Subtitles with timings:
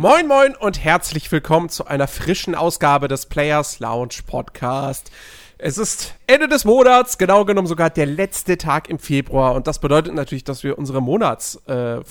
[0.00, 5.10] Moin moin und herzlich willkommen zu einer frischen Ausgabe des Players Lounge Podcast.
[5.58, 9.78] Es ist Ende des Monats, genau genommen sogar der letzte Tag im Februar und das
[9.78, 12.02] bedeutet natürlich, dass wir unsere Monats äh, äh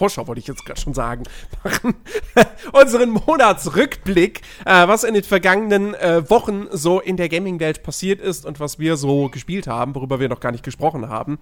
[0.00, 1.24] wollte ich jetzt gerade schon sagen
[1.64, 1.96] machen,
[2.72, 8.46] unseren Monatsrückblick, äh, was in den vergangenen äh, Wochen so in der Gaming-Welt passiert ist
[8.46, 11.40] und was wir so gespielt haben, worüber wir noch gar nicht gesprochen haben.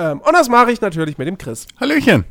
[0.00, 1.68] Ähm, und das mache ich natürlich mit dem Chris.
[1.78, 2.24] Hallöchen.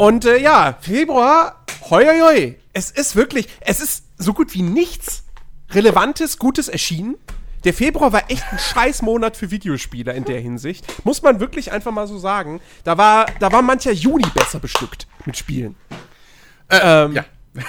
[0.00, 2.56] Und äh, ja, Februar, hoi, hoi, hoi.
[2.72, 5.24] Es ist wirklich, es ist so gut wie nichts
[5.72, 7.16] Relevantes, Gutes erschienen.
[7.64, 10.86] Der Februar war echt ein Scheißmonat für Videospieler in der Hinsicht.
[11.04, 12.62] Muss man wirklich einfach mal so sagen.
[12.82, 15.76] Da war, da war mancher Juni besser bestückt mit Spielen.
[16.68, 17.26] Äh, ähm, ja.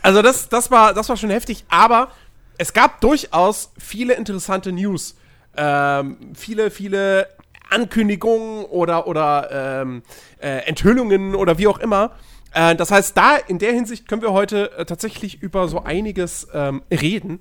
[0.00, 2.10] also das, das, war, das war schon heftig, aber
[2.56, 5.14] es gab durchaus viele interessante News.
[5.58, 7.28] Ähm, viele, viele
[7.70, 10.02] Ankündigungen oder, oder ähm,
[10.40, 12.12] äh, Enthüllungen oder wie auch immer.
[12.52, 16.48] Äh, das heißt, da in der Hinsicht können wir heute äh, tatsächlich über so einiges
[16.52, 17.40] ähm, reden.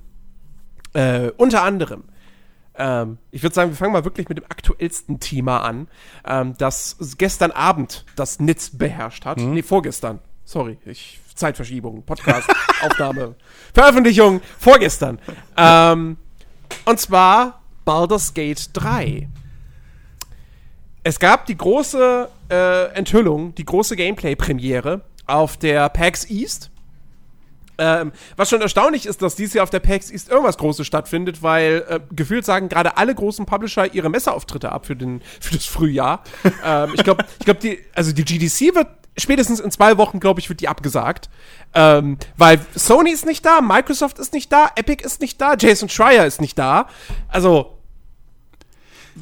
[0.93, 2.05] Äh, unter anderem.
[2.75, 5.87] Ähm, ich würde sagen, wir fangen mal wirklich mit dem aktuellsten Thema an,
[6.25, 9.39] ähm, das gestern Abend das Netz beherrscht hat.
[9.39, 9.53] Mhm.
[9.53, 10.19] Nee, vorgestern.
[10.45, 12.49] Sorry, ich, Zeitverschiebung, Podcast,
[12.81, 13.35] Aufnahme,
[13.73, 15.19] Veröffentlichung, vorgestern.
[15.57, 16.17] Ähm,
[16.85, 19.27] und zwar Baldur's Gate 3
[21.03, 26.71] es gab die große äh, Enthüllung, die große Gameplay-Premiere auf der PAX East.
[27.79, 31.43] Ähm, was schon erstaunlich ist, dass dies Jahr auf der PAX East irgendwas Großes stattfindet,
[31.43, 35.65] weil äh, gefühlt sagen gerade alle großen Publisher ihre Messeauftritte ab für, den, für das
[35.65, 36.23] Frühjahr.
[36.65, 40.39] ähm, ich glaube, ich glaub, die, also die GDC wird spätestens in zwei Wochen, glaube
[40.39, 41.29] ich, wird die abgesagt.
[41.73, 45.89] Ähm, weil Sony ist nicht da, Microsoft ist nicht da, Epic ist nicht da, Jason
[45.89, 46.87] Schreier ist nicht da.
[47.27, 47.76] Also,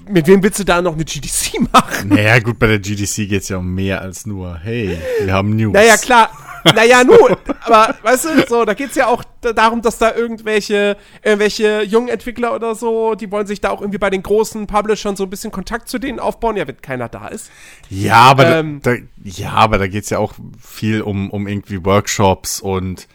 [0.09, 2.09] mit wem willst du da noch eine GDC machen?
[2.09, 5.55] Naja, gut, bei der GDC geht es ja um mehr als nur, hey, wir haben
[5.55, 5.73] News.
[5.73, 6.29] Naja, klar.
[6.73, 10.97] Naja, nun, aber weißt du, so, da geht es ja auch darum, dass da irgendwelche,
[11.23, 15.15] irgendwelche jungen Entwickler oder so, die wollen sich da auch irgendwie bei den großen Publishern
[15.15, 17.51] so ein bisschen Kontakt zu denen aufbauen, ja, wenn keiner da ist.
[17.89, 21.47] Ja, aber ähm, da, da, ja, aber da geht es ja auch viel um, um
[21.47, 23.07] irgendwie Workshops und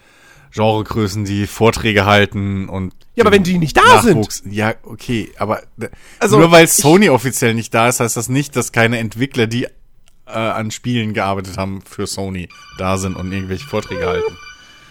[0.52, 2.94] Genregrößen, die Vorträge halten und.
[3.14, 4.38] Ja, aber wenn die nicht da Nachwuchs.
[4.38, 4.52] sind.
[4.52, 5.62] Ja, okay, aber
[6.20, 9.64] also, nur weil Sony offiziell nicht da ist, heißt das nicht, dass keine Entwickler, die
[9.64, 9.70] äh,
[10.30, 12.48] an Spielen gearbeitet haben für Sony,
[12.78, 14.36] da sind und irgendwelche Vorträge halten.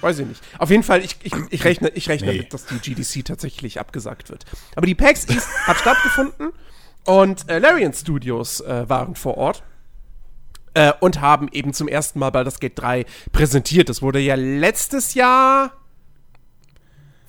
[0.02, 0.42] Weiß ich nicht.
[0.58, 2.38] Auf jeden Fall, ich, ich, ich rechne, ich rechne nee.
[2.38, 4.46] damit, dass die GDC tatsächlich abgesagt wird.
[4.76, 6.52] Aber die PAX East hat stattgefunden
[7.06, 9.64] und äh, Larian Studios äh, waren vor Ort.
[10.76, 13.90] Äh, und haben eben zum ersten Mal Baldur's Gate 3 präsentiert.
[13.90, 15.74] Das wurde ja letztes Jahr.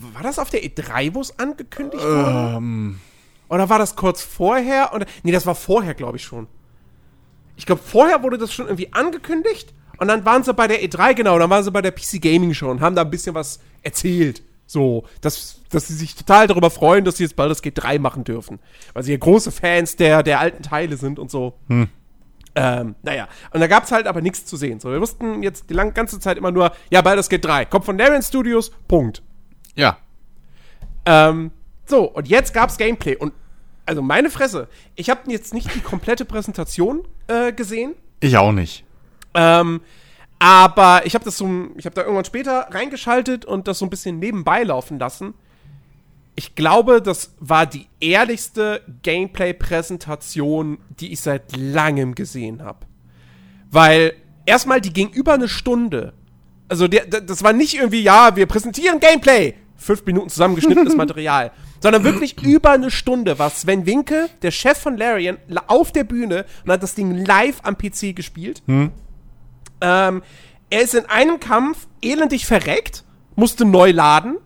[0.00, 2.56] War das auf der E3, wo es angekündigt wurde?
[2.56, 3.00] Ähm.
[3.48, 4.94] Oder war das kurz vorher?
[4.94, 6.46] Oder, nee, das war vorher, glaube ich schon.
[7.56, 9.74] Ich glaube, vorher wurde das schon irgendwie angekündigt.
[9.98, 12.54] Und dann waren sie bei der E3, genau, dann waren sie bei der PC Gaming
[12.54, 14.42] schon und haben da ein bisschen was erzählt.
[14.66, 18.24] So, dass, dass sie sich total darüber freuen, dass sie jetzt Baldur's Gate 3 machen
[18.24, 18.60] dürfen.
[18.94, 21.58] Weil sie ja große Fans der, der alten Teile sind und so.
[21.68, 21.88] Hm.
[22.54, 24.80] Ähm, naja, und da gab es halt aber nichts zu sehen.
[24.80, 27.84] So, wir wussten jetzt die lang, ganze Zeit immer nur, ja, Baldur's Gate 3, kommt
[27.84, 29.22] von Larian Studios, Punkt.
[29.80, 29.98] Ja.
[31.06, 31.50] Ähm,
[31.86, 33.16] so, und jetzt gab's Gameplay.
[33.16, 33.32] Und
[33.86, 37.94] also meine Fresse, ich habe jetzt nicht die komplette Präsentation äh, gesehen.
[38.20, 38.84] Ich auch nicht.
[39.34, 39.80] Ähm,
[40.38, 43.90] aber ich habe das so, ich habe da irgendwann später reingeschaltet und das so ein
[43.90, 45.34] bisschen nebenbei laufen lassen
[46.40, 52.86] ich glaube, das war die ehrlichste Gameplay-Präsentation, die ich seit langem gesehen habe.
[53.70, 54.14] Weil
[54.46, 56.14] erstmal, die ging über eine Stunde.
[56.68, 59.54] Also, der, das war nicht irgendwie, ja, wir präsentieren Gameplay.
[59.80, 61.52] Fünf Minuten zusammengeschnittenes Material.
[61.80, 66.44] Sondern wirklich über eine Stunde war Sven Winke, der Chef von Larian, auf der Bühne
[66.64, 68.62] und hat das Ding live am PC gespielt.
[68.66, 68.92] Hm.
[69.80, 70.22] Ähm,
[70.68, 73.04] er ist in einem Kampf elendig verreckt,
[73.34, 74.36] musste neu laden.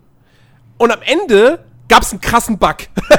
[0.77, 2.77] Und am Ende gab es einen krassen Bug.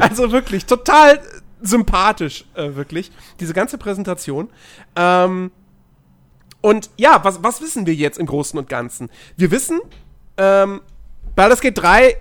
[0.00, 1.20] also wirklich, total
[1.60, 4.48] sympathisch, äh, wirklich, diese ganze Präsentation.
[4.96, 5.50] Ähm,
[6.60, 9.10] und ja, was, was wissen wir jetzt im Großen und Ganzen?
[9.36, 9.80] Wir wissen,
[10.36, 10.80] ähm,
[11.36, 12.16] Baldur's Gate 3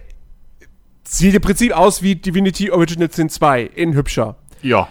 [1.04, 4.36] sieht im Prinzip aus wie Divinity Original Sin 2 in hübscher.
[4.62, 4.89] Ja.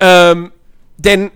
[0.00, 0.52] Ähm,
[0.96, 1.30] denn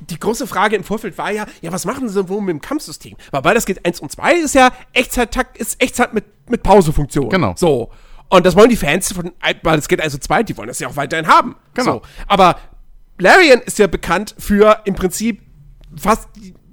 [0.00, 3.16] die große Frage im Vorfeld war ja, ja, was machen sie wohl mit dem Kampfsystem?
[3.30, 7.30] Weil Baldur's Gate 1 und 2 ist ja Echtzeit-Takt, ist Echtzeit mit, mit Pausefunktion.
[7.30, 7.54] Genau.
[7.56, 7.90] So.
[8.28, 9.32] Und das wollen die Fans von
[9.62, 11.56] Baldur's Gate 1 und 2, die wollen das ja auch weiterhin haben.
[11.74, 11.94] Genau.
[11.94, 12.02] So.
[12.26, 12.56] Aber
[13.18, 15.40] Larian ist ja bekannt für im Prinzip
[15.96, 16.28] fast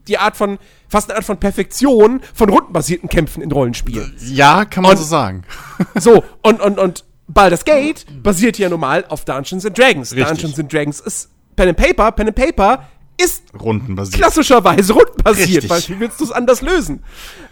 [0.07, 0.59] die Art von,
[0.89, 4.15] fast eine Art von Perfektion von rundenbasierten Kämpfen in Rollenspielen.
[4.19, 5.44] Ja, kann man und, so sagen.
[5.95, 10.11] so, und, und, und Baldur's Gate basiert ja normal auf Dungeons and Dragons.
[10.11, 10.27] Richtig.
[10.27, 14.17] Dungeons and Dragons ist Pen and Paper, Pen and Paper ist Rundenbasiert.
[14.17, 15.69] klassischerweise rundenbasiert, Richtig.
[15.69, 17.03] weil wie willst du es anders lösen?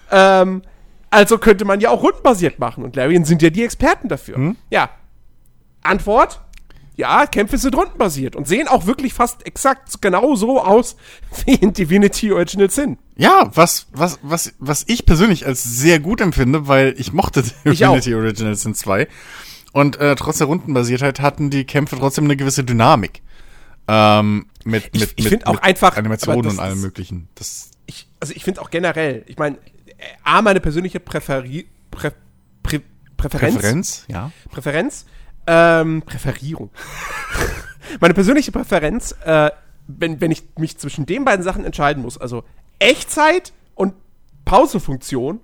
[0.09, 0.63] Ähm,
[1.09, 4.35] also könnte man ja auch rundenbasiert machen und Larian sind ja die Experten dafür.
[4.35, 4.57] Hm?
[4.69, 4.89] Ja.
[5.83, 6.41] Antwort?
[6.97, 10.95] Ja, Kämpfe sind rundenbasiert und sehen auch wirklich fast exakt genau so aus,
[11.45, 12.97] wie in Divinity Original Sin.
[13.15, 17.85] Ja, was, was, was, was ich persönlich als sehr gut empfinde, weil ich mochte Ich
[17.85, 17.95] auch.
[17.95, 19.07] Divinity Original Sin 2.
[19.73, 23.21] Und äh, trotz der Rundenbasiertheit hatten die Kämpfe trotzdem eine gewisse Dynamik.
[23.87, 27.29] Ähm, mit, Ich- mit, ich mit, auch mit einfach- Animationen und allem ist- möglichen.
[27.35, 29.57] Das, Ich, also ich finde auch generell, ich meine,
[30.23, 32.11] A, meine persönliche Präferi Prä
[32.63, 32.79] Prä
[33.17, 33.55] Präferenz.
[33.55, 34.31] Präferenz, ja.
[34.49, 35.05] Präferenz,
[35.47, 36.69] ähm, Präferierung.
[37.99, 39.51] Meine persönliche Präferenz, äh,
[39.87, 42.43] wenn, wenn ich mich zwischen den beiden Sachen entscheiden muss, also
[42.79, 43.93] Echtzeit und
[44.45, 45.39] Pausefunktion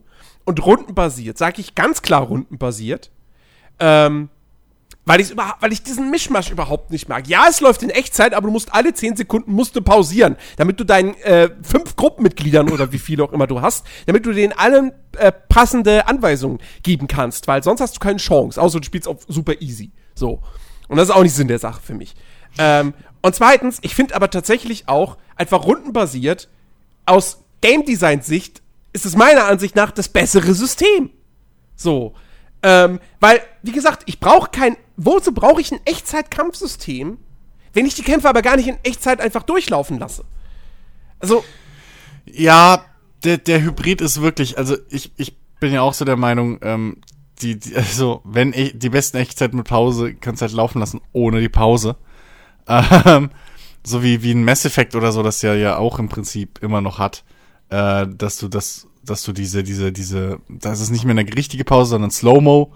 [0.45, 3.11] und rundenbasiert, sage ich ganz klar rundenbasiert,
[3.79, 4.29] ähm,
[5.07, 7.27] weil, ich's überha- weil ich diesen Mischmasch überhaupt nicht mag.
[7.27, 10.80] Ja, es läuft in Echtzeit, aber du musst alle 10 Sekunden musst du pausieren, damit
[10.80, 14.54] du deinen äh, fünf Gruppenmitgliedern oder wie viele auch immer du hast, damit du denen
[14.54, 19.07] allen äh, passende Anweisungen geben kannst, weil sonst hast du keine Chance, außer du spielst
[19.07, 19.92] auf super easy.
[20.13, 20.42] So.
[20.89, 22.13] Und das ist auch nicht Sinn der Sache für mich.
[22.57, 26.50] Ähm, und zweitens, ich finde aber tatsächlich auch einfach rundenbasiert
[27.06, 28.62] aus Game Design Sicht
[28.94, 31.12] ist es meiner Ansicht nach das bessere System.
[31.75, 32.13] So.
[32.63, 34.77] Ähm, weil, wie gesagt, ich brauche kein.
[34.95, 37.18] Wozu brauche ich ein Echtzeit-Kampfsystem,
[37.74, 40.24] wenn ich die Kämpfe aber gar nicht in Echtzeit einfach durchlaufen lasse?
[41.19, 41.44] Also,
[42.25, 42.83] Ja,
[43.24, 46.98] der, der Hybrid ist wirklich, also ich, ich bin ja auch so der Meinung, ähm,
[47.42, 51.01] die, die, also wenn ich, die besten Echtzeit mit Pause kannst du halt laufen lassen,
[51.13, 51.95] ohne die Pause.
[52.68, 53.30] Ähm,
[53.86, 56.81] so wie, wie ein Mass Effect oder so, das ja ja auch im Prinzip immer
[56.81, 57.24] noch hat,
[57.69, 61.63] äh, dass du das, dass du diese, diese, diese, das ist nicht mehr eine richtige
[61.63, 62.74] Pause, sondern Slow-Mo.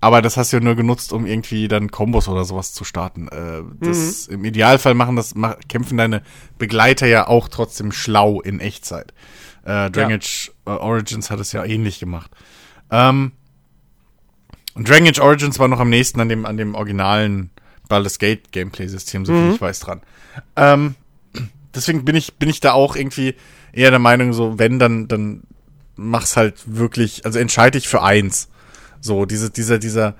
[0.00, 3.28] Aber das hast du ja nur genutzt, um irgendwie dann Kombos oder sowas zu starten.
[3.28, 6.22] Äh, das, Im Idealfall machen das, mach, kämpfen deine
[6.58, 9.14] Begleiter ja auch trotzdem schlau in Echtzeit.
[9.64, 10.74] Äh, Dragon Ja.
[10.74, 12.30] Äh, Origins hat es ja ähnlich gemacht.
[12.90, 13.32] Ähm,
[14.74, 17.50] und Dragon Age Origins war noch am nächsten an dem, an dem originalen
[17.88, 20.02] Baldur's Gate Gameplay-System, so viel ich weiß dran.
[20.56, 20.96] Ähm,
[21.74, 23.36] deswegen bin ich, bin ich da auch irgendwie
[23.72, 25.44] eher der Meinung, so, wenn, dann, dann
[25.96, 28.48] mach's halt wirklich, also entscheide ich für eins.
[29.00, 30.14] So, diese, dieser, dieser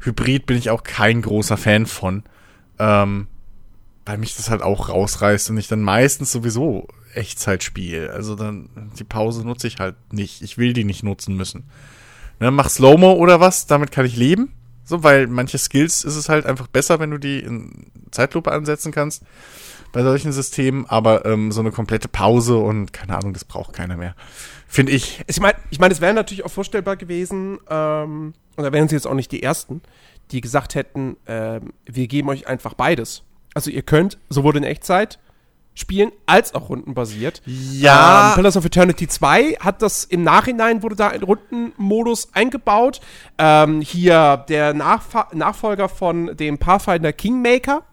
[0.00, 2.22] Hybrid bin ich auch kein großer Fan von.
[2.78, 3.28] Ähm,
[4.04, 8.12] weil mich das halt auch rausreißt und ich dann meistens sowieso Echtzeit spiele.
[8.12, 8.68] Also dann,
[8.98, 10.42] die Pause nutze ich halt nicht.
[10.42, 11.64] Ich will die nicht nutzen müssen.
[12.38, 14.52] Ne, mach Slow-Mo oder was, damit kann ich leben.
[14.84, 18.92] So, weil manche Skills ist es halt einfach besser, wenn du die in Zeitlupe ansetzen
[18.92, 19.24] kannst
[19.92, 23.96] bei solchen Systemen, aber ähm, so eine komplette Pause und keine Ahnung, das braucht keiner
[23.96, 24.14] mehr.
[24.66, 25.22] Finde ich.
[25.26, 28.96] ich meine, ich mein, es wäre natürlich auch vorstellbar gewesen, ähm, und da wären sie
[28.96, 29.82] jetzt auch nicht die Ersten,
[30.30, 33.22] die gesagt hätten, ähm, wir geben euch einfach beides.
[33.54, 35.18] Also ihr könnt sowohl in Echtzeit
[35.76, 37.42] spielen, als auch rundenbasiert.
[37.44, 38.30] Ja.
[38.30, 43.00] Ähm, Pillars of Eternity 2 hat das im Nachhinein, wurde da ein Rundenmodus eingebaut.
[43.38, 47.84] Ähm, hier der Nachfa Nachfolger von dem Pathfinder Kingmaker.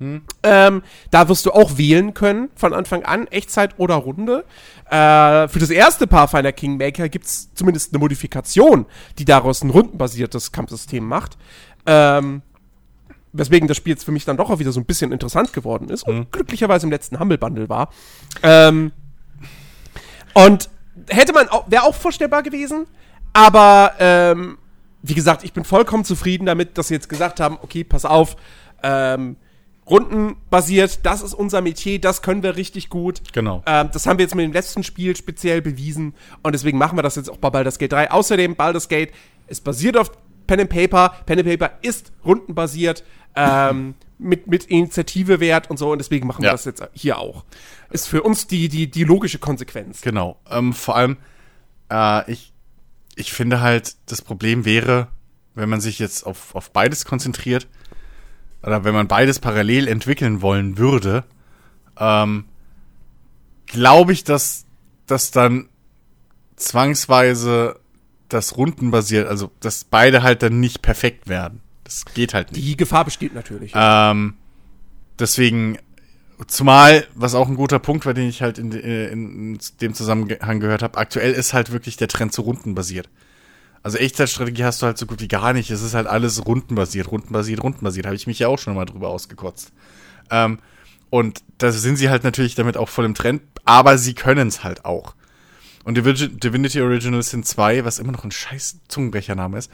[0.00, 4.44] Ähm, da wirst du auch wählen können von Anfang an, Echtzeit oder Runde.
[4.86, 8.86] Äh, für das erste Pathfinder Kingmaker gibt es zumindest eine Modifikation,
[9.18, 11.36] die daraus ein rundenbasiertes Kampfsystem macht.
[11.84, 12.42] Ähm,
[13.32, 15.88] weswegen das Spiel jetzt für mich dann doch auch wieder so ein bisschen interessant geworden
[15.88, 17.90] ist und glücklicherweise im letzten Humble Bundle war.
[18.42, 18.92] Ähm,
[20.34, 20.68] und
[21.08, 22.86] hätte man auch, wäre auch vorstellbar gewesen,
[23.32, 24.58] aber ähm,
[25.02, 28.36] wie gesagt, ich bin vollkommen zufrieden damit, dass sie jetzt gesagt haben, okay, pass auf,
[28.82, 29.36] ähm,
[29.90, 33.20] rundenbasiert, das ist unser Metier, das können wir richtig gut.
[33.32, 33.62] Genau.
[33.66, 37.02] Ähm, das haben wir jetzt mit dem letzten Spiel speziell bewiesen und deswegen machen wir
[37.02, 38.10] das jetzt auch bei Baldur's Gate 3.
[38.10, 39.12] Außerdem, Baldur's Gate
[39.48, 40.10] ist basiert auf
[40.46, 41.14] Pen and Paper.
[41.26, 43.04] Pen and Paper ist rundenbasiert,
[43.36, 46.52] ähm, mit, mit Initiative wert und so und deswegen machen wir Ja.
[46.52, 47.44] das jetzt hier auch.
[47.90, 50.00] Ist für uns die, die, die logische Konsequenz.
[50.02, 50.38] Genau.
[50.50, 51.16] Ähm, vor allem,
[51.90, 52.52] äh, ich,
[53.16, 55.08] ich finde halt, das Problem wäre,
[55.54, 57.66] wenn man sich jetzt auf, auf beides konzentriert,
[58.62, 61.24] oder wenn man beides parallel entwickeln wollen würde,
[61.98, 62.44] ähm,
[63.66, 64.66] glaube ich, dass,
[65.06, 65.68] dass dann
[66.56, 67.80] zwangsweise
[68.28, 71.60] das rundenbasiert, also dass beide halt dann nicht perfekt werden.
[71.84, 72.64] Das geht halt nicht.
[72.64, 73.72] Die Gefahr besteht natürlich.
[73.74, 74.34] Ähm,
[75.18, 75.78] deswegen,
[76.46, 79.08] zumal, was auch ein guter Punkt war, den ich halt in, in,
[79.52, 83.08] in dem Zusammenhang gehört habe, aktuell ist halt wirklich der Trend zu rundenbasiert.
[83.82, 85.70] Also Echtzeitstrategie hast du halt so gut wie gar nicht.
[85.70, 88.06] Es ist halt alles rundenbasiert, rundenbasiert, rundenbasiert.
[88.06, 89.72] Habe ich mich ja auch schon mal drüber ausgekotzt.
[90.30, 90.58] Ähm,
[91.08, 94.62] und da sind sie halt natürlich damit auch voll im Trend, aber sie können es
[94.62, 95.14] halt auch.
[95.84, 99.70] Und Divi- Divinity Original Sin 2, was immer noch ein scheiß Zungenbrechername ist,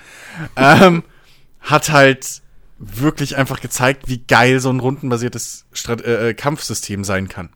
[0.57, 1.03] ähm,
[1.61, 2.43] hat halt
[2.79, 7.51] wirklich einfach gezeigt, wie geil so ein rundenbasiertes Strat äh, äh, Kampfsystem sein kann.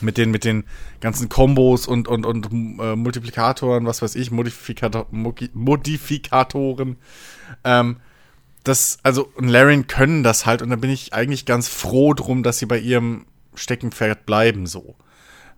[0.00, 0.64] Mit den, mit den
[1.00, 2.46] ganzen Kombos und, und, und
[2.80, 6.96] äh, Multiplikatoren, was weiß ich, Modifikator, Modifikatoren.
[7.64, 7.96] Ähm,
[8.64, 12.42] das, also, und Larian können das halt und da bin ich eigentlich ganz froh drum,
[12.42, 14.96] dass sie bei ihrem Steckenpferd bleiben, so.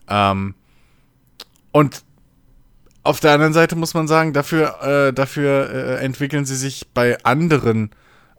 [0.09, 0.55] Ähm,
[1.73, 2.05] und
[3.03, 7.23] auf der anderen Seite muss man sagen, dafür, äh, dafür äh, entwickeln sie sich bei
[7.25, 7.91] anderen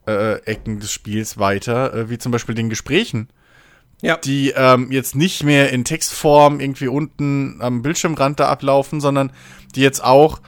[0.08, 3.28] äh, Ecken des Spiels weiter, äh, wie zum Beispiel den Gesprächen
[4.02, 4.18] ja.
[4.18, 9.32] die ähm, jetzt nicht mehr in Textform irgendwie unten am Bildschirmrand da ablaufen, sondern
[9.76, 10.40] die jetzt auch,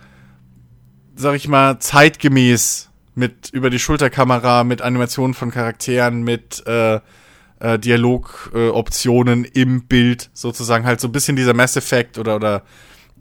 [1.15, 6.99] sag ich mal, zeitgemäß mit über die Schulterkamera, mit Animationen von Charakteren, mit äh,
[7.59, 12.63] äh, Dialogoptionen äh, im Bild sozusagen halt so ein bisschen dieser Mass Effect oder oder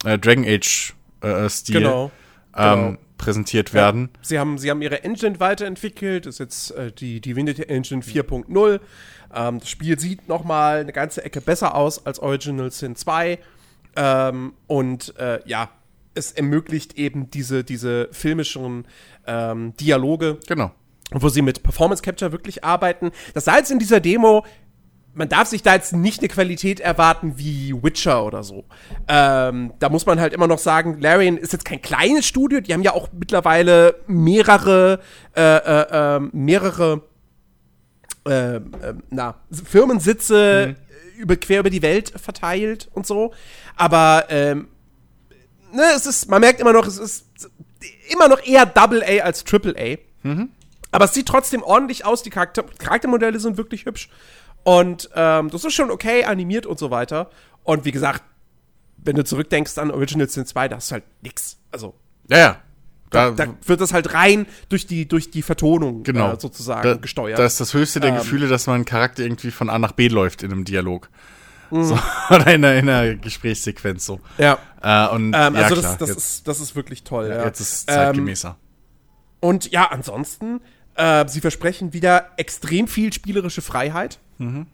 [0.04, 2.10] äh, Dragon Age äh, Stil genau.
[2.56, 2.98] Ähm, genau.
[3.18, 4.10] präsentiert werden.
[4.12, 8.02] Ja, sie haben sie haben ihre Engine weiterentwickelt, das ist jetzt äh, die Divinity Engine
[8.02, 8.80] 4.0.
[9.34, 13.38] Ähm, das Spiel sieht noch mal eine ganze Ecke besser aus als Original Sin 2.
[13.96, 15.70] Ähm, und äh, ja,
[16.14, 18.86] es ermöglicht eben diese, diese filmischen
[19.26, 20.38] ähm, Dialoge.
[20.46, 20.72] Genau.
[21.10, 23.10] Wo sie mit Performance Capture wirklich arbeiten.
[23.34, 24.44] Das sah jetzt in dieser Demo
[25.14, 28.64] man darf sich da jetzt nicht eine Qualität erwarten wie Witcher oder so.
[29.08, 32.72] Ähm, da muss man halt immer noch sagen, Larian ist jetzt kein kleines Studio, die
[32.74, 35.00] haben ja auch mittlerweile mehrere,
[35.36, 37.02] äh, äh, äh, mehrere
[38.26, 38.60] äh, äh,
[39.10, 41.20] na, Firmensitze mhm.
[41.20, 43.32] über, quer über die Welt verteilt und so.
[43.76, 44.68] Aber ähm,
[45.72, 47.26] ne, es ist, man merkt immer noch, es ist
[48.10, 50.26] immer noch eher Double A als Triple A.
[50.26, 50.50] Mhm.
[50.90, 52.22] Aber es sieht trotzdem ordentlich aus.
[52.22, 54.08] Die Charakter Charaktermodelle sind wirklich hübsch.
[54.62, 57.30] Und ähm, das ist schon okay, animiert und so weiter.
[57.64, 58.22] Und wie gesagt,
[58.96, 61.58] wenn du zurückdenkst an Original Sin 2, da ist halt nix.
[61.70, 61.94] Also.
[62.28, 62.56] Ja, ja.
[63.14, 66.32] Da, da, wird das halt rein durch die, durch die Vertonung genau.
[66.32, 67.38] äh, sozusagen da, gesteuert.
[67.38, 70.08] Das ist das höchste der ähm, Gefühle, dass man Charakter irgendwie von A nach B
[70.08, 71.08] läuft in einem Dialog.
[71.70, 71.84] Mhm.
[71.84, 71.98] So,
[72.30, 74.20] oder in einer, in einer Gesprächssequenz so.
[74.38, 74.58] Ja.
[74.82, 77.28] Äh, und, ähm, ja, also klar, das, das, jetzt, ist, das ist wirklich toll.
[77.28, 77.44] Ja.
[77.44, 78.48] Jetzt ist es zeitgemäßer.
[78.48, 80.60] Ähm, und ja, ansonsten,
[80.94, 84.18] äh, sie versprechen wieder extrem viel spielerische Freiheit.
[84.38, 84.66] Mhm.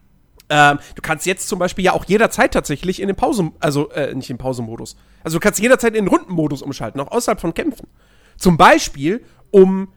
[0.50, 4.14] Ähm, du kannst jetzt zum Beispiel ja auch jederzeit tatsächlich in den Pause, also äh,
[4.14, 4.96] nicht in den Pausemodus.
[5.22, 7.86] Also du kannst jederzeit in den Rundenmodus umschalten, auch außerhalb von Kämpfen.
[8.40, 9.92] Zum Beispiel, um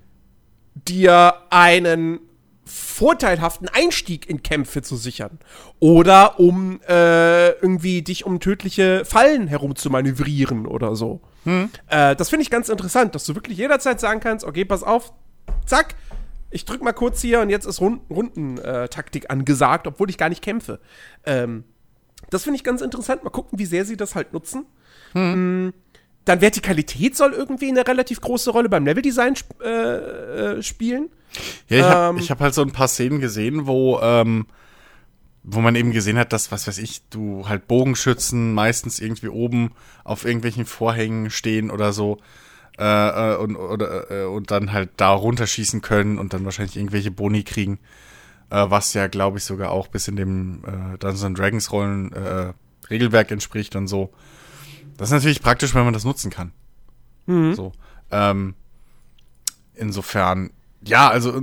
[0.76, 2.20] dir einen
[2.66, 5.40] vorteilhaften Einstieg in Kämpfe zu sichern.
[5.80, 11.22] Oder um äh, irgendwie dich um tödliche Fallen herum zu manövrieren oder so.
[11.46, 11.70] Hm.
[11.88, 15.14] Äh, das finde ich ganz interessant, dass du wirklich jederzeit sagen kannst, okay, pass auf,
[15.66, 15.96] zack,
[16.52, 20.42] ich drück mal kurz hier und jetzt ist Rund Rundentaktik angesagt, obwohl ich gar nicht
[20.42, 20.80] kämpfe.
[21.26, 21.64] Ähm,
[22.30, 23.24] das finde ich ganz interessant.
[23.24, 24.66] Mal gucken, wie sehr sie das halt nutzen.
[25.14, 25.74] Hm.
[26.25, 31.10] Dann Vertikalität soll irgendwie eine relativ große Rolle beim Leveldesign sp äh, äh, spielen.
[31.68, 34.46] Ja, ich habe ähm, hab halt so ein paar Szenen gesehen, wo, ähm,
[35.44, 39.72] wo man eben gesehen hat, dass, was weiß ich, du halt Bogenschützen meistens irgendwie oben
[40.03, 42.20] auf irgendwelchen Vorhängen stehen oder so
[42.80, 47.12] äh, äh, und, oder, äh, und dann halt da runterschießen können und dann wahrscheinlich irgendwelche
[47.12, 47.80] Boni kriegen.
[48.50, 50.62] Was ja, glaube ich, sogar auch bis in dem
[51.00, 52.13] Dungeons Dragons Rollen
[52.88, 54.13] Regelwerk entspricht und so.
[54.98, 56.52] Das ist natürlich praktisch, wenn man das nutzen kann.
[57.26, 57.54] Mhm.
[57.56, 57.72] So.
[58.12, 58.56] Ähm,
[59.76, 60.52] insofern,
[60.84, 61.42] ja, also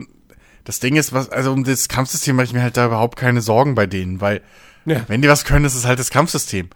[0.65, 3.41] das Ding ist, was, also um das Kampfsystem mache ich mir halt da überhaupt keine
[3.41, 4.43] Sorgen bei denen, weil
[4.85, 5.03] ja.
[5.09, 6.71] wenn die was können, ist es halt das Kampfsystem.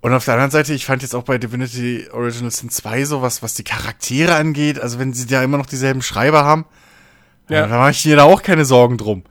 [0.00, 3.22] Und auf der anderen Seite, ich fand jetzt auch bei Divinity Original Sin 2 so
[3.22, 6.64] was, was die Charaktere angeht, also wenn sie da immer noch dieselben Schreiber haben,
[7.48, 7.66] ja.
[7.66, 9.24] da mache ich mir da auch keine Sorgen drum.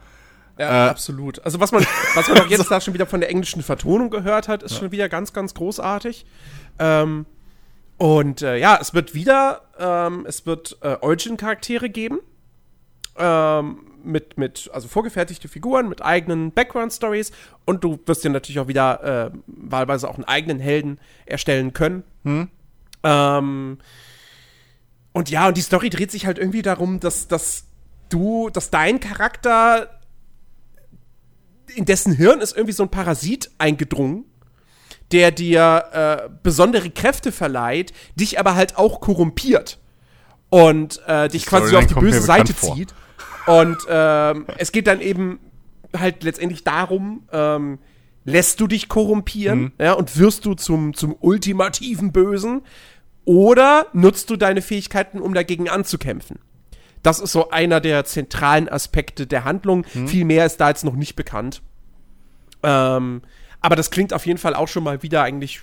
[0.59, 1.43] Ja, äh, absolut.
[1.45, 1.85] Also was man,
[2.15, 4.79] was man auch jetzt da schon wieder von der englischen Vertonung gehört hat, ist ja.
[4.79, 6.25] schon wieder ganz, ganz großartig.
[6.77, 7.25] Ähm,
[7.97, 12.19] und äh, ja, es wird wieder, ähm, es wird äh, Origin-Charaktere geben.
[13.17, 17.31] Ähm, mit, mit, also vorgefertigte Figuren, mit eigenen Background-Stories
[17.65, 22.03] und du wirst dir natürlich auch wieder äh, wahlweise auch einen eigenen Helden erstellen können.
[22.23, 22.47] Hm.
[23.03, 23.77] Ähm,
[25.11, 27.65] und ja, und die Story dreht sich halt irgendwie darum, dass, dass
[28.09, 29.98] du, dass dein Charakter,
[31.75, 34.25] in dessen Hirn ist irgendwie so ein Parasit eingedrungen,
[35.11, 39.79] der dir äh, besondere Kräfte verleiht, dich aber halt auch korrumpiert
[40.49, 42.93] und äh, dich quasi auf die böse Seite zieht.
[43.47, 45.39] Und ähm, es geht dann eben
[45.97, 47.79] halt letztendlich darum, ähm,
[48.23, 49.71] lässt du dich korrumpieren mhm.
[49.79, 52.61] ja, und wirst du zum, zum ultimativen Bösen
[53.25, 56.39] oder nutzt du deine Fähigkeiten, um dagegen anzukämpfen?
[57.03, 59.85] Das ist so einer der zentralen Aspekte der Handlung.
[59.93, 60.07] Mhm.
[60.07, 61.61] Viel mehr ist da jetzt noch nicht bekannt.
[62.63, 63.21] Ähm,
[63.61, 65.61] aber das klingt auf jeden Fall auch schon mal wieder eigentlich,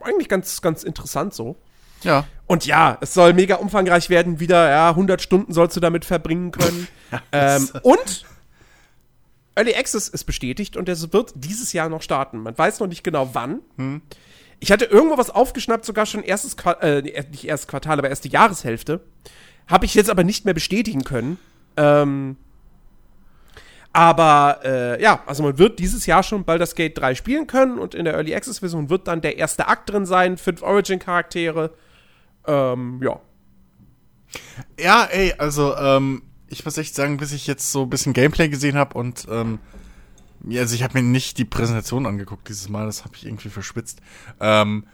[0.00, 1.56] eigentlich ganz, ganz interessant so.
[2.02, 2.26] Ja.
[2.46, 6.50] Und ja, es soll mega umfangreich werden, wieder, ja, 100 Stunden sollst du damit verbringen
[6.50, 6.88] können.
[7.32, 8.26] ähm, und
[9.56, 12.38] Early Access ist bestätigt und es wird dieses Jahr noch starten.
[12.38, 13.60] Man weiß noch nicht genau wann.
[14.60, 18.28] Ich hatte irgendwo was aufgeschnappt, sogar schon erstes Quartal, äh, nicht erstes Quartal, aber erste
[18.28, 19.00] Jahreshälfte.
[19.66, 21.38] Habe ich jetzt aber nicht mehr bestätigen können.
[21.76, 22.36] Ähm,
[23.94, 27.94] aber äh, ja, also man wird dieses Jahr schon Baldur's Gate 3 spielen können und
[27.94, 31.72] in der Early Access Version wird dann der erste Akt drin sein, fünf Origin Charaktere.
[32.44, 33.20] Ähm, ja.
[34.80, 38.48] Ja, ey, also, ähm, ich muss echt sagen, bis ich jetzt so ein bisschen Gameplay
[38.48, 39.60] gesehen habe und, ähm,
[40.50, 44.00] also ich habe mir nicht die Präsentation angeguckt dieses Mal, das habe ich irgendwie verschwitzt.
[44.40, 44.86] Ähm,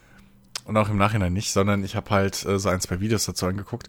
[0.66, 3.46] und auch im Nachhinein nicht, sondern ich habe halt äh, so ein, zwei Videos dazu
[3.46, 3.88] angeguckt,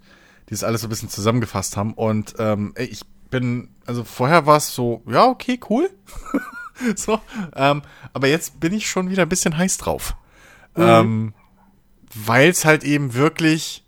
[0.52, 1.94] die das alles so ein bisschen zusammengefasst haben.
[1.94, 5.90] Und ähm, ich bin, also vorher war es so, ja, okay, cool.
[6.98, 7.22] so,
[7.56, 7.82] ähm,
[8.12, 10.14] aber jetzt bin ich schon wieder ein bisschen heiß drauf.
[10.76, 11.34] Ähm,
[12.14, 13.86] weil es halt eben wirklich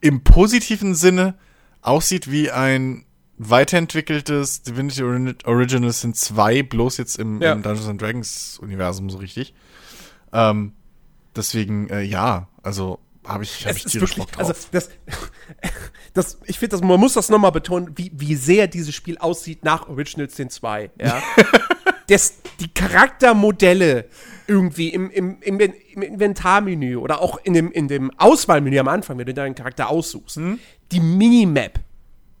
[0.00, 1.34] im positiven Sinne
[1.82, 3.04] aussieht wie ein
[3.38, 7.52] weiterentwickeltes Divinity Original Sin 2, bloß jetzt im, Ja.
[7.54, 9.52] im Dungeons and Dragons Universum so richtig.
[10.32, 10.74] Ähm,
[11.34, 13.00] deswegen, äh, ja, also
[13.32, 14.48] habe ich, hab Es ich ist wirklich, Bock drauf.
[14.48, 14.90] also das,
[16.14, 19.88] das ich finde, man muss das nochmal betonen, wie, wie sehr dieses Spiel aussieht nach
[19.88, 21.22] Original Sin 2, ja.
[22.08, 24.06] das, die Charaktermodelle
[24.46, 29.16] irgendwie im, im, im, im Inventarmenü oder auch in dem, in dem Auswahlmenü am Anfang,
[29.18, 30.58] wenn du deinen Charakter aussuchst, Mhm.
[30.90, 31.78] die Minimap,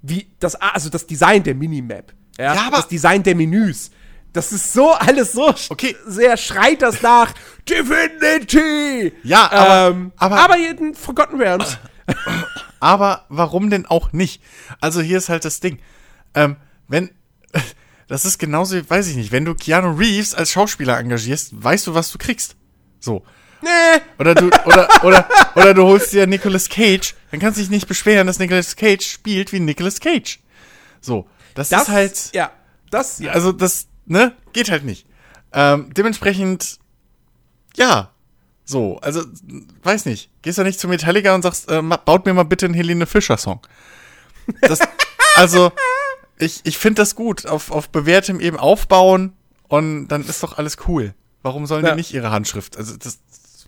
[0.02, 3.90] wie das, also das Design der Minimap, ja, Ja, aber- das Design der Menüs,
[4.32, 5.96] das ist so alles so Okay.
[6.06, 7.32] sehr schreit das nach
[7.68, 9.12] Divinity.
[9.22, 11.78] Ja, aber- ähm, aber- aber jeden Forgotten Realms.
[12.82, 14.42] Aber warum denn auch nicht?
[14.80, 15.80] Also hier ist halt das Ding.
[16.34, 16.56] Ähm,
[16.88, 17.10] wenn,
[18.08, 21.94] das ist genauso, weiß ich nicht, wenn du Keanu Reeves als Schauspieler engagierst, weißt du,
[21.94, 22.56] was du kriegst.
[22.98, 23.22] So.
[23.60, 23.68] Nee.
[24.18, 27.86] Oder du, oder, oder, oder du holst dir Nicolas Cage, dann kannst du dich nicht
[27.86, 30.40] beschweren, dass Nicolas Cage spielt wie Nicolas Cage.
[31.02, 31.28] So.
[31.54, 32.50] Das, Das ist halt, ja,
[32.90, 33.32] das ja.
[33.32, 35.06] also das, ne, geht halt nicht.
[35.52, 36.78] Ähm, dementsprechend,
[37.76, 38.10] ja,
[38.64, 39.24] so, also,
[39.82, 40.30] weiß nicht.
[40.42, 43.60] Gehst du nicht zu Metallica und sagst, äh, baut mir mal bitte einen Helene Fischer-Song.
[45.36, 45.72] Also,
[46.38, 47.46] ich, ich finde das gut.
[47.46, 49.32] Auf, auf bewährtem eben aufbauen
[49.68, 51.14] und dann ist doch alles cool.
[51.42, 51.92] Warum sollen Ja.
[51.92, 52.76] die nicht ihre Handschrift?
[52.76, 53.20] Also, das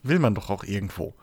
[0.02, 1.14] will man doch auch irgendwo.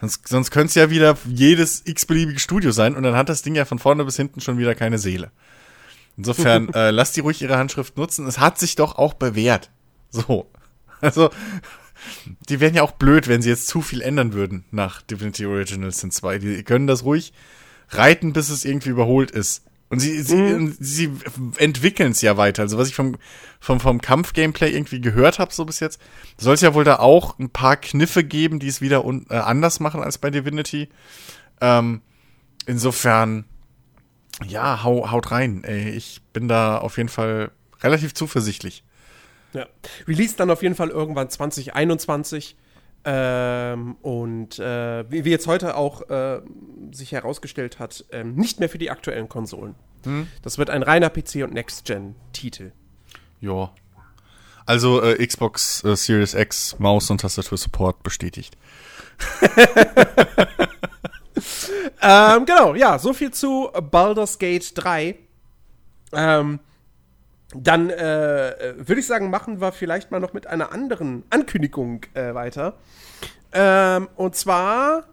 [0.00, 3.54] Sonst, sonst könnte es ja wieder jedes x-beliebige Studio sein und dann hat das Ding
[3.54, 5.30] ja von vorne bis hinten schon wieder keine Seele.
[6.16, 8.26] Insofern, äh, lasst die ruhig ihre Handschrift nutzen.
[8.26, 9.70] Es hat sich doch auch bewährt.
[10.10, 10.50] So.
[11.00, 11.30] Also,
[12.48, 15.92] die wären ja auch blöd, wenn sie jetzt zu viel ändern würden nach Divinity Original
[15.92, 16.38] Sin 2.
[16.38, 17.32] Die können das ruhig
[17.90, 19.62] reiten, bis es irgendwie überholt ist.
[19.88, 21.12] Und sie, sie, sie
[21.58, 22.62] entwickeln es ja weiter.
[22.62, 23.16] Also was ich vom,
[23.60, 26.00] vom, vom Kampf-Gameplay irgendwie gehört habe, so bis jetzt,
[26.36, 29.36] soll es ja wohl da auch ein paar Kniffe geben, die es wieder un, äh,
[29.36, 30.88] anders machen als bei Divinity.
[31.60, 32.02] Ähm,
[32.66, 33.44] insofern,
[34.46, 35.64] ja, hau, haut rein.
[35.64, 37.50] Ey, ich bin da auf jeden Fall
[37.82, 38.84] relativ zuversichtlich.
[39.52, 39.66] ja.
[40.06, 42.56] Release dann auf jeden Fall irgendwann 2021.
[43.08, 46.40] Ähm, und äh, wie, wie jetzt heute auch äh,
[46.90, 49.74] sich herausgestellt hat, ähm, nicht mehr für die aktuellen Konsolen.
[50.42, 52.70] Das wird ein reiner PC- und Next-Gen-Titel.
[53.40, 53.72] Ja.
[54.64, 58.56] Also äh, Xbox äh, Series X, Maus und Tastatur Support bestätigt.
[62.02, 65.16] ähm, genau, ja, so viel zu Baldur's Gate 3.
[66.12, 66.60] Ähm,
[67.54, 72.34] dann äh, würde ich sagen, machen wir vielleicht mal noch mit einer anderen Ankündigung äh,
[72.34, 72.74] weiter.
[73.52, 75.04] Ähm, und zwar,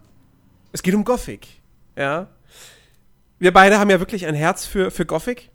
[0.71, 1.47] es geht um Gothic.
[1.95, 2.27] Ja.
[3.39, 5.51] Wir beide haben ja wirklich ein Herz für, für Gothic.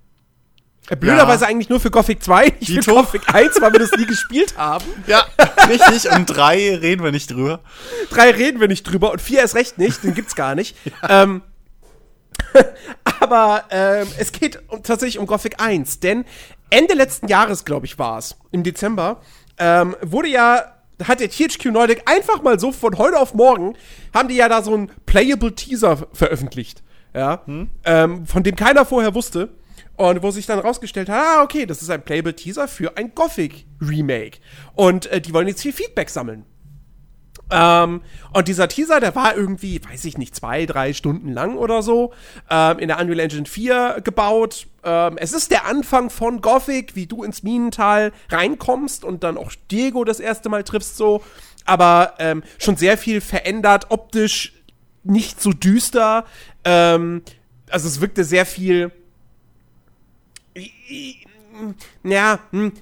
[0.91, 2.95] Äh, blöderweise eigentlich nur für Gothic 2, nicht für Dito.
[2.95, 4.85] Gothic 1, weil wir das nie gespielt haben.
[5.07, 5.27] Ja,
[5.69, 6.11] richtig.
[6.11, 7.61] Und drei reden wir nicht drüber.
[8.11, 10.77] Drei reden wir nicht drüber und vier erst recht nicht, den gibt's gar nicht.
[11.09, 11.43] Ähm,
[13.21, 16.25] aber ähm, es geht um, tatsächlich um Gothic 1, denn
[16.71, 19.21] Ende letzten Jahres, glaube ich, war es, im Dezember,
[19.59, 20.75] ähm, wurde ja,
[21.05, 23.77] hat der THQ Nordic einfach mal so von heute auf morgen,
[24.15, 26.83] haben die ja da so einen Playable Teaser veröffentlicht,
[27.15, 27.43] ja,
[27.85, 29.51] ähm, von dem keiner vorher wusste.
[29.99, 33.17] Und wo sich dann rausgestellt hat, ah, okay, das ist ein Playable Teaser für ein
[33.17, 34.39] Gothic Remake.
[34.75, 36.45] Und äh, die wollen jetzt viel Feedback sammeln.
[37.51, 41.83] Ähm, und dieser Teaser, der war irgendwie, weiß ich nicht, zwei, drei Stunden lang oder
[41.83, 42.13] so,
[42.49, 44.69] ähm, in der Unreal Engine 4 gebaut.
[44.85, 49.51] Ähm, es ist der Anfang von Gothic, wie du ins Minental reinkommst und dann auch
[49.69, 51.25] Diego das erste Mal triffst so.
[51.65, 54.53] Aber ähm, schon sehr viel verändert, optisch
[55.03, 56.25] nicht so düster.
[56.65, 57.23] Ähm,
[57.69, 58.93] also es wirkte sehr viel.
[62.05, 62.73] Ja, hm,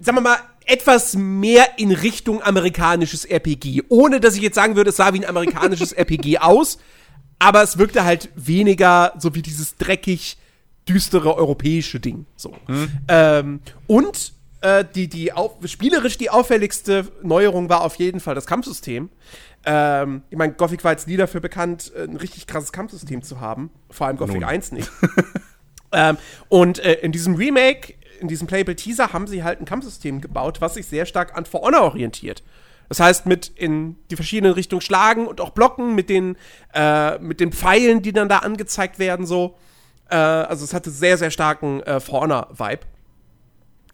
[0.00, 3.82] sagen wir mal, etwas mehr in Richtung amerikanisches RPG.
[3.88, 6.78] Ohne dass ich jetzt sagen würde, es sah wie ein amerikanisches RPG aus.
[7.38, 10.38] Aber es wirkte halt weniger so wie dieses dreckig
[10.88, 12.26] düstere europäische Ding.
[12.36, 12.54] So.
[13.08, 18.46] Ähm, und äh, die, die auf, spielerisch die auffälligste Neuerung war auf jeden Fall das
[18.46, 19.10] Kampfsystem.
[19.64, 23.70] Ähm, ich meine, Gothic war jetzt nie dafür bekannt, ein richtig krasses Kampfsystem zu haben.
[23.90, 24.44] Vor allem Gothic Nun.
[24.44, 24.90] 1 nicht.
[25.92, 26.16] ähm,
[26.48, 30.60] und äh, in diesem Remake, in diesem Playable Teaser, haben sie halt ein Kampfsystem gebaut,
[30.60, 32.42] was sich sehr stark an For Honor orientiert.
[32.88, 36.36] Das heißt, mit in die verschiedenen Richtungen schlagen und auch blocken, mit den,
[36.74, 39.56] äh, mit den Pfeilen, die dann da angezeigt werden, so.
[40.10, 42.82] Äh, also es hatte sehr, sehr starken äh, For Honor-Vibe.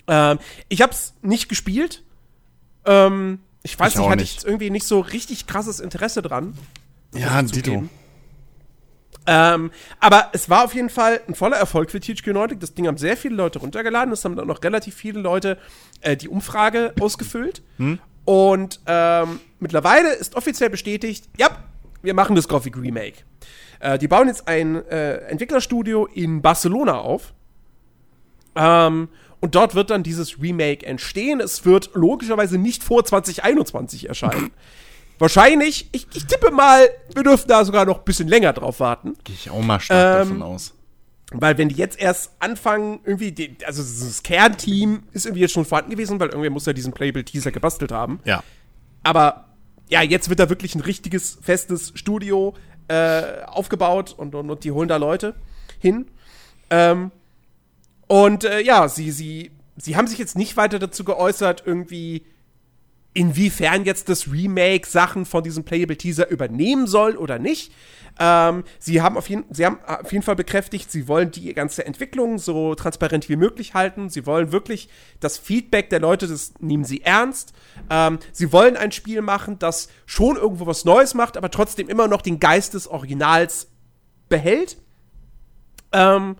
[0.09, 2.03] Ähm, ich hab's nicht gespielt.
[2.87, 6.57] Ähm, ich weiß Ich nicht, hatte ich irgendwie nicht so richtig krasses Interesse dran.
[7.15, 7.55] Ja, Dito.
[7.55, 7.91] zugeben.
[9.31, 12.61] Ähm, aber es war auf jeden Fall ein voller Erfolg für THQ Nordic.
[12.61, 14.11] Das Ding haben sehr viele Leute runtergeladen.
[14.11, 15.59] Es haben dann noch relativ viele Leute
[16.01, 17.63] äh, die Umfrage ausgefüllt.
[18.25, 21.51] Und ähm, mittlerweile ist offiziell bestätigt, ja,
[22.01, 23.19] wir machen das Gothic Remake.
[23.81, 27.35] Äh, die bauen jetzt ein äh, Entwicklerstudio in Barcelona auf.
[28.57, 29.09] Ähm,
[29.41, 31.41] und dort wird dann dieses Remake entstehen.
[31.41, 34.53] Es wird logischerweise nicht vor 2021 erscheinen.
[35.19, 39.15] Wahrscheinlich, ich, ich tippe mal, wir dürfen da sogar noch ein bisschen länger drauf warten.
[39.25, 40.75] Gehe ich auch mal stark Ähm, davon aus.
[41.33, 45.65] Weil wenn die jetzt erst anfangen, irgendwie, die, also das Kernteam ist irgendwie jetzt schon
[45.65, 48.21] vorhanden gewesen, weil irgendwer muss ja diesen Playable-Teaser gebastelt haben.
[48.25, 48.43] Ja.
[49.03, 49.47] Aber
[49.91, 52.55] ja, jetzt wird da wirklich ein richtiges, festes Studio
[52.89, 55.35] äh, aufgebaut und, und, und die holen da Leute
[55.79, 56.07] hin.
[56.71, 57.11] Ähm,
[58.07, 62.25] und äh, ja, sie, sie, sie haben sich jetzt nicht weiter dazu geäußert, irgendwie,
[63.19, 67.73] inwiefern jetzt das Remake Sachen von diesem Playable Teaser übernehmen soll oder nicht.
[68.21, 71.85] Ähm, sie, haben auf jeden, sie haben auf jeden Fall bekräftigt, sie wollen die ganze
[71.85, 74.09] Entwicklung so transparent wie möglich halten.
[74.09, 77.55] Sie wollen wirklich das Feedback der Leute, das nehmen sie ernst.
[77.91, 82.07] Ähm, sie wollen ein Spiel machen, das schon irgendwo was Neues macht, aber trotzdem immer
[82.07, 83.69] noch den Geist des Originals
[84.29, 84.77] behält.
[85.91, 86.37] Ähm,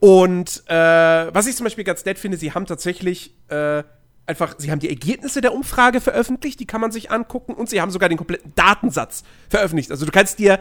[0.00, 3.84] und äh, was ich zum Beispiel ganz nett finde, sie haben tatsächlich äh,
[4.26, 7.80] einfach, sie haben die Ergebnisse der Umfrage veröffentlicht, die kann man sich angucken und sie
[7.80, 9.90] haben sogar den kompletten Datensatz veröffentlicht.
[9.90, 10.58] Also du kannst dir äh,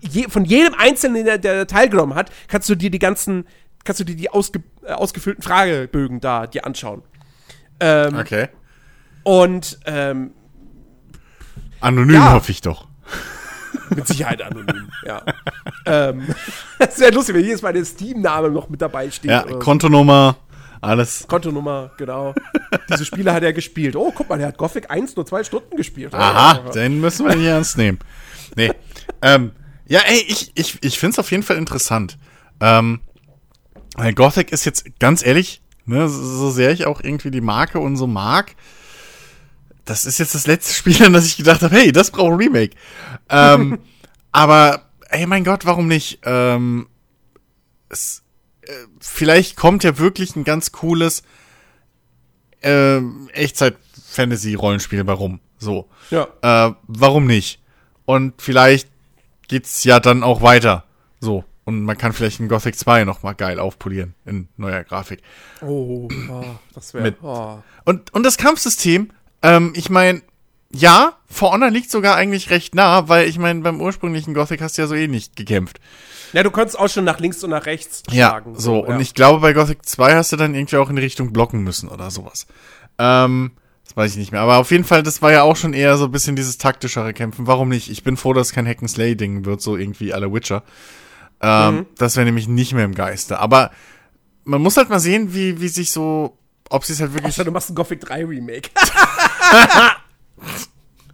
[0.00, 3.46] je, von jedem Einzelnen, der, der teilgenommen hat, kannst du dir die ganzen,
[3.84, 7.02] kannst du dir die ausge, äh, ausgefüllten Fragebögen da dir anschauen.
[7.80, 8.48] Ähm, Okay.
[9.22, 10.32] Und ähm,
[11.80, 12.32] Anonym Ja.
[12.32, 12.86] hoffe ich doch.
[13.94, 15.22] mit Sicherheit anonym, ja.
[15.84, 16.26] ähm,
[16.78, 19.30] das wäre lustig, wenn jedes Mal der Steam-Name noch mit dabei steht.
[19.30, 19.42] Ja.
[19.42, 20.36] Kontonummer,
[20.80, 21.26] alles.
[21.28, 22.34] Kontonummer, genau.
[22.90, 23.96] Diese Spiele hat er gespielt.
[23.96, 26.14] Oh, guck mal, der hat Gothic 1 nur zwei Stunden gespielt.
[26.14, 26.70] Aha, Ja.
[26.70, 27.98] den müssen wir nicht ernst nehmen.
[28.54, 28.72] Nee.
[29.22, 29.52] ähm,
[29.86, 32.18] ja, ey, ich, ich, ich finde es auf jeden Fall interessant.
[32.60, 33.00] Ähm,
[33.96, 37.96] weil Gothic ist jetzt, ganz ehrlich, ne, so, sehr ich auch irgendwie die Marke und
[37.96, 38.54] so mag,
[39.84, 42.38] das ist jetzt das letzte Spiel, an das ich gedacht habe, hey, das braucht ein
[42.38, 42.76] Remake.
[43.28, 43.78] Ähm,
[44.32, 46.18] aber, ey, mein Gott, warum nicht?
[46.24, 46.88] Ähm,
[47.88, 48.22] es,
[49.00, 51.22] vielleicht kommt ja wirklich ein ganz cooles
[52.62, 55.40] ähm, Echtzeit-Fantasy-Rollenspiel bei rum.
[55.58, 55.88] So.
[56.10, 56.28] Ja.
[56.42, 57.60] Äh, warum nicht?
[58.04, 58.88] Und vielleicht
[59.48, 60.84] geht's ja dann auch weiter.
[61.20, 61.44] So.
[61.64, 65.20] Und man kann vielleicht ein Gothic 2 noch mal geil aufpolieren in neuer Grafik.
[65.62, 67.16] Oh, oh, das wäre.
[67.22, 67.58] Oh.
[67.84, 69.10] Und, und das Kampfsystem,
[69.42, 70.22] ähm, ich meine,
[70.72, 74.78] ja, For Honor liegt sogar eigentlich recht nah, weil ich meine, beim ursprünglichen Gothic hast
[74.78, 75.80] du ja so eh nicht gekämpft.
[76.36, 78.58] Ja, du konntest auch schon nach links und nach rechts Ja, schlagen.
[78.58, 78.84] so.
[78.84, 78.92] ja.
[78.94, 81.62] Und ich glaube, bei Gothic 2 hast du dann irgendwie auch in die Richtung blocken
[81.62, 82.46] müssen oder sowas.
[82.98, 83.52] Ähm,
[83.86, 84.42] das weiß ich nicht mehr.
[84.42, 87.14] Aber auf jeden Fall, das war ja auch schon eher so ein bisschen dieses taktischere
[87.14, 87.46] Kämpfen.
[87.46, 87.90] Warum nicht?
[87.90, 90.62] Ich bin froh, dass es kein Hack-and-Slay-Ding wird, so irgendwie alle Witcher.
[91.40, 91.86] Ähm, Mhm.
[91.96, 93.38] Das wäre nämlich nicht mehr im Geiste.
[93.38, 93.70] Aber
[94.44, 96.36] man muss halt mal sehen, wie, wie sich so,
[96.68, 98.68] ob sie es halt wirklich Außer du machst ein Gothic 3 Remake.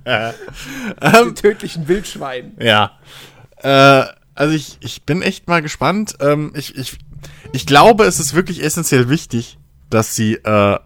[0.04, 0.32] Ähm.
[1.28, 2.56] Die tödlichen Wildschwein.
[2.58, 2.98] Ja.
[3.58, 4.04] Äh,
[4.35, 6.16] also ich, ich bin echt mal gespannt.
[6.21, 6.99] Ähm, ich, ich,
[7.53, 9.59] ich glaube, es ist wirklich essentiell wichtig,
[9.90, 10.79] dass sie äh,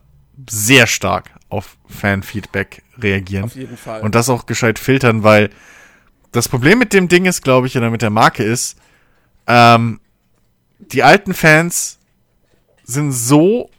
[0.48, 3.44] sehr stark auf Fanfeedback reagieren.
[3.44, 4.02] Auf jeden Fall.
[4.02, 5.50] Und das auch gescheit filtern, weil
[6.32, 8.78] das Problem mit dem Ding ist, glaube ich, oder mit der Marke ist,
[9.46, 10.00] ähm,
[10.78, 11.98] die alten Fans
[12.84, 13.70] sind so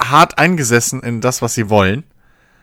[0.00, 2.04] hart eingesessen in das, was sie wollen.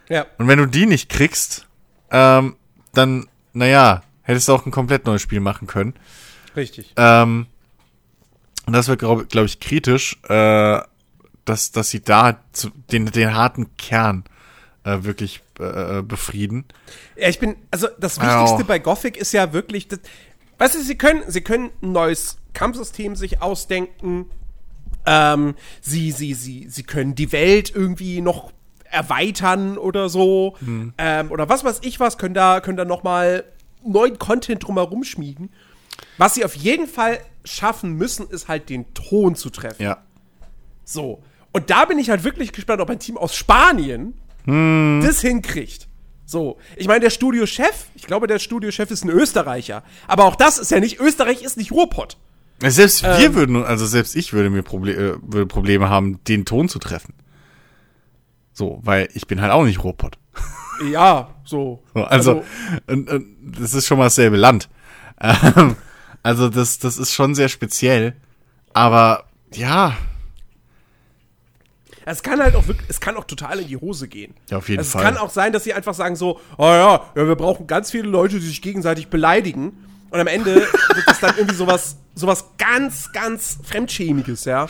[0.08, 1.67] ja, Und wenn du die nicht kriegst,
[2.12, 2.56] ähm,
[2.93, 5.95] dann, naja, hättest du auch ein komplett neues Spiel machen können.
[6.55, 6.93] richtig.
[6.97, 7.47] Ähm,
[8.67, 10.79] und das wird, glaube glaub ich, kritisch, äh,
[11.45, 14.23] dass, dass sie da zu, den, den harten Kern
[14.83, 16.65] äh, wirklich äh, befrieden.
[17.15, 18.21] Ja, ich bin, also das.
[18.21, 19.99] Wichtigste bei Gothic ist ja wirklich, das,
[20.59, 24.27] weißt du, sie können, sie können ein neues Kampfsystem sich ausdenken.
[25.07, 28.51] Ähm, sie, sie, sie, sie können die Welt irgendwie noch
[28.83, 30.55] erweitern oder so.
[30.99, 33.43] Ähm, oder was weiß ich was, können da, können da noch mal
[33.85, 35.49] neuen Content drumherum schmieden.
[36.17, 39.81] Was sie auf jeden Fall schaffen müssen, ist halt den Ton zu treffen.
[39.83, 40.03] Ja.
[40.85, 41.21] So.
[41.51, 44.13] Und da bin ich halt wirklich gespannt, ob ein Team aus Spanien
[44.45, 45.01] Hm.
[45.03, 45.87] das hinkriegt.
[46.25, 46.57] So.
[46.77, 49.83] Ich meine, der Studiochef, ich glaube, der Studiochef ist ein Österreicher.
[50.07, 52.17] Aber auch das ist ja nicht, Österreich ist nicht Ruhrpott.
[52.61, 53.35] Selbst wir Ähm.
[53.35, 57.13] würden, also selbst ich würde mir Proble äh, würde Probleme haben, den Ton zu treffen.
[58.53, 60.17] So, weil ich bin halt auch nicht Ruhrpott.
[60.91, 61.83] Ja, so.
[61.93, 62.43] So, also,
[62.87, 63.09] und,
[63.41, 64.69] das ist schon mal dasselbe Land.
[65.21, 65.75] Ähm,
[66.23, 68.15] also, das, das ist schon sehr speziell.
[68.71, 69.97] Aber, ja,
[72.05, 74.33] Es kann halt auch wirklich, es kann auch total in die Hose gehen.
[74.49, 75.01] Ja, auf jeden also Fall.
[75.03, 77.91] Es kann auch sein, dass sie einfach sagen so, oh ja, ja, wir brauchen ganz
[77.91, 79.73] viele Leute, die sich gegenseitig beleidigen.
[80.11, 84.67] Und am Ende wird das dann irgendwie sowas, sowas ganz, ganz Fremdschämiges, ja.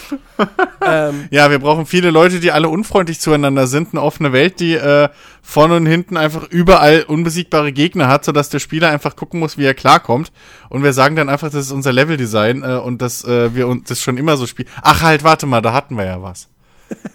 [1.30, 3.94] ja, wir brauchen viele Leute, die alle unfreundlich zueinander sind.
[3.94, 5.10] Eine offene Welt, die äh,
[5.42, 9.66] vorne und hinten einfach überall unbesiegbare Gegner hat, sodass der Spieler einfach gucken muss, wie
[9.66, 10.32] er klarkommt.
[10.70, 13.88] Und wir sagen dann einfach, das ist unser Leveldesign äh, und dass äh, wir uns
[13.88, 14.70] das schon immer so spielen.
[14.82, 16.50] Ach halt, warte mal, da hatten wir ja was.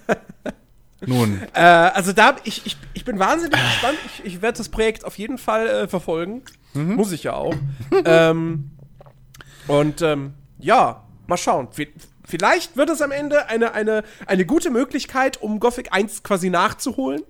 [1.06, 1.42] Nun.
[1.52, 3.98] Äh, also da, ich, ich, ich bin wahnsinnig gespannt.
[4.06, 5.88] Ich, ich werde das Projekt auf jeden Fall äh,
[6.74, 6.96] verfolgen.
[6.96, 7.54] Muss ich ja auch.
[8.04, 8.70] ähm,
[9.66, 11.68] und ähm, ja, mal schauen.
[12.26, 17.22] Vielleicht wird es am Ende eine, eine, eine gute Möglichkeit, um Gothic 1 quasi nachzuholen.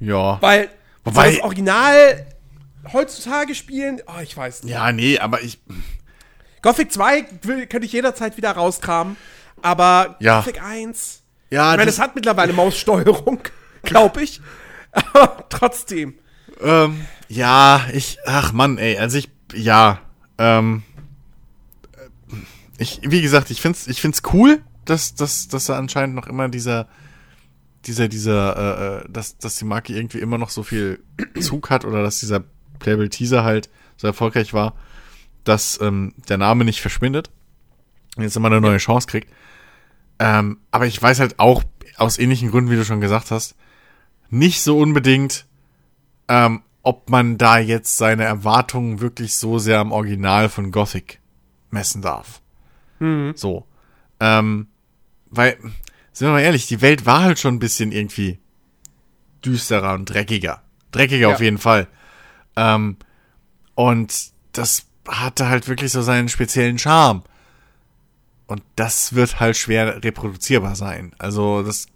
[0.00, 0.38] Ja.
[0.42, 0.68] Weil
[1.04, 2.26] Wobei- das Original
[2.92, 4.72] heutzutage spielen, oh, ich weiß nicht.
[4.72, 5.58] Ja, nee, aber ich.
[6.62, 9.16] Gothic 2 will, könnte ich jederzeit wieder rauskramen.
[9.62, 10.40] Aber Ja.
[10.40, 13.40] Gothic 1, Ja, ich meine, es hat mittlerweile Maussteuerung,
[13.82, 14.40] glaube ich.
[15.12, 16.18] Aber trotzdem.
[16.62, 17.04] ähm,
[17.34, 18.18] ja, ich.
[18.26, 19.28] Ach Mann, ey, also ich.
[19.52, 20.00] Ja.
[20.38, 20.82] Ähm.
[22.78, 26.48] Ich, wie gesagt, ich find's, ich find's cool, dass, dass, dass da anscheinend noch immer
[26.48, 26.88] dieser.
[27.86, 31.02] Dieser, dieser, äh, äh, dass, dass die Marke irgendwie immer noch so viel
[31.40, 32.42] Zug hat oder dass dieser
[32.78, 33.68] Playable Teaser halt
[33.98, 34.72] so erfolgreich war,
[35.44, 37.30] dass ähm, der Name nicht verschwindet
[38.16, 39.30] und jetzt immer eine neue Chance kriegt.
[40.18, 41.62] Ähm, aber ich weiß halt auch
[41.98, 43.54] aus ähnlichen Gründen, wie du schon gesagt hast,
[44.30, 45.46] nicht so unbedingt,
[46.28, 51.20] ähm, ob man da jetzt seine Erwartungen wirklich so sehr am Original von Gothic
[51.70, 52.40] messen darf.
[53.34, 53.66] So.
[54.20, 54.68] Ähm,
[55.30, 55.56] weil,
[56.12, 58.38] sind wir mal ehrlich, die Welt war halt schon ein bisschen irgendwie
[59.44, 60.62] düsterer und dreckiger.
[60.92, 61.34] Dreckiger Ja.
[61.34, 61.88] auf jeden Fall.
[62.56, 62.96] Ähm,
[63.74, 64.14] und
[64.52, 67.24] das hatte halt wirklich so seinen speziellen Charme.
[68.46, 71.14] Und das wird halt schwer reproduzierbar sein.
[71.18, 71.86] Also das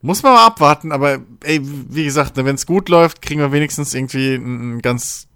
[0.00, 3.94] muss man mal abwarten, aber ey, wie gesagt, wenn es gut läuft, kriegen wir wenigstens
[3.94, 5.26] irgendwie ein, ganz,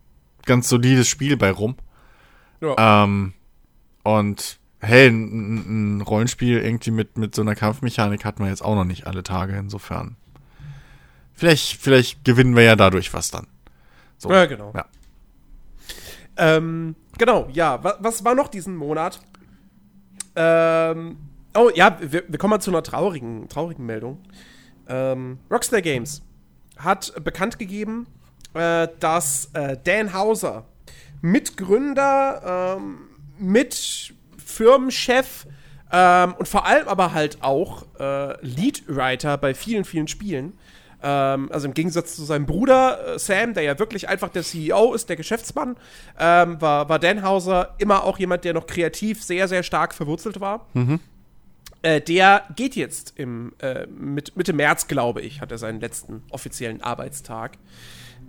[0.46, 1.76] ganz solides Spiel bei rum.
[2.60, 3.04] Ja.
[3.04, 3.32] Ähm,
[4.04, 8.64] und hey, ein, ein- ein Rollenspiel irgendwie mit, mit so einer Kampfmechanik hat man jetzt
[8.64, 10.16] auch noch nicht alle Tage, insofern.
[11.34, 13.46] Vielleicht, vielleicht gewinnen wir ja dadurch was dann.
[14.18, 14.30] So.
[14.32, 14.72] Ja, genau.
[14.76, 14.86] Ja.
[16.36, 17.82] Ähm, genau, ja.
[17.82, 19.20] Was, was war noch diesen Monat?
[20.36, 21.16] Ähm,
[21.54, 24.18] oh, ja, wir, wir kommen mal zu einer traurigen, traurigen Meldung.
[24.92, 26.22] Ähm, Rockstar Games
[26.76, 28.06] hat bekannt gegeben,
[28.54, 30.64] äh, dass äh, Dan Hauser,
[31.22, 32.98] Mitgründer, ähm,
[33.38, 34.12] mit
[34.44, 35.46] Firmenchef
[35.90, 40.52] ähm, und vor allem aber halt auch äh, Leadwriter bei vielen, vielen Spielen,
[41.02, 44.92] ähm, also im Gegensatz zu seinem Bruder äh, Sam, der ja wirklich einfach der CEO
[44.94, 45.76] ist, der Geschäftsmann,
[46.18, 50.40] ähm, war, war Dan Hauser immer auch jemand, der noch kreativ sehr, sehr stark verwurzelt
[50.40, 50.66] war.
[51.82, 56.22] Äh, der geht jetzt im äh, mit, Mitte März, glaube ich, hat er seinen letzten
[56.30, 57.58] offiziellen Arbeitstag.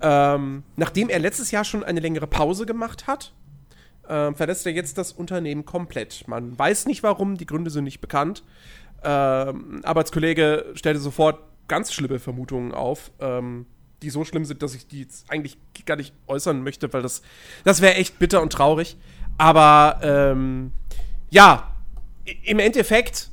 [0.01, 3.31] Ähm, nachdem er letztes Jahr schon eine längere Pause gemacht hat,
[4.09, 6.27] ähm, verlässt er jetzt das Unternehmen komplett.
[6.27, 8.43] Man weiß nicht warum, die Gründe sind nicht bekannt.
[9.03, 13.65] Ähm, Arbeitskollege stellte sofort ganz schlimme Vermutungen auf, ähm,
[14.01, 17.21] die so schlimm sind, dass ich die jetzt eigentlich gar nicht äußern möchte, weil das,
[17.63, 18.97] das wäre echt bitter und traurig.
[19.37, 20.71] Aber ähm,
[21.29, 21.71] ja,
[22.43, 23.29] im Endeffekt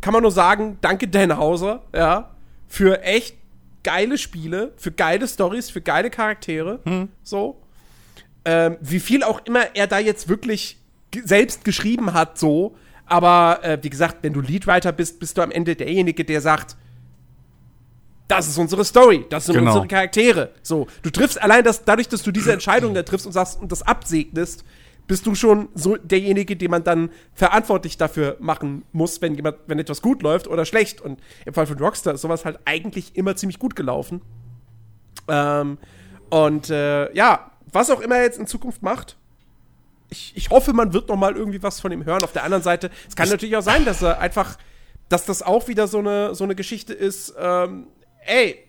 [0.00, 2.30] kann man nur sagen, danke Dan Hauser, ja,
[2.68, 3.36] für echt
[3.82, 6.80] geile Spiele, für geile Stories, für geile Charaktere,
[7.22, 7.60] so.
[8.44, 10.78] Ähm, wie viel auch immer er da jetzt wirklich
[11.24, 12.76] selbst geschrieben hat, so.
[13.06, 16.76] Aber äh, wie gesagt, wenn du Leadwriter bist, bist du am Ende derjenige, der sagt,
[18.28, 19.70] das ist unsere Story, das sind Genau.
[19.72, 20.50] unsere Charaktere.
[20.62, 23.72] So, du triffst allein das, dadurch, dass du diese Entscheidung da triffst und sagst und
[23.72, 24.64] das absegnest,
[25.10, 29.80] bist du schon so derjenige, den man dann verantwortlich dafür machen muss, wenn jemand, wenn
[29.80, 31.00] etwas gut läuft oder schlecht.
[31.00, 34.22] Und im Fall von Rockstar ist sowas halt eigentlich immer ziemlich gut gelaufen.
[35.26, 35.78] Ähm,
[36.28, 39.16] und äh, ja, was auch immer er jetzt in Zukunft macht,
[40.10, 42.22] ich, ich hoffe, man wird noch mal irgendwie was von ihm hören.
[42.22, 44.58] Auf der anderen Seite, es kann natürlich auch sein, dass er einfach,
[45.08, 47.88] dass das auch wieder so eine, so eine Geschichte ist, ähm,
[48.26, 48.64] ey,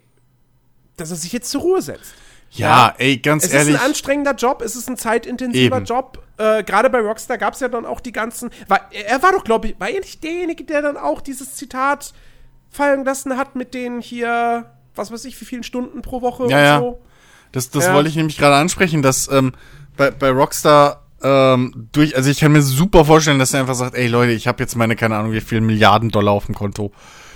[0.98, 2.16] dass er sich jetzt zur Ruhe setzt.
[2.54, 3.76] Ja, ey, ganz es ehrlich.
[3.76, 5.86] ist ein anstrengender Job, es ist ein zeitintensiver Eben.
[5.86, 6.22] Job.
[6.38, 8.50] Äh, Gerade bei Rockstar gab es ja dann auch die ganzen.
[8.68, 12.14] War, er war doch, glaube ich, war er nicht derjenige, der dann auch dieses Zitat
[12.70, 16.58] fallen lassen hat mit den hier, was weiß ich, wie vielen Stunden pro Woche Ja,
[16.58, 16.80] und ja.
[16.80, 17.02] so.
[17.54, 17.94] Das, das Ja.
[17.94, 19.54] wollte ich nämlich gerade ansprechen, dass ähm,
[19.98, 23.96] bei, bei Rockstar ähm, durch, also ich kann mir super vorstellen, dass er einfach sagt,
[23.96, 26.92] ey Leute, ich habe jetzt meine, keine Ahnung, wie viel Milliarden Dollar auf dem Konto.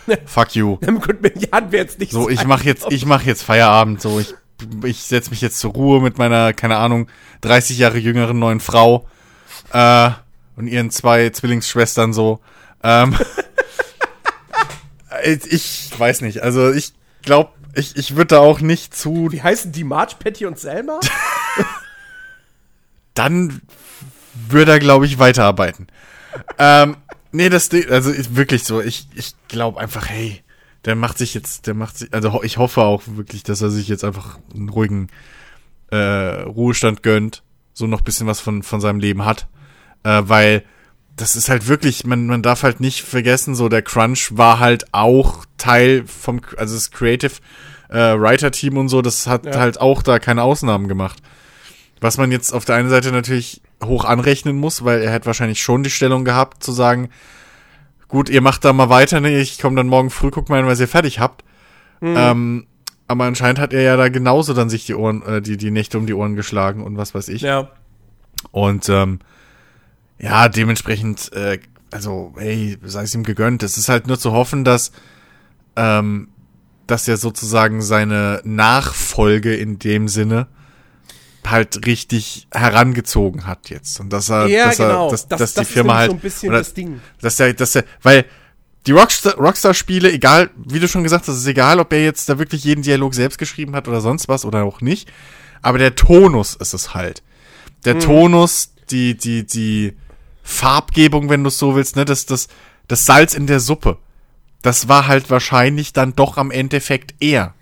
[0.25, 0.77] Fuck you.
[0.77, 2.47] Gut, Milliarden wäre jetzt nicht So, ich sein.
[2.47, 4.01] mach jetzt, ich mach jetzt Feierabend.
[4.01, 4.33] So, ich,
[4.83, 7.07] ich setz mich jetzt zur Ruhe mit meiner, keine Ahnung,
[7.41, 9.07] 30 Jahre jüngeren neuen Frau
[9.71, 10.11] äh,
[10.55, 12.39] und ihren zwei Zwillingsschwestern so.
[12.83, 13.15] Ähm,
[15.23, 16.41] ich, weiß nicht.
[16.43, 20.45] Also ich glaube, ich, ich würde da auch nicht zu Wie heißen die Marge, Patty
[20.45, 20.99] und Selma?
[23.13, 23.61] dann
[24.49, 25.87] würde er, glaube ich, weiterarbeiten.
[26.57, 26.97] ähm,
[27.31, 28.81] nee, das, also ist wirklich so.
[28.81, 30.43] Ich, ich glaube einfach, hey,
[30.85, 33.87] der macht sich jetzt, der macht sich, also ich hoffe auch wirklich, dass er sich
[33.87, 35.07] jetzt einfach einen ruhigen
[35.91, 35.97] äh,
[36.43, 37.43] Ruhestand gönnt,
[37.73, 39.47] so noch bisschen was von, von seinem Leben hat,
[40.03, 40.63] äh, weil
[41.15, 44.93] das ist halt wirklich, man, man darf halt nicht vergessen, so der Crunch war halt
[44.93, 47.33] auch Teil vom, also das Creative
[47.89, 49.59] äh, Writer Team und so, das hat Ja.
[49.59, 51.19] halt auch da keine Ausnahmen gemacht.
[52.01, 55.61] Was man jetzt auf der einen Seite natürlich hoch anrechnen muss, weil er hätte wahrscheinlich
[55.61, 57.09] schon die Stellung gehabt, zu sagen,
[58.07, 59.39] gut, ihr macht da mal weiter, ne?
[59.39, 61.43] ich komme dann morgen früh, guck mal, was ihr fertig habt.
[62.01, 62.67] Ähm,
[63.07, 65.97] aber anscheinend hat er ja da genauso dann sich die Ohren, äh, die, die Nächte
[65.97, 67.41] um die Ohren geschlagen und was weiß ich.
[67.41, 67.69] ja.
[68.51, 69.19] Und ähm,
[70.19, 71.59] ja, dementsprechend, äh,
[71.91, 73.63] also, hey, sei es ihm gegönnt.
[73.63, 74.91] Es ist halt nur zu hoffen, dass,
[75.75, 76.29] ähm,
[76.87, 80.47] dass er sozusagen seine Nachfolge in dem Sinne
[81.49, 83.99] halt richtig herangezogen hat jetzt.
[83.99, 85.07] Und dass er, Ja, dass, genau.
[85.07, 87.01] er dass, Das- dass das die Firma halt, so ein bisschen oder, das Ding.
[87.21, 88.25] dass er, dass er, weil
[88.87, 92.37] die Rockstar- Rockstar-Spiele, egal, wie du schon gesagt hast, ist egal, ob er jetzt da
[92.37, 95.11] wirklich jeden Dialog selbst geschrieben hat oder sonst was oder auch nicht.
[95.63, 97.23] Aber der Tonus ist es halt.
[97.85, 99.95] Der Tonus, die, die, die
[100.43, 102.47] Farbgebung, wenn du es so willst, ne, das, das,
[102.87, 103.97] das Salz in der Suppe.
[104.61, 107.54] Das war halt wahrscheinlich dann doch am Endeffekt er.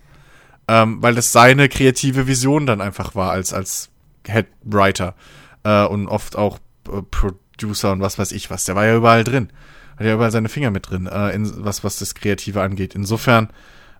[0.66, 3.90] Ähm, weil das seine kreative Vision dann einfach war als, als
[4.26, 5.14] Head Writer.
[5.62, 8.64] Äh, und oft auch äh, Producer und was weiß ich was.
[8.64, 9.50] Der war ja überall drin.
[9.96, 12.94] Hat ja überall seine Finger mit drin, äh, in, was, was das Kreative angeht.
[12.94, 13.50] Insofern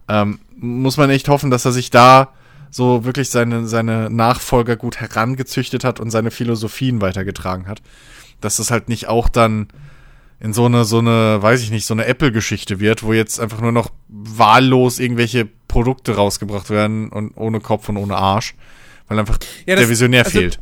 [0.09, 2.33] ähm, muss man echt hoffen, dass er sich da
[2.71, 7.83] so wirklich seine, seine Nachfolger gut herangezüchtet hat und seine Philosophien weitergetragen hat.
[8.41, 9.69] Dass das halt nicht auch dann
[10.45, 13.63] in so eine, so eine, weiß ich nicht, so eine Apple-Geschichte wird, wo jetzt einfach
[13.63, 18.55] nur noch wahllos irgendwelche Produkte rausgebracht werden und ohne Kopf und ohne Arsch,
[19.09, 20.61] weil einfach Ja, der das- Visionär also- fehlt.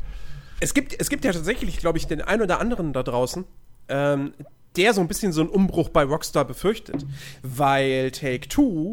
[0.61, 3.45] Es gibt, es gibt ja tatsächlich, glaube ich, den einen oder anderen da draußen,
[3.89, 4.33] ähm,
[4.77, 7.05] der so ein bisschen so einen Umbruch bei Rockstar befürchtet.
[7.43, 8.93] Weil Take-Two,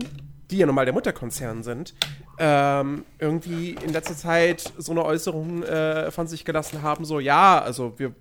[0.50, 1.94] die ja normal der Mutterkonzern sind,
[2.40, 7.62] ähm, irgendwie in letzter Zeit so eine Äußerung äh, von sich gelassen haben, so, ja,
[7.62, 8.16] also wir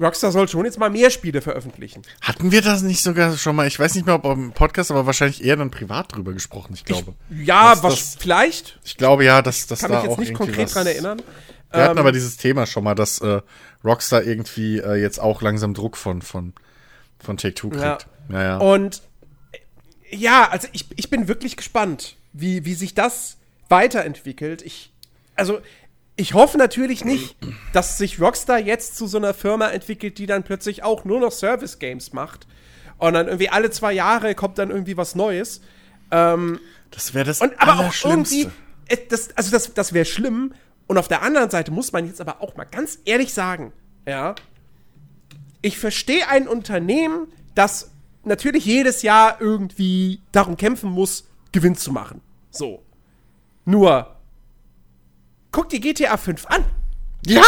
[0.00, 2.02] Rockstar soll schon jetzt mal mehr Spiele veröffentlichen.
[2.20, 5.06] Hatten wir das nicht sogar schon mal, ich weiß nicht mehr, ob im Podcast, aber
[5.06, 7.14] wahrscheinlich eher dann privat drüber gesprochen, ich glaube.
[7.30, 10.18] Ja, Das- was das- vielleicht, Ich glaube ja, dass das kann da mich jetzt auch
[10.18, 11.22] nicht konkret was, dran erinnern.
[11.70, 13.40] Wir hatten Ähm, aber dieses Thema schon mal, dass äh,
[13.84, 16.52] Rockstar irgendwie äh, jetzt auch langsam Druck von, von,
[17.18, 17.82] von Take-Two kriegt.
[17.82, 17.98] Ja.
[18.30, 18.56] Ja, ja.
[18.58, 19.02] Und
[20.10, 23.36] ja, also ich, ich bin wirklich gespannt, wie, wie sich das
[23.68, 24.62] weiterentwickelt.
[24.62, 24.92] Ich,
[25.34, 25.60] also,
[26.16, 27.36] ich hoffe natürlich nicht,
[27.72, 31.32] dass sich Rockstar jetzt zu so einer Firma entwickelt, die dann plötzlich auch nur noch
[31.32, 32.46] Service-Games macht.
[32.98, 35.60] Und dann irgendwie alle zwei Jahre kommt dann irgendwie was Neues.
[36.90, 38.48] das wäre das Und aber auch irgendwie,
[38.86, 40.54] äh, das, also das, das wäre schlimm.
[40.86, 43.72] Und auf der anderen Seite muss man jetzt aber auch mal ganz ehrlich sagen,
[44.06, 44.34] ja,
[45.62, 47.90] ich verstehe ein Unternehmen, das
[48.22, 52.20] natürlich jedes Jahr irgendwie darum kämpfen muss, Gewinn zu machen.
[52.50, 52.82] So.
[53.64, 54.13] Nur,
[55.54, 56.64] guck dir GTA 5 an.
[57.24, 57.42] Ja!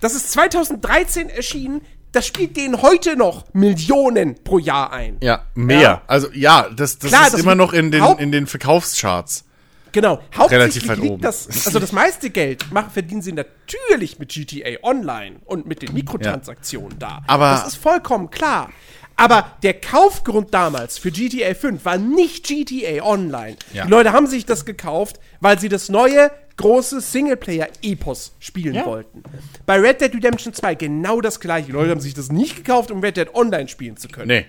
[0.00, 1.82] Das ist 2013 erschienen.
[2.10, 5.18] Das spielt denen heute noch Millionen pro Jahr ein.
[5.22, 5.80] Ja, mehr.
[5.80, 6.02] Ja.
[6.06, 9.44] Also ja, das, das Klar, ist das immer noch in den, in den Verkaufscharts.
[9.92, 11.20] Genau, hauptsächlich liegt oben.
[11.22, 15.92] das, also das meiste Geld machen, verdienen sie natürlich mit GTA Online und mit den
[15.92, 17.22] Mikrotransaktionen da.
[17.26, 18.70] Aber- das ist vollkommen klar.
[19.16, 23.56] Aber der Kaufgrund damals für GTA 5 war nicht GTA Online.
[23.74, 23.84] Ja.
[23.84, 26.30] Die Leute haben sich das gekauft, weil sie das neue
[26.60, 28.86] große Singleplayer-Epos spielen Ja.
[28.86, 29.22] wollten.
[29.66, 31.66] Bei Red Dead Redemption 2 genau das gleiche.
[31.66, 34.28] Die Leute haben sich das nicht gekauft, um Red Dead Online spielen zu können.
[34.28, 34.46] Nee.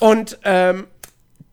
[0.00, 0.86] Und ähm,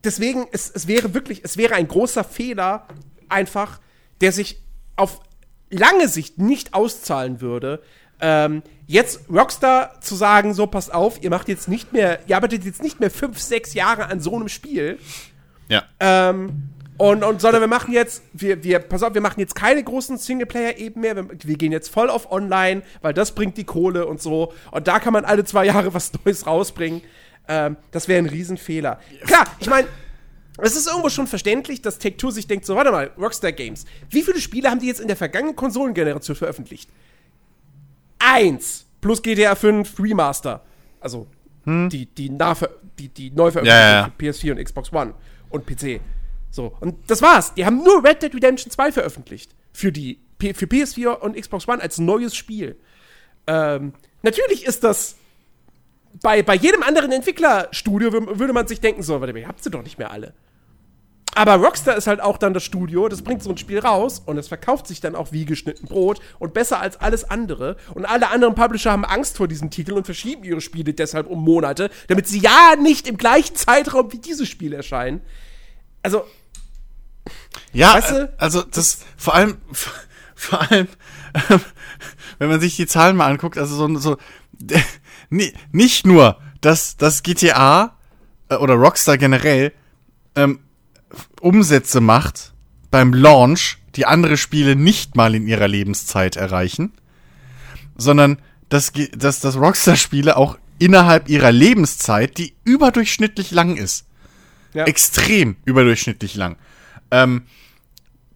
[0.03, 2.87] deswegen, es, es wäre wirklich, es wäre ein großer Fehler,
[3.29, 3.79] einfach,
[4.21, 4.61] der sich
[4.95, 5.21] auf
[5.69, 7.81] lange Sicht nicht auszahlen würde.
[8.21, 12.65] Ähm, jetzt Rockstar zu sagen, so passt auf, ihr macht jetzt nicht mehr, ihr arbeitet
[12.65, 14.99] jetzt nicht mehr fünf, sechs Jahre an so einem Spiel,
[15.69, 15.83] Ja.
[15.99, 16.69] ähm,
[16.99, 20.17] Und, und sondern wir machen jetzt, wir, wir, pass auf, wir machen jetzt keine großen
[20.17, 21.15] Singleplayer eben mehr.
[21.15, 24.51] Wir, wir gehen jetzt voll auf online, weil das bringt die Kohle und so.
[24.71, 27.01] Und da kann man alle zwei Jahre was Neues rausbringen.
[27.47, 28.99] Ähm, das wäre ein Riesenfehler.
[29.25, 29.87] Klar, ich meine,
[30.57, 34.21] es ist irgendwo schon verständlich, dass Take-Two sich denkt, so, warte mal, Rockstar Games, wie
[34.21, 36.89] viele Spiele haben die jetzt in der vergangenen Konsolengeneration veröffentlicht?
[38.19, 40.65] Eins plus GTA 5 Remaster.
[40.99, 41.27] Also
[41.65, 44.11] die, die, Nahver die, die Neuveröffentlichung Ja, ja, ja.
[44.17, 45.13] für PS4 und Xbox One
[45.49, 46.01] und PC.
[46.51, 47.53] So, und das war's.
[47.53, 49.51] Die haben nur Red Dead Redemption 2 veröffentlicht.
[49.73, 52.77] Für, die, P für PS4 und Xbox One als neues Spiel.
[53.47, 53.93] Ähm,
[54.23, 55.15] natürlich ist das
[56.23, 59.63] bei, bei jedem anderen Entwicklerstudio wür- würde man sich denken, so, warte mal, ihr habt
[59.63, 60.33] sie doch nicht mehr alle.
[61.35, 64.37] Aber Rockstar ist halt auch dann das Studio, das bringt so ein Spiel raus und
[64.39, 67.77] es verkauft sich dann auch wie geschnitten Brot und besser als alles andere.
[67.93, 71.43] Und alle anderen Publisher haben Angst vor diesem Titel und verschieben ihre Spiele deshalb um
[71.43, 75.21] Monate, damit sie ja nicht im gleichen Zeitraum wie dieses Spiel erscheinen.
[76.01, 76.23] Also,
[77.73, 78.33] Ja, Weißt du?
[78.37, 79.57] also das vor allem,
[80.35, 80.87] vor allem,
[82.39, 84.17] wenn man sich die Zahlen mal anguckt, also so, so
[85.29, 87.95] ni- nicht nur, dass das GTA
[88.49, 89.73] äh, oder Rockstar generell
[90.35, 90.59] ähm,
[91.41, 92.53] Umsätze macht
[92.91, 96.93] beim Launch, die andere Spiele nicht mal in ihrer Lebenszeit erreichen,
[97.97, 98.37] sondern
[98.69, 104.05] dass, dass, dass Rockstar-Spiele auch innerhalb ihrer Lebenszeit, die überdurchschnittlich lang ist,
[104.73, 104.85] Ja.
[104.85, 106.55] extrem überdurchschnittlich lang,
[107.11, 107.43] ähm,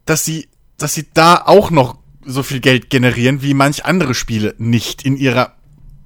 [0.06, 4.56] dass sie, dass sie da auch noch so viel Geld generieren wie manch andere Spiele
[4.58, 5.56] nicht in ihrer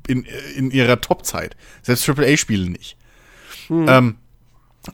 [0.08, 1.58] in, in ihrer Topzeit.
[1.82, 2.96] Selbst AAA-Spiele nicht.
[3.70, 4.16] Ähm,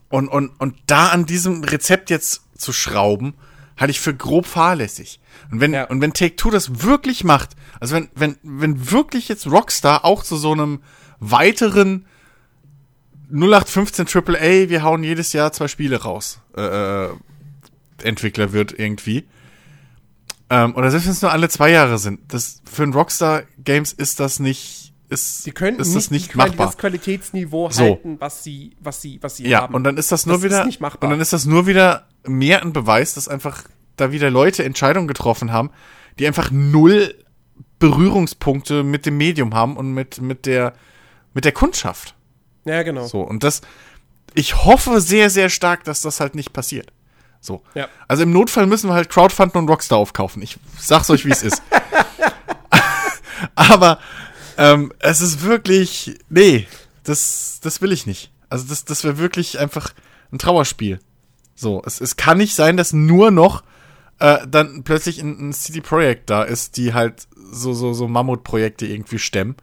[0.09, 3.35] und, und, und da an diesem Rezept jetzt zu schrauben,
[3.77, 5.19] halte ich für grob fahrlässig.
[5.51, 5.83] Und wenn, Ja.
[5.85, 10.35] und wenn Take-Two das wirklich macht, also wenn, wenn, wenn wirklich jetzt Rockstar auch zu
[10.35, 10.81] so einem
[11.19, 12.05] weiteren
[13.31, 17.09] 0815 AAA, wir hauen jedes Jahr zwei Spiele raus, äh, äh,
[18.03, 19.25] Entwickler wird irgendwie.
[20.49, 22.19] Ähm, oder selbst wenn es nur alle zwei Jahre sind.
[22.33, 26.31] Das, für ein Rockstar Games ist das nicht, ist, sie können ist nicht, das nicht
[26.31, 26.67] Quali- machbar.
[26.67, 27.83] das Qualitätsniveau So.
[27.83, 29.73] halten, was sie, was sie, was sie Ja, haben.
[29.73, 32.73] und dann ist das nur Das wieder, und dann ist das nur wieder mehr ein
[32.73, 33.63] Beweis, dass einfach
[33.95, 35.69] da wieder Leute Entscheidungen getroffen haben,
[36.19, 37.15] die einfach null
[37.79, 40.73] Berührungspunkte mit dem Medium haben und mit, mit der,
[41.33, 42.15] mit der Kundschaft.
[42.65, 43.05] ja, genau.
[43.07, 43.61] So, und das,
[44.33, 46.91] ich hoffe sehr, sehr stark, dass das halt nicht passiert.
[47.43, 47.61] So.
[47.75, 47.89] Ja.
[48.07, 50.41] Also im Notfall müssen wir halt Crowdfunden und Rockstar aufkaufen.
[50.41, 51.61] Ich sag's euch, wie es ist.
[53.55, 53.99] Aber
[54.57, 56.67] ähm, es ist wirklich, nee,
[57.03, 58.31] das, das will ich nicht.
[58.49, 59.93] Also das, das wäre wirklich einfach
[60.31, 60.99] ein Trauerspiel.
[61.53, 63.63] So, es, es kann nicht sein, dass nur noch
[64.19, 68.85] äh, dann plötzlich ein, ein CD Projekt da ist, die halt so, so, so Mammutprojekte
[68.85, 69.55] irgendwie stemmen.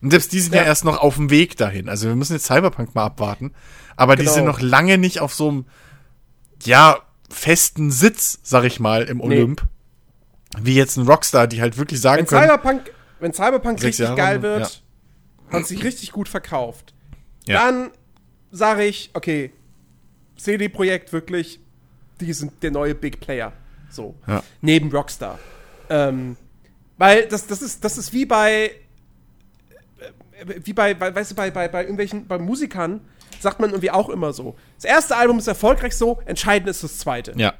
[0.00, 0.62] Und selbst die sind ja.
[0.62, 0.68] Ja.
[0.68, 1.88] erst noch auf dem Weg dahin.
[1.88, 3.52] Also wir müssen jetzt Cyberpunk mal abwarten.
[3.96, 4.34] Aber die Genau.
[4.34, 5.64] sind noch lange nicht auf so einem,
[6.64, 6.98] ja,
[7.30, 9.62] festen Sitz, sag ich mal, im Olymp.
[10.58, 12.42] Wie jetzt ein Rockstar, die halt wirklich sagen Wenn können.
[12.42, 14.42] Cyberpunk, wenn Cyberpunk richtig Jahre, geil ja.
[14.42, 14.82] wird
[15.50, 16.94] und sich richtig gut verkauft,
[17.46, 17.64] Ja.
[17.64, 17.90] dann
[18.50, 19.52] sage ich, okay,
[20.36, 21.60] CD-Projekt wirklich,
[22.20, 23.52] die sind der neue Big Player.
[23.90, 24.14] So.
[24.26, 24.42] Ja.
[24.60, 25.38] Neben Rockstar.
[25.88, 26.36] Ähm,
[26.98, 28.72] weil das, das, ist, das ist wie bei,
[29.98, 33.00] äh, wie bei, bei weißt du, bei, bei, bei irgendwelchen, bei Musikern
[33.40, 34.56] sagt man irgendwie auch immer so.
[34.76, 37.32] Das erste Album ist erfolgreich so, entscheidend ist das zweite.
[37.36, 37.54] Ja.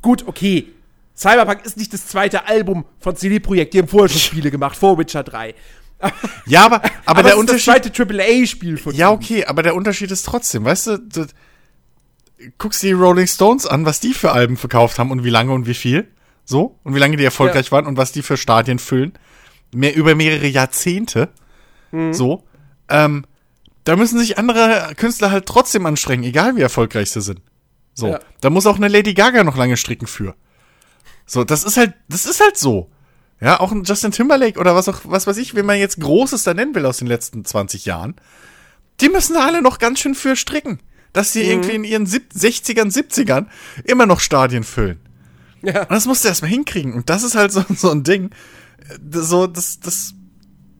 [0.00, 0.68] Gut, okay.
[1.16, 3.74] Cyberpunk ist nicht das zweite Album von CD Projekt.
[3.74, 5.54] Die haben vorher schon Spiele gemacht, vor Witcher 3.
[6.46, 7.76] Ja, aber, aber, der es Unterschied.
[7.76, 11.26] ist das zweite AAA-Spiel von Ja, okay, aber der Unterschied ist trotzdem, weißt du, du
[12.58, 15.66] guckst die Rolling Stones an, was die für Alben verkauft haben und wie lange und
[15.66, 16.08] wie viel.
[16.44, 17.72] So, und wie lange die erfolgreich Ja.
[17.72, 19.12] waren und was die für Stadien füllen.
[19.72, 21.28] Mehr über mehrere Jahrzehnte.
[21.92, 22.12] Mhm.
[22.12, 22.42] So.
[22.88, 23.24] Ähm,
[23.84, 27.40] da müssen sich andere Künstler halt trotzdem anstrengen, egal wie erfolgreich sie sind.
[27.94, 28.08] So.
[28.08, 28.20] Ja.
[28.40, 30.34] Da muss auch eine Lady Gaga noch lange stricken für.
[31.26, 32.90] So, das ist halt, das ist halt so.
[33.40, 36.44] Ja, auch ein Justin Timberlake oder was auch, was weiß ich, wenn man jetzt Großes
[36.44, 38.14] da nennen will aus den letzten 20 Jahren,
[39.00, 40.78] die müssen da alle noch ganz schön für stricken.
[41.12, 43.46] Dass die irgendwie in ihren sieb 60ern, 70ern
[43.84, 45.00] immer noch Stadien füllen.
[45.62, 45.82] Ja.
[45.82, 46.94] Und das musst du erstmal hinkriegen.
[46.94, 48.30] Und das ist halt so, so ein Ding.
[48.88, 50.14] Äh, So, das, das,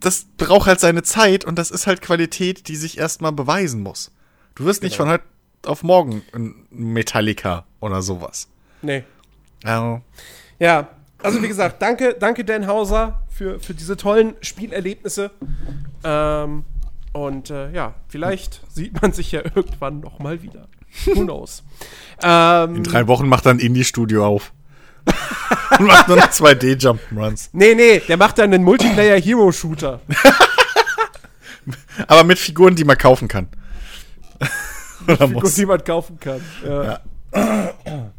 [0.03, 4.11] das braucht halt seine Zeit und das ist halt Qualität, die sich erstmal beweisen muss.
[4.55, 5.05] Du wirst nicht Genau.
[5.05, 5.25] von heute
[5.67, 8.49] auf morgen ein Metallica oder sowas.
[8.83, 9.05] Nee.
[9.65, 10.03] Also,
[10.59, 10.89] Ja.
[11.25, 15.31] Also, wie gesagt, danke, danke, Dan Hauser, für, für diese tollen Spielerlebnisse.
[16.03, 16.65] Ähm,
[17.13, 20.67] und äh, ja, vielleicht sieht man sich ja irgendwann noch mal wieder.
[21.05, 21.63] Who knows?
[22.25, 24.53] ähm, in drei Wochen macht er ein Indie-Studio auf.
[25.79, 27.51] und macht nur noch 2D-Jump'n'Runs.
[27.53, 30.01] nee, nee, der macht dann einen Multiplayer-Hero-Shooter.
[32.07, 33.49] Aber mit Figuren, die man kaufen kann.
[35.07, 35.55] oder Gut, muss.
[35.55, 36.41] die man kaufen kann.
[36.65, 37.01] Ja.
[37.33, 37.33] Ja.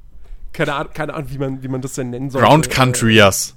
[0.54, 2.42] keine Ahnung, keine Ahnung wie, man, wie man das denn nennen soll.
[2.42, 3.56] Ground Countryers.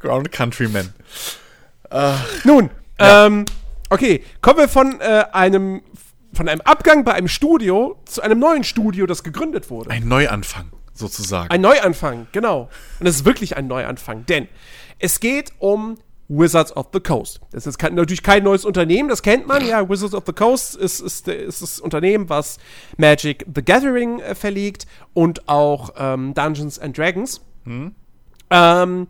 [0.00, 0.92] Ground Countrymen.
[2.44, 3.44] Nun, ähm,
[3.90, 5.82] okay, kommen wir von äh, einem
[6.32, 9.90] von einem Abgang bei einem Studio zu einem neuen Studio, das gegründet wurde.
[9.90, 11.50] Ein Neuanfang, sozusagen.
[11.50, 12.68] Ein Neuanfang, genau.
[13.00, 14.48] Und es ist wirklich ein Neuanfang, denn
[14.98, 17.40] es geht um Wizards of the Coast.
[17.50, 19.66] Das ist kein, natürlich kein neues Unternehmen, das kennt man.
[19.66, 22.58] Ja, Wizards of the Coast ist, ist, ist das Unternehmen, was
[22.96, 27.42] Magic the Gathering äh, verlegt und auch ähm, Dungeons and Dragons.
[28.50, 29.08] Ähm,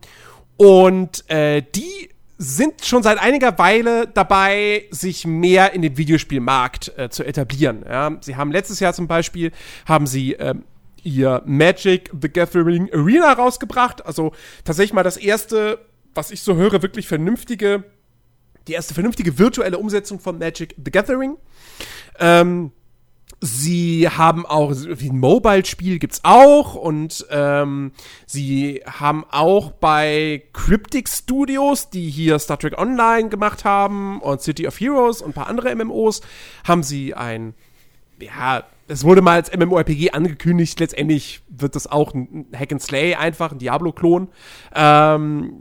[0.57, 2.09] und äh, die
[2.43, 7.85] sind schon seit einiger Weile dabei, sich mehr in den Videospielmarkt äh, zu etablieren.
[7.87, 8.17] Ja?
[8.19, 9.51] Sie haben letztes Jahr zum Beispiel
[9.85, 10.63] haben sie ähm,
[11.03, 14.05] ihr Magic the Gathering Arena rausgebracht.
[14.05, 14.33] Also
[14.65, 15.79] tatsächlich mal das erste,
[16.13, 17.85] was ich so höre, wirklich vernünftige,
[18.67, 21.37] die erste vernünftige virtuelle Umsetzung von Magic the Gathering.
[22.19, 22.71] Ähm,
[23.45, 27.91] Sie haben auch, ein Mobile-Spiel gibt's auch und ähm,
[28.25, 34.65] sie haben auch bei Cryptic Studios, die hier Star Trek Online gemacht haben und City
[34.65, 36.21] of Heroes und ein paar andere MMOs,
[36.65, 37.53] haben sie ein,
[38.21, 43.15] ja, es wurde mal als MMORPG angekündigt, letztendlich wird das auch ein Hack and Slay
[43.15, 44.29] einfach, ein Diablo-Klon.
[44.73, 45.53] Ähm,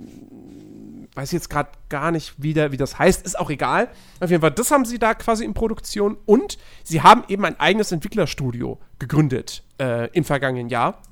[1.15, 3.89] weiß jetzt gerade gar nicht, wie, der, wie das heißt, ist auch egal.
[4.21, 7.59] Auf jeden Fall, das haben sie da quasi in Produktion und sie haben eben ein
[7.61, 11.03] eigenes Entwicklerstudio gegründet äh, im vergangenen Jahr.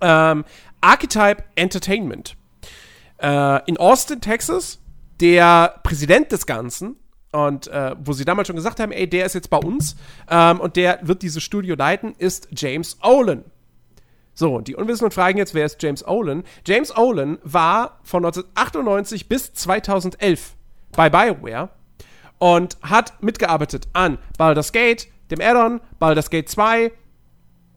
[0.00, 0.44] Ähm,
[0.80, 2.36] Archetype Entertainment.
[3.18, 4.78] Äh, in Austin, Texas,
[5.20, 6.96] der Präsident des Ganzen
[7.32, 9.96] und äh, wo sie damals schon gesagt haben, ey, der ist jetzt bei uns
[10.30, 13.44] ähm, und der wird dieses Studio leiten, ist James Olin.
[14.34, 16.42] So, und die Unwissenden fragen jetzt, wer ist James Olin?
[16.66, 20.54] James Olin war von 1998 bis 2011
[20.92, 21.70] bei BioWare
[22.38, 26.92] und hat mitgearbeitet an Baldur's Gate, dem Add-on, Baldur's Gate 2,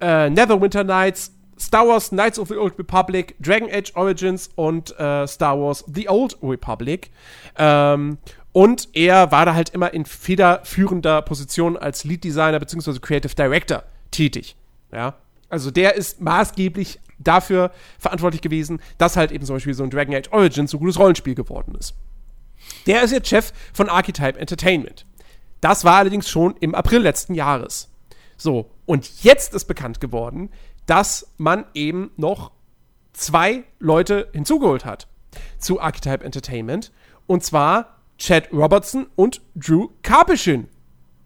[0.01, 5.27] äh, Neverwinter Nights, Star Wars Knights of the Old Republic, Dragon Age Origins und äh,
[5.27, 7.11] Star Wars The Old Republic.
[7.57, 8.17] Ähm,
[8.51, 12.99] und er war da halt immer in federführender Position als Lead Designer bzw.
[12.99, 14.55] Creative Director tätig.
[14.91, 15.15] Ja.
[15.49, 20.15] Also der ist maßgeblich dafür verantwortlich gewesen, dass halt eben zum Beispiel so ein Dragon
[20.15, 21.95] Age Origins so gutes Rollenspiel geworden ist.
[22.85, 25.05] Der ist jetzt Chef von Archetype Entertainment.
[25.61, 27.89] Das war allerdings schon im April letzten Jahres.
[28.37, 30.49] So, und jetzt ist bekannt geworden,
[30.85, 32.51] dass man eben noch
[33.13, 35.07] zwei Leute hinzugeholt hat
[35.57, 36.91] zu Archetype Entertainment.
[37.25, 40.67] Und zwar Chad Robertson und Drew Karpyshyn.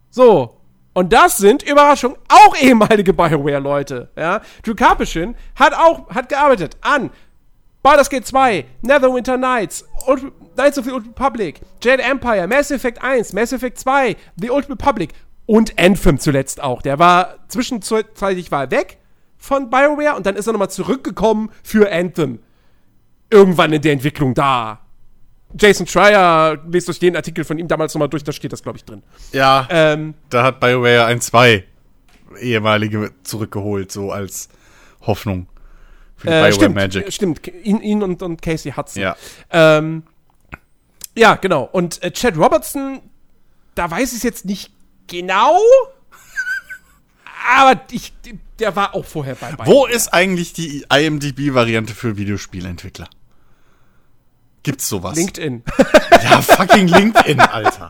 [0.09, 0.60] So.
[0.93, 4.09] Und das sind, Überraschung, auch ehemalige BioWare-Leute.
[4.17, 4.41] Ja?
[4.63, 7.11] Drew Karpyshyn hat auch, hat gearbeitet an
[7.81, 13.01] Baldur's Gate 2, Neverwinter Nights, Old, Knights of the Old Republic, Jade Empire, Mass Effect
[13.01, 15.13] 1, Mass Effect 2, The Old Republic
[15.47, 16.81] und Anthem zuletzt auch.
[16.81, 18.99] Der war zwischenzeitlich war weg
[19.37, 22.39] von BioWare und dann ist er nochmal zurückgekommen für Anthem.
[23.31, 24.80] Irgendwann in der Entwicklung da.
[25.59, 28.77] Jason Schreier, lest euch den Artikel von ihm damals nochmal durch, da steht das, glaube
[28.77, 29.03] ich, drin.
[29.31, 31.65] Ja, Ähm, da hat BioWare ein, zwei
[32.39, 34.49] ehemalige zurückgeholt, so als
[35.01, 35.47] Hoffnung
[36.15, 37.13] für die äh, BioWare stimmt, Magic.
[37.13, 39.01] stimmt, ihn, ihn und, und Casey Hudson.
[39.01, 39.15] Ja.
[39.49, 40.03] Ähm,
[41.15, 41.63] ja, genau.
[41.71, 43.01] Und äh, Chad Robertson,
[43.75, 44.71] da weiß ich es jetzt nicht
[45.07, 45.59] genau.
[47.57, 48.13] aber ich,
[48.59, 49.67] der war auch vorher bei BioWare.
[49.67, 53.09] Wo ist eigentlich die IMDb-Variante für Videospielentwickler?
[54.63, 55.15] Gibt's sowas?
[55.17, 55.63] LinkedIn.
[56.23, 57.89] Ja, fucking LinkedIn, Alter.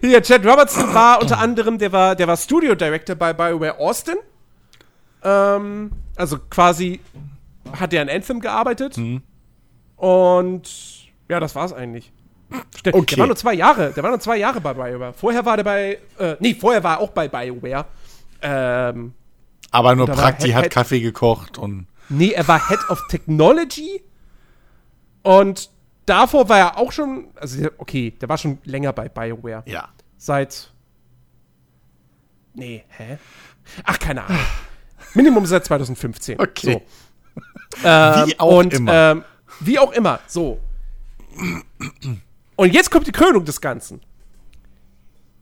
[0.00, 4.14] Hier, Chad Robertson war unter anderem, der war, der war Studio Director bei BioWare Austin.
[5.22, 7.00] Ähm, also quasi
[7.78, 8.96] hat er an Anthem gearbeitet.
[8.96, 9.22] Mhm.
[9.96, 10.70] Und
[11.28, 12.12] ja, das war's eigentlich.
[12.78, 13.16] Ste- Okay.
[13.16, 13.92] Der war nur zwei Jahre.
[13.92, 15.12] Der war nur zwei Jahre bei BioWare.
[15.12, 17.84] Vorher war der bei, äh, nee, vorher war er auch bei BioWare.
[18.42, 19.12] Ähm,
[19.70, 24.02] Aber nur Prakti hat Kaffee gekocht und nee, er war Head of Technology.
[25.26, 25.70] Und
[26.06, 29.64] davor war er auch schon, also okay, der war schon länger bei BioWare.
[29.66, 29.88] ja.
[30.18, 30.72] Seit.
[32.54, 33.18] Nee, hä?
[33.84, 34.40] Ach, keine Ahnung.
[35.14, 36.40] Minimum seit 2015.
[36.40, 36.72] Okay.
[36.72, 36.82] So.
[37.84, 38.92] Ähm, Wie auch und, immer.
[38.94, 39.24] Ähm,
[39.60, 40.20] wie auch immer.
[40.26, 40.58] So.
[42.54, 44.00] Und jetzt kommt die Krönung des Ganzen.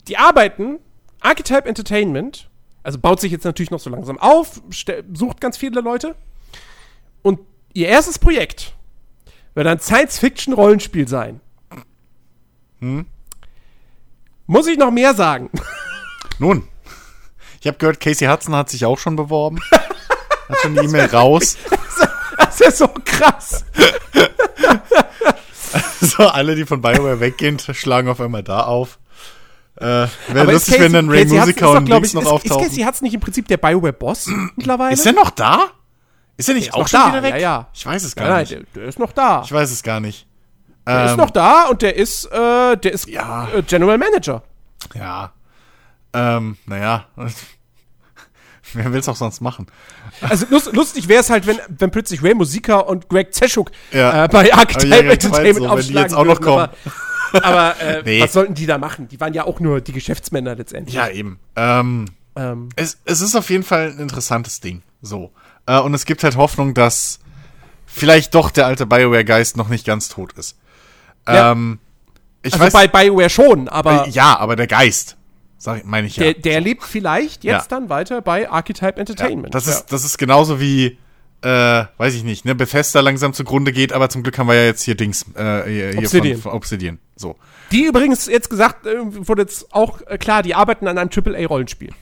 [0.08, 0.80] Die arbeiten,
[1.20, 2.50] Archetype Entertainment,
[2.82, 4.60] also baut sich jetzt natürlich noch so langsam auf,
[5.12, 6.16] sucht ganz viele Leute.
[7.22, 7.38] Und
[7.74, 8.73] ihr erstes Projekt
[9.54, 11.40] wird ein Science-Fiction-Rollenspiel sein.
[14.46, 15.50] Muss ich noch mehr sagen?
[16.38, 16.68] Nun,
[17.60, 19.58] ich habe gehört, Casey Hudson hat sich auch schon beworben.
[19.70, 21.56] Hat schon die E-Mail raus.
[22.36, 23.64] Das ist so krass.
[26.00, 28.98] So, alle, die von BioWare weggehen, schlagen auf einmal da auf.
[29.76, 32.20] Äh, Wäre ist lustig, wenn dann Ray Casey Musica ist doch, und Links ich, noch
[32.20, 32.62] ist, ist auftauchen.
[32.68, 34.92] Casey Hudson nicht im Prinzip der BioWare-Boss mittlerweile?
[34.92, 35.70] Ist er noch da?
[36.36, 37.32] Ist er nicht ist auch noch schon da, wieder weg?
[37.34, 37.68] ja, ja.
[37.72, 38.52] Ich weiß es gar Nein, nein, nicht.
[38.74, 39.42] der, der ist noch da.
[39.44, 40.26] Ich weiß es gar nicht.
[40.86, 43.48] Der ist Ähm, noch da und der ist, äh, der ist Ja.
[43.54, 44.42] äh, General Manager.
[44.94, 45.32] Ja.
[46.12, 47.06] Ähm, naja.
[48.72, 49.66] Wer will's auch sonst machen?
[50.20, 54.24] Also lust, lustig wäre es halt, wenn, wenn plötzlich Ray Musica und Greg Zeschuk Ja.
[54.24, 56.70] äh, bei Archetype Ja, ja, Entertainment so, wenn die aufschlagen jetzt auch noch würden,
[57.32, 58.20] Aber, aber äh, Nee.
[58.22, 59.06] was sollten die da machen?
[59.08, 60.94] Die waren ja auch nur die Geschäftsmänner letztendlich.
[60.96, 61.38] Ja, eben.
[61.56, 62.06] Ähm,
[62.36, 64.82] Ähm, es, es ist auf jeden Fall ein interessantes Ding.
[65.02, 65.30] So.
[65.66, 67.20] Äh, und es gibt halt Hoffnung, dass
[67.86, 70.56] vielleicht doch der alte BioWare-Geist noch nicht ganz tot ist.
[71.26, 71.52] Ja.
[71.52, 71.78] Ähm,
[72.42, 75.16] ich also weiß, bei BioWare schon, aber äh, ja, aber der Geist,
[75.56, 76.24] sag ich, meine ich ja.
[76.24, 77.78] der, der lebt vielleicht jetzt Ja.
[77.78, 79.54] dann weiter bei Archetype Entertainment.
[79.54, 80.98] Das ist, das ist genauso wie,
[81.40, 84.64] äh, weiß ich nicht, ne, Bethesda langsam zugrunde geht, aber zum Glück haben wir ja
[84.64, 86.34] jetzt hier Dings, äh, hier, Obsidian.
[86.34, 86.98] Von, von Obsidian.
[87.16, 87.36] So.
[87.72, 91.92] Die übrigens jetzt gesagt, äh, wurde jetzt auch äh, klar, die arbeiten an einem AAA-Rollenspiel.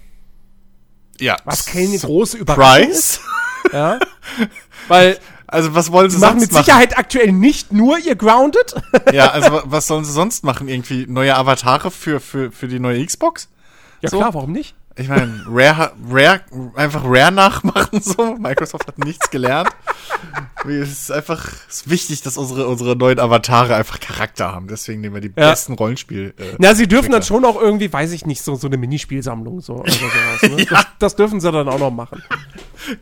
[1.21, 1.37] Ja.
[1.45, 3.21] Was keine große Überraschung ist.
[3.73, 3.99] Ja.
[4.89, 8.75] Weil Also was wollen sie die machen sonst mit Sicherheit aktuell nicht nur ihr Grounded.
[9.13, 10.69] Ja, also wa- was sollen sie sonst machen?
[10.69, 13.49] Irgendwie neue Avatare für, für, für die neue Xbox?
[14.01, 14.19] ja So.
[14.19, 14.75] klar, warum nicht?
[14.97, 16.41] Ich meine, Rare, Rare,
[16.75, 18.37] einfach Rare nachmachen so.
[18.37, 19.71] Microsoft hat nichts gelernt.
[20.69, 24.69] Es ist einfach es ist wichtig, dass unsere, unsere neuen Avatare einfach Charakter haben.
[24.69, 25.51] Deswegen nehmen wir die Ja.
[25.51, 26.35] besten Rollenspiel.
[26.39, 29.61] Äh, Na, sie dürfen dann schon auch irgendwie, weiß ich nicht, so, so eine Minispielsammlung
[29.61, 30.43] so oder sowas.
[30.43, 30.67] Ne?
[30.71, 32.23] das, das dürfen sie dann auch noch machen.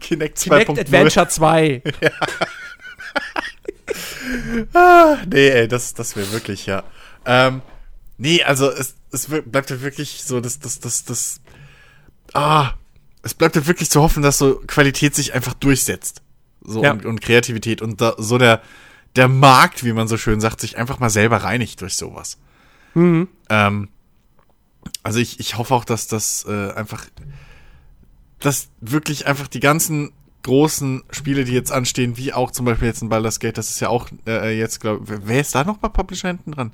[0.01, 0.65] Kinect 2.0.
[0.65, 1.83] Kinect Adventure 2.
[4.75, 6.85] Ah, nee, ey, das, das wäre wirklich, ja.
[7.27, 7.63] Ähm,
[8.19, 11.41] nee, also es, es bleibt ja wirklich so, das, das, das, das.
[12.33, 12.73] Ah,
[13.23, 16.23] es bleibt ja wirklich zu hoffen, dass so Qualität sich einfach durchsetzt.
[16.63, 16.93] So Ja.
[16.93, 18.63] und, und Kreativität und da, so der,
[19.17, 22.39] der Markt, wie man so schön sagt, sich einfach mal selber reinigt durch sowas.
[23.49, 23.89] Ähm,
[25.03, 27.05] also ich, ich hoffe auch, dass das äh, einfach,
[28.39, 30.13] dass wirklich einfach die ganzen
[30.43, 33.81] großen Spiele, die jetzt anstehen, wie auch zum Beispiel jetzt ein Baldur's Gate, das ist
[33.81, 36.73] ja auch äh, jetzt, glaube wer ist da noch bei Publisher hinten dran?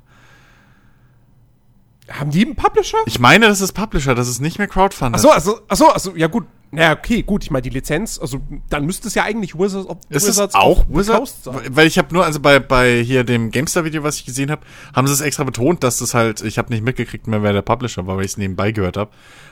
[2.09, 2.97] Haben die einen Publisher?
[3.05, 5.15] Ich meine, das ist Publisher, das ist nicht mehr Crowdfunded.
[5.15, 6.45] Achso, also, achso, also, ja gut.
[6.69, 7.43] Na, okay, gut.
[7.45, 10.55] Ich meine, die Lizenz, also dann müsste es ja eigentlich Wizards, of, Ist es Wizards
[10.55, 11.17] auch of the Wizard?
[11.19, 11.55] Coast sein.
[11.71, 14.61] Weil ich habe nur, also bei, bei hier dem GameStar-Video, was ich gesehen habe,
[14.93, 17.61] haben sie es extra betont, dass das halt, ich habe nicht mitgekriegt mehr, wer der
[17.61, 19.11] Publisher war, weil ich es nebenbei gehört habe.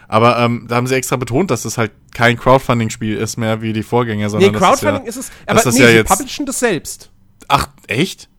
[0.10, 3.72] Aber ähm, da haben sie extra betont, dass das halt kein Crowdfunding-Spiel ist mehr wie
[3.72, 5.48] die Vorgänger, Nee, sondern das Crowdfunding ist, ist, ja, es.
[5.48, 7.12] Aber das ist nee, ja sie jetzt- publishen das selbst.
[7.48, 8.30] Ach, echt?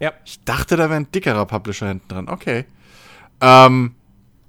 [0.00, 0.12] Ja.
[0.24, 2.28] Ich dachte, da wäre ein dickerer Publisher hinten dran.
[2.28, 2.64] Okay.
[3.40, 3.94] Ähm,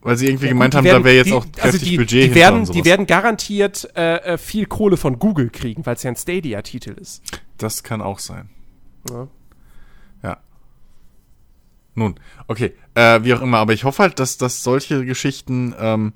[0.02, 2.24] weil sie irgendwie gemeint haben, werden- da wäre jetzt die, auch kräftig also die, Budget
[2.32, 6.12] die werden, die werden garantiert äh, äh, viel Kohle von Google kriegen, weil es ja
[6.12, 7.22] ein Stadia-Titel ist.
[7.58, 8.50] Das kann auch sein.
[9.10, 9.28] Ja.
[10.24, 10.38] Ja.
[11.96, 12.16] Nun,
[12.48, 16.14] okay, äh, wie auch immer, aber ich hoffe halt, dass, dass solche Geschichten, ähm,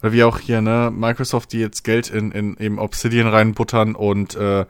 [0.00, 4.36] oder wie auch hier, ne, Microsoft, die jetzt Geld in, in eben Obsidian reinbuttern und
[4.36, 4.66] äh,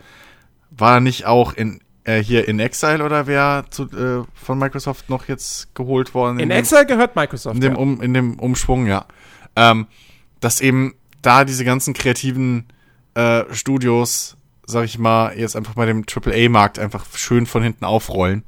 [0.70, 5.28] war nicht auch in äh, hier in Exile oder wer zu, äh, von Microsoft noch
[5.28, 6.40] jetzt geholt worden?
[6.40, 7.55] In dem- Excel gehört Microsoft.
[7.55, 7.78] in dem, ja.
[7.78, 9.07] um, in dem Umschwung, ja.
[9.57, 9.86] Ähm,
[10.40, 12.66] dass eben da diese ganzen kreativen
[13.14, 14.36] äh, Studios,
[14.66, 18.42] sag ich mal, jetzt einfach mal dem AAA-Markt einfach schön von hinten aufrollen,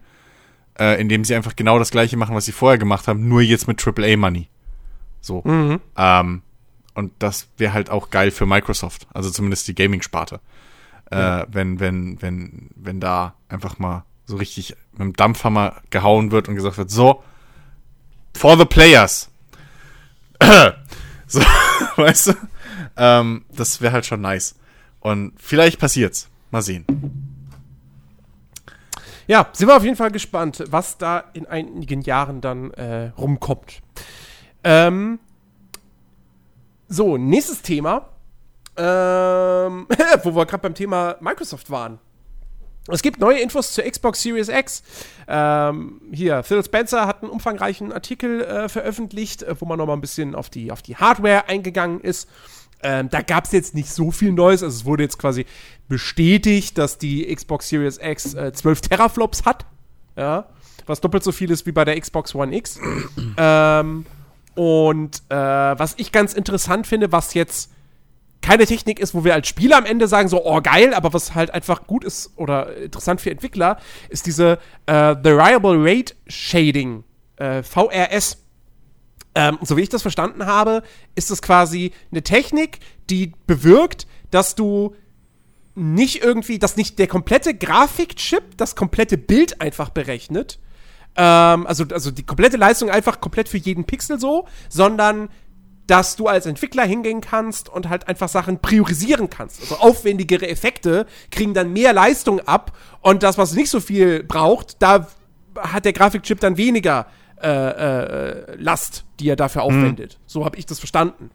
[0.79, 3.69] äh, indem sie einfach genau das gleiche machen, was sie vorher gemacht haben, nur jetzt
[3.69, 4.49] mit AAA-Money.
[5.21, 5.43] So.
[5.45, 5.81] Mhm.
[5.97, 6.43] Ähm,
[6.95, 10.41] und das wäre halt auch geil für Microsoft, also zumindest die Gaming-Sparte.
[11.15, 16.49] Äh, wenn, wenn, wenn, wenn da einfach mal so richtig mit dem Dampfhammer gehauen wird
[16.49, 17.23] und gesagt wird, so,
[18.35, 19.31] for the players.
[21.27, 21.41] so,
[21.97, 22.33] weißt du?
[22.97, 24.57] Ähm, das wäre halt schon nice.
[25.01, 26.29] Und vielleicht passiert's.
[26.51, 26.85] Mal sehen.
[29.27, 33.83] Ja, sind wir auf jeden Fall gespannt, was da in einigen Jahren dann äh, rumkommt.
[34.63, 35.19] Ähm,
[36.89, 38.11] so, nächstes Thema,
[38.77, 39.87] ähm,
[40.23, 41.99] wo wir gerade beim Thema Microsoft waren.
[42.89, 44.83] Es gibt neue Infos zur Xbox Series X.
[45.27, 49.95] Ähm, hier, Phil Spencer hat einen umfangreichen Artikel äh, veröffentlicht, äh, wo man noch mal
[49.95, 52.29] ein bisschen auf die, auf die Hardware eingegangen ist.
[52.83, 54.63] Ähm, da gab es jetzt nicht so viel Neues.
[54.63, 55.47] Also es wurde jetzt quasi
[55.89, 59.65] bestätigt, dass die Xbox Series X äh, 12 Teraflops hat.
[60.17, 60.47] Ja.
[60.85, 62.79] Was doppelt so viel ist wie bei der Xbox One X.
[63.39, 64.05] ähm,
[64.55, 67.71] und äh, was ich ganz interessant finde, was jetzt
[68.45, 71.35] keine Technik ist, wo wir als Spieler am Ende sagen, so, oh geil, aber was
[71.35, 73.79] halt einfach gut ist oder interessant für Entwickler,
[74.11, 77.05] ist diese äh, Variable Rate Shading,
[77.37, 78.43] äh, VRS.
[79.35, 80.83] Ähm, so wie ich das verstanden habe,
[81.15, 84.95] ist es quasi eine Technik, die bewirkt, dass du
[85.75, 90.61] nicht irgendwie, dass nicht der komplette Grafikchip das komplette Bild einfach berechnet,
[91.17, 95.29] ähm, also, also die komplette Leistung einfach komplett für jeden Pixel so, sondern
[95.87, 99.61] dass du als Entwickler hingehen kannst und halt einfach Sachen priorisieren kannst.
[99.61, 104.83] Also aufwendigere Effekte kriegen dann mehr Leistung ab und das, was nicht so viel braucht,
[104.83, 105.07] da
[105.59, 107.07] hat der Grafikchip dann weniger
[107.43, 110.15] äh, äh, Last, die er dafür aufwendet.
[110.15, 110.25] Mhm.
[110.27, 111.31] So habe ich das verstanden.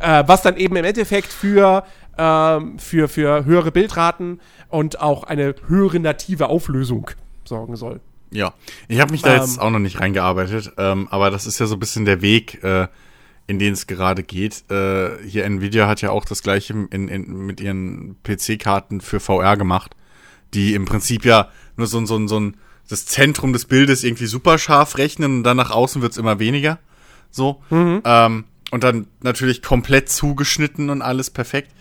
[0.00, 1.84] Äh, was dann eben im Endeffekt für,
[2.18, 7.10] ähm, für, für höhere Bildraten und auch eine höhere native Auflösung
[7.44, 8.00] sorgen soll.
[8.30, 8.52] Ja,
[8.88, 11.66] ich habe mich da ähm, jetzt auch noch nicht reingearbeitet, ähm, aber das ist ja
[11.66, 12.88] so ein bisschen der Weg, äh,
[13.46, 14.70] in den es gerade geht.
[14.70, 19.56] Äh, hier Nvidia hat ja auch das gleiche in, in, mit ihren PC-Karten für VR
[19.56, 19.94] gemacht,
[20.54, 22.56] die im Prinzip ja nur so, so, so ein
[22.88, 26.78] das Zentrum des Bildes irgendwie super scharf rechnen und dann nach außen wird's immer weniger.
[27.30, 27.62] So.
[27.70, 28.02] Mhm.
[28.04, 31.72] Ähm, und dann natürlich komplett zugeschnitten und alles perfekt.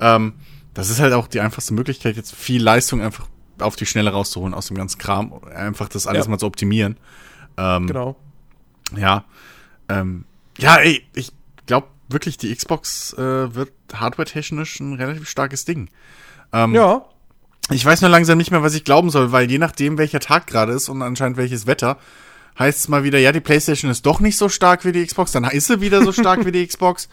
[0.00, 0.34] Ähm,
[0.74, 3.26] das ist halt auch die einfachste Möglichkeit, jetzt viel Leistung einfach
[3.58, 5.32] auf die Schnelle rauszuholen aus dem ganzen Kram.
[5.44, 6.30] Einfach das alles ja.
[6.30, 6.96] mal zu optimieren.
[7.56, 8.16] Ähm, genau.
[8.96, 9.24] Ja.
[9.88, 10.24] Ähm,
[10.60, 11.32] ja, ey, ich
[11.66, 15.88] glaube wirklich, die Xbox äh, wird hardware-technisch ein relativ starkes Ding.
[16.52, 17.04] Ähm, ja.
[17.70, 20.46] Ich weiß nur langsam nicht mehr, was ich glauben soll, weil je nachdem, welcher Tag
[20.46, 21.98] gerade ist und anscheinend welches Wetter,
[22.58, 25.32] heißt es mal wieder, ja, die PlayStation ist doch nicht so stark wie die Xbox,
[25.32, 27.08] dann ist sie wieder so stark wie die Xbox.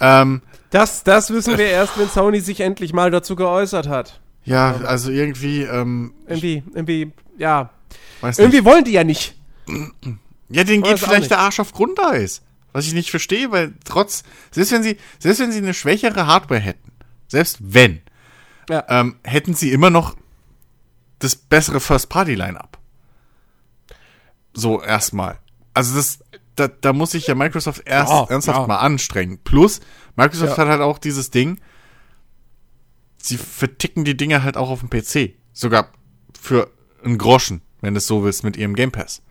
[0.00, 4.20] Ähm, das, das wissen wir erst, wenn Sony sich endlich mal dazu geäußert hat.
[4.44, 7.70] Ja, also irgendwie, ähm, irgendwie, irgendwie, ja.
[8.22, 8.64] irgendwie nicht.
[8.64, 9.36] wollen die ja nicht.
[10.48, 12.42] Ja, denen geht vielleicht der Arsch auf Grundeis.
[12.72, 16.60] Was ich nicht verstehe, weil trotz, selbst wenn sie, selbst wenn sie eine schwächere Hardware
[16.60, 16.92] hätten,
[17.28, 18.00] selbst wenn,
[18.68, 18.84] ja.
[18.88, 20.16] ähm, hätten sie immer noch
[21.18, 22.78] das bessere First-Party-Line-Up.
[24.54, 25.38] So erstmal.
[25.74, 26.20] Also das,
[26.56, 28.66] da, da muss sich ja Microsoft erst ja, ernsthaft ja.
[28.66, 29.38] mal anstrengen.
[29.44, 29.80] Plus,
[30.16, 31.60] Microsoft hat halt auch dieses Ding,
[33.18, 35.34] sie verticken die Dinge halt auch auf dem PC.
[35.52, 35.90] Sogar
[36.38, 36.70] für
[37.04, 39.22] einen Groschen, wenn du es so willst, mit ihrem Game Pass.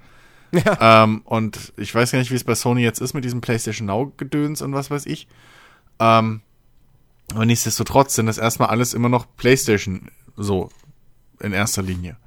[0.51, 1.03] Ja.
[1.03, 3.87] Ähm, und ich weiß gar nicht, wie es bei Sony jetzt ist mit diesem PlayStation
[3.87, 5.27] Now-Gedöns und was weiß ich.
[5.99, 6.41] Ähm,
[7.33, 10.69] aber nichtsdestotrotz sind das erstmal alles immer noch PlayStation so
[11.39, 12.17] in erster Linie.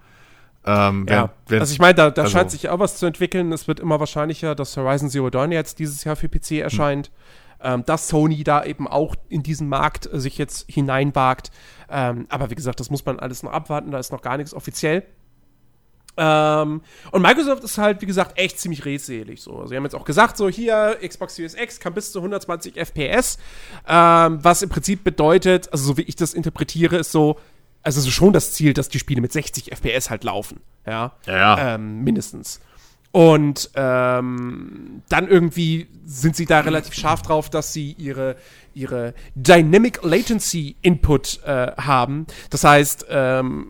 [0.67, 3.53] Ähm, ja, wenn, also ich meine, da, da also scheint sich auch was zu entwickeln.
[3.53, 7.09] Es wird immer wahrscheinlicher, dass Horizon Zero Dawn jetzt dieses Jahr für PC erscheint.
[7.09, 7.13] Hm.
[7.61, 11.51] Ähm, dass Sony da eben auch in diesen Markt äh, sich jetzt hineinwagt.
[11.89, 13.91] Ähm, aber wie gesagt, das muss man alles noch abwarten.
[13.91, 15.05] Da ist noch gar nichts offiziell.
[16.17, 19.41] Ähm, und Microsoft ist halt, wie gesagt, echt ziemlich redselig.
[19.43, 19.57] So.
[19.57, 22.77] Also, sie haben jetzt auch gesagt, so hier, Xbox Series X kann bis zu 120
[22.77, 23.39] FPS,
[23.89, 27.39] ähm, was im Prinzip bedeutet, also so wie ich das interpretiere, ist so,
[27.83, 30.61] also so schon das Ziel, dass die Spiele mit 60 FPS halt laufen.
[30.87, 31.13] Ja.
[31.27, 31.37] Ja.
[31.37, 31.75] ja.
[31.75, 32.61] Ähm, mindestens.
[33.15, 38.35] Und ähm, dann irgendwie sind sie da relativ scharf drauf, dass sie ihre,
[38.75, 42.27] ihre Dynamic Latency Input äh, haben.
[42.51, 43.67] Das heißt, ähm,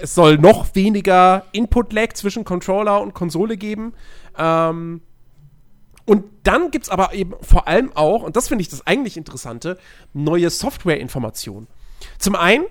[0.00, 3.94] es soll noch weniger Input-Lag zwischen Controller und Konsole geben.
[4.36, 5.02] Ähm,
[6.06, 9.16] und dann gibt es aber eben vor allem auch, und das finde ich das eigentlich
[9.16, 9.78] Interessante,
[10.12, 11.66] neue Software-Informationen.
[12.18, 12.66] Zum einen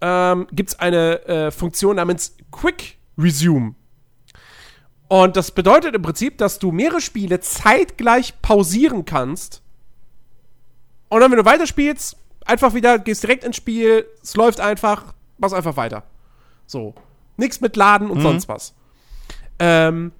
[0.00, 3.74] ähm, gibt es eine äh, Funktion namens Quick Resume.
[5.08, 9.62] Und das bedeutet im Prinzip, dass du mehrere Spiele zeitgleich pausieren kannst.
[11.08, 15.54] Und dann, wenn du weiterspielst, einfach wieder, gehst direkt ins Spiel, es läuft einfach, machst
[15.54, 16.04] einfach weiter.
[16.66, 16.94] So.
[17.36, 18.22] Nichts mit Laden und mhm.
[18.22, 18.74] sonst was.
[19.58, 20.12] Ähm,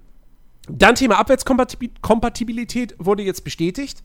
[0.68, 4.02] dann Thema Abwärtskompatibilität wurde jetzt bestätigt.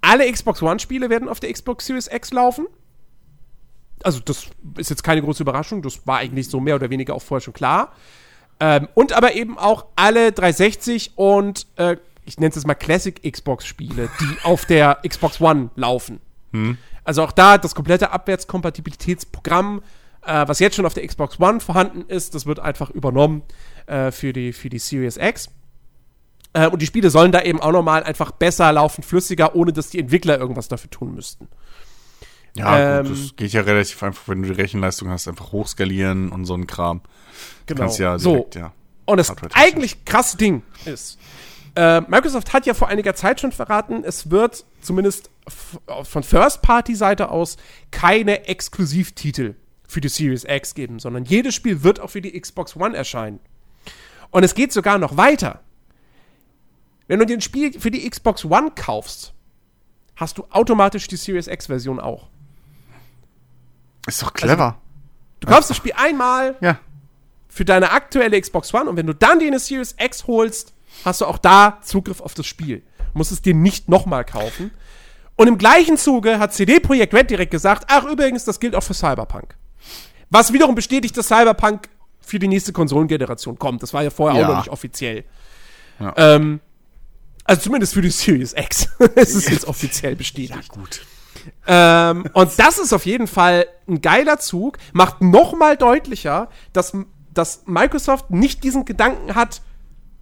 [0.00, 2.66] Alle Xbox One-Spiele werden auf der Xbox Series X laufen.
[4.02, 4.46] Also, das
[4.76, 5.82] ist jetzt keine große Überraschung.
[5.82, 7.92] Das war eigentlich so mehr oder weniger auch vorher schon klar.
[8.60, 13.20] Ähm, und aber eben auch alle 360 und äh, ich nenne es jetzt mal Classic
[13.22, 16.20] Xbox-Spiele, die auf der Xbox One laufen.
[16.52, 16.78] Hm.
[17.04, 19.82] Also auch da das komplette Abwärtskompatibilitätsprogramm
[20.26, 23.42] äh, was jetzt schon auf der Xbox One vorhanden ist, das wird einfach übernommen
[23.86, 25.48] äh, für, die, für die Series X.
[26.52, 29.90] Äh, und die Spiele sollen da eben auch nochmal einfach besser laufen, flüssiger, ohne dass
[29.90, 31.48] die Entwickler irgendwas dafür tun müssten.
[32.54, 36.32] Ja, ähm, gut, das geht ja relativ einfach, wenn du die Rechenleistung hast, einfach hochskalieren
[36.32, 37.02] und so ein Kram.
[37.66, 37.80] Genau.
[37.80, 38.60] Kannst ja direkt, so.
[38.60, 38.72] ja.
[39.04, 41.18] Und das eigentlich krasse Ding ist,
[41.76, 45.30] äh, Microsoft hat ja vor einiger Zeit schon verraten, es wird zumindest
[46.02, 47.58] von First-Party-Seite aus
[47.90, 49.54] keine Exklusivtitel
[49.88, 53.40] für die Series X geben, sondern jedes Spiel wird auch für die Xbox One erscheinen.
[54.30, 55.60] Und es geht sogar noch weiter.
[57.08, 59.32] Wenn du den Spiel für die Xbox One kaufst,
[60.16, 62.28] hast du automatisch die Series X-Version auch.
[64.06, 64.64] Ist doch clever.
[64.64, 64.76] Also,
[65.40, 66.78] du kaufst das Spiel einmal ja.
[67.48, 70.74] für deine aktuelle Xbox One und wenn du dann die Series X holst,
[71.04, 72.82] hast du auch da Zugriff auf das Spiel.
[72.98, 74.70] Du musst es dir nicht nochmal kaufen.
[75.36, 78.82] Und im gleichen Zuge hat CD Projekt Red direkt gesagt, ach übrigens, das gilt auch
[78.82, 79.54] für Cyberpunk.
[80.30, 81.88] Was wiederum bestätigt, dass Cyberpunk
[82.20, 83.82] für die nächste Konsolengeneration kommt.
[83.82, 84.46] Das war ja vorher Ja.
[84.46, 85.24] auch noch nicht offiziell.
[86.00, 86.12] Ja.
[86.16, 86.60] Ähm,
[87.44, 88.88] also zumindest für die Series X.
[89.14, 90.68] es ist jetzt offiziell bestätigt.
[90.70, 91.02] Gut.
[91.66, 96.92] Ähm, und das ist auf jeden Fall ein geiler Zug, macht nochmal deutlicher, dass,
[97.32, 99.62] dass Microsoft nicht diesen Gedanken hat,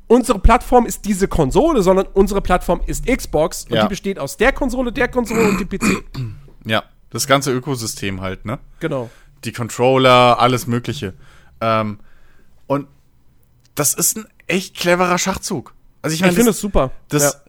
[0.06, 3.84] unsere Plattform ist diese Konsole, sondern unsere Plattform ist Xbox und Ja.
[3.84, 6.04] die besteht aus der Konsole, der Konsole und dem PC.
[6.66, 8.58] Ja, das ganze Ökosystem halt, ne?
[8.80, 9.08] Genau.
[9.44, 11.14] Die Controller, alles Mögliche.
[11.60, 11.98] Ähm,
[12.66, 12.86] und
[13.74, 15.74] das ist ein echt cleverer Schachzug.
[16.02, 16.90] Also ich Ich meine, finde das, es super.
[17.08, 17.42] das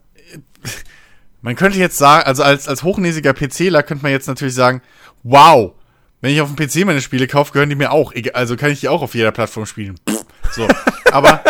[1.41, 4.81] man könnte jetzt sagen, also als, als hochnäsiger PCler könnte man jetzt natürlich sagen,
[5.23, 5.73] wow,
[6.21, 8.13] wenn ich auf dem PC meine Spiele kaufe, gehören die mir auch.
[8.33, 9.99] Also kann ich die auch auf jeder Plattform spielen.
[10.51, 10.67] So,
[11.11, 11.43] aber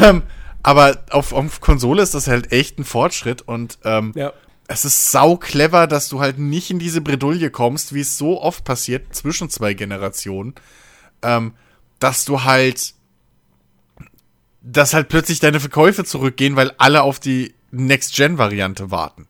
[0.00, 0.22] ähm,
[0.62, 4.32] aber auf, auf Konsole ist das halt echt ein Fortschritt und ähm, ja.
[4.72, 8.40] Es ist sau clever, dass du halt nicht in diese Bredouille kommst, wie es so
[8.40, 10.54] oft passiert zwischen zwei Generationen,
[11.22, 11.54] ähm,
[11.98, 12.94] dass du halt,
[14.62, 19.26] dass halt plötzlich deine Verkäufe zurückgehen, weil alle auf die Next-Gen-Variante warten.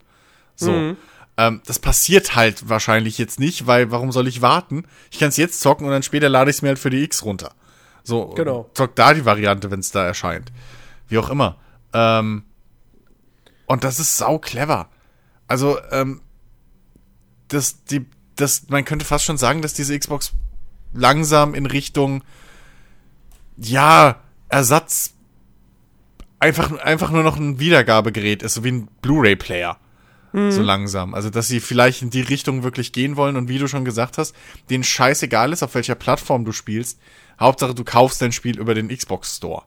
[0.55, 0.95] So.
[1.39, 4.85] Ähm, das passiert halt wahrscheinlich jetzt nicht, weil warum soll ich warten?
[5.11, 7.03] Ich kann es jetzt zocken und dann später lade ich es mir halt für die
[7.03, 7.55] X runter.
[8.05, 8.69] So, Genau.
[8.75, 10.53] zock da die Variante, wenn es da erscheint.
[11.09, 11.57] Wie auch immer.
[11.95, 12.45] Ähm,
[13.67, 14.89] und das ist sau clever.
[15.53, 16.23] Also, ähm,
[17.49, 20.33] das, die, das, man könnte fast schon sagen, dass diese Xbox
[20.95, 22.25] langsam in Richtung,
[23.59, 25.13] ja, Ersatz,
[26.39, 29.77] einfach, einfach nur noch ein Wiedergabegerät ist, so wie ein Blu-ray-Player.
[30.33, 31.13] So langsam.
[31.13, 34.17] Also, dass sie vielleicht in die Richtung wirklich gehen wollen und wie du schon gesagt
[34.17, 34.35] hast,
[34.71, 36.99] denen scheißegal ist, auf welcher Plattform du spielst.
[37.39, 39.65] Hauptsache, du kaufst dein Spiel über den Xbox Store.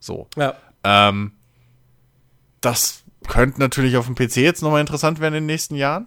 [0.00, 0.28] So.
[0.38, 0.54] ja.
[0.82, 1.32] Ähm,
[2.62, 6.06] das könnte natürlich auf dem PC jetzt nochmal interessant werden in den nächsten Jahren.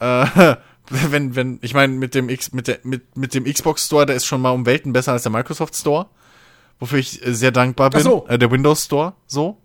[0.00, 0.26] Äh,
[0.90, 4.16] wenn, wenn, ich meine, mit dem X, mit der, mit, mit dem Xbox Store, der
[4.16, 6.06] ist schon mal um Welten besser als der Microsoft Store.
[6.80, 8.00] Wofür ich sehr dankbar bin.
[8.00, 8.26] Ach so.
[8.28, 9.60] Äh, der Windows Store, so.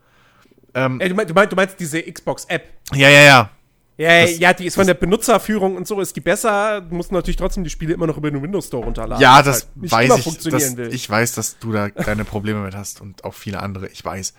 [0.74, 2.64] Ähm, Äh, du, meinst, du, meinst, du meinst diese Xbox-App.
[2.93, 3.49] ja, ja, ja.
[3.95, 6.82] Ja, Das- ja, die ist von der Benutzerführung und so, ist die besser.
[6.82, 9.22] Du musst natürlich trotzdem die Spiele immer noch über den Windows Store runterladen.
[9.22, 10.38] Ja, das halt weiß ich.
[10.49, 13.88] Das, ich weiß, dass du da deine Probleme mit hast und auch viele andere.
[13.89, 14.34] Ich weiß.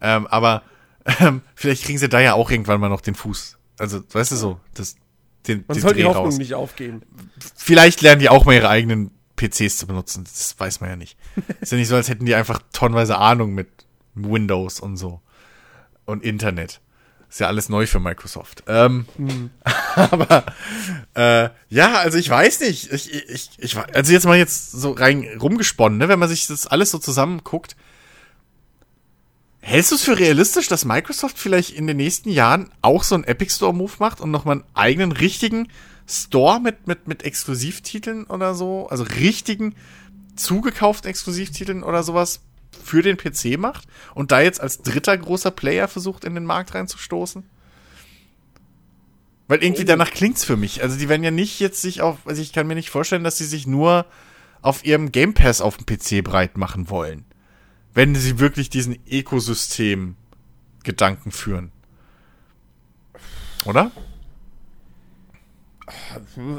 [0.00, 0.62] Ähm, aber
[1.20, 3.58] ähm, vielleicht kriegen sie da ja auch irgendwann mal noch den Fuß.
[3.78, 4.96] Also, weißt du so, das,
[5.46, 6.38] den, Man den soll die Dreh Hoffnung raus.
[6.38, 7.02] nicht aufgeben.
[7.56, 10.24] Vielleicht lernen die auch mal ihre eigenen PCs zu benutzen.
[10.24, 11.16] Das weiß man ja nicht.
[11.60, 13.68] ist ja nicht so, als hätten die einfach tonnenweise Ahnung mit
[14.14, 15.20] Windows und so.
[16.04, 16.80] Und Internet.
[17.30, 18.64] Ist ja alles neu für Microsoft.
[18.66, 19.06] Ähm,
[19.94, 20.44] aber
[21.14, 22.92] äh, ja, also ich weiß nicht.
[22.92, 26.08] Ich, ich, ich, also jetzt mal jetzt so rein rumgesponnen, ne?
[26.08, 27.76] wenn man sich das alles so zusammenguckt.
[29.60, 33.24] Hältst du es für realistisch, dass Microsoft vielleicht in den nächsten Jahren auch so einen
[33.24, 35.68] Epic Store Move macht und nochmal einen eigenen richtigen
[36.08, 39.74] Store mit, mit, mit Exklusivtiteln oder so, also richtigen
[40.34, 42.40] zugekauften Exklusivtiteln oder sowas
[42.82, 46.74] für den PC macht und da jetzt als dritter großer Player versucht, in den Markt
[46.74, 47.44] reinzustoßen?
[49.46, 50.82] Weil irgendwie danach klingt's für mich.
[50.82, 53.36] Also die werden ja nicht jetzt sich auf, also ich kann mir nicht vorstellen, dass
[53.36, 54.06] sie sich nur
[54.62, 57.24] auf ihrem Game Pass auf dem PC breit machen wollen.
[57.94, 61.72] Wenn sie wirklich diesen Ökosystem-Gedanken führen.
[63.64, 63.90] Oder?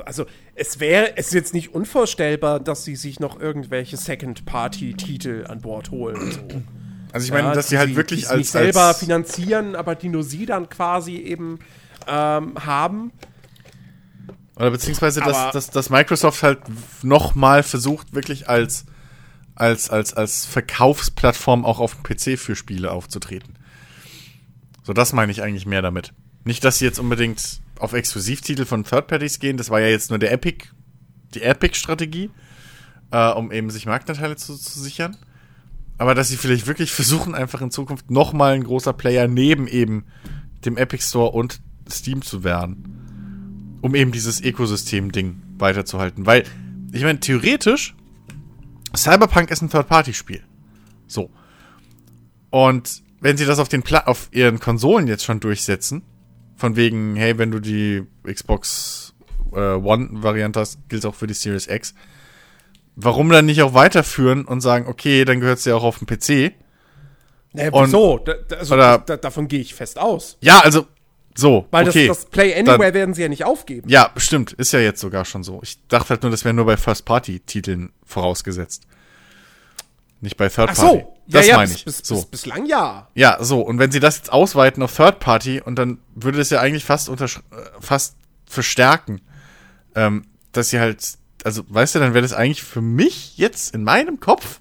[0.05, 0.25] Also,
[0.55, 5.91] es wäre, es ist jetzt nicht unvorstellbar, dass sie sich noch irgendwelche Second-Party-Titel an Bord
[5.91, 6.17] holen.
[6.17, 6.41] und So.
[7.13, 9.95] Also ich meine, Ja, dass sie halt wirklich die als, nicht selber als finanzieren, aber
[9.95, 11.59] die nur sie dann quasi eben
[12.07, 13.11] ähm, haben.
[14.55, 16.59] Oder beziehungsweise, dass, dass, dass Microsoft halt
[17.03, 18.85] nochmal versucht, wirklich als,
[19.55, 23.55] als, als, als Verkaufsplattform auch auf dem PC für Spiele aufzutreten.
[24.83, 26.13] So, das meine ich eigentlich mehr damit.
[26.43, 30.09] Nicht, dass sie jetzt unbedingt auf Exklusivtitel von Third Parties gehen, das war ja jetzt
[30.09, 30.67] nur der Epic,
[31.33, 32.29] die Epic-Strategie,
[33.11, 35.17] äh, um eben sich Marktanteile zu, zu sichern.
[35.97, 40.05] Aber dass sie vielleicht wirklich versuchen, einfach in Zukunft nochmal ein großer Player neben eben
[40.65, 43.01] dem Epic Store und Steam zu werden
[43.81, 46.25] um eben dieses Ökosystem-Ding weiterzuhalten.
[46.25, 46.43] Weil,
[46.91, 47.95] ich meine, theoretisch,
[48.95, 50.43] Cyberpunk ist ein Third-Party-Spiel.
[51.07, 51.29] So.
[52.49, 56.03] Und wenn sie das auf, den Pla auf ihren Konsolen jetzt schon durchsetzen,
[56.55, 59.13] von wegen, hey, wenn du die Xbox
[59.53, 61.93] äh, One-Variante hast, gilt auch für die Series X,
[62.95, 66.07] warum dann nicht auch weiterführen und sagen, okay, dann gehört es ja auch auf den
[66.07, 66.53] PC?
[67.53, 68.19] Naja, wieso?
[68.19, 70.37] Da, da, also, oder- da, davon gehe ich fest aus.
[70.41, 70.85] Ja, also,
[71.35, 72.07] so, Weil okay.
[72.07, 73.89] das, das Play Anywhere werden sie ja nicht aufgeben.
[73.89, 74.53] Ja, stimmt.
[74.53, 75.59] Ist ja jetzt sogar schon so.
[75.63, 78.83] Ich dachte halt nur, das wäre nur bei First-Party-Titeln vorausgesetzt.
[80.19, 80.81] Nicht bei Ach Third-Party.
[80.81, 81.17] so.
[81.27, 81.85] Das ja, ja, meine ich.
[81.85, 82.15] Bis, so.
[82.15, 83.07] bis, bislang ja.
[83.15, 83.61] Ja, so.
[83.61, 87.09] Und wenn sie das jetzt ausweiten auf Third-Party und dann würde das ja eigentlich fast,
[87.09, 89.21] untersch- äh, fast verstärken,
[89.95, 93.83] ähm, dass sie halt also weißt du, dann wäre das eigentlich für mich jetzt in
[93.83, 94.59] meinem Kopf,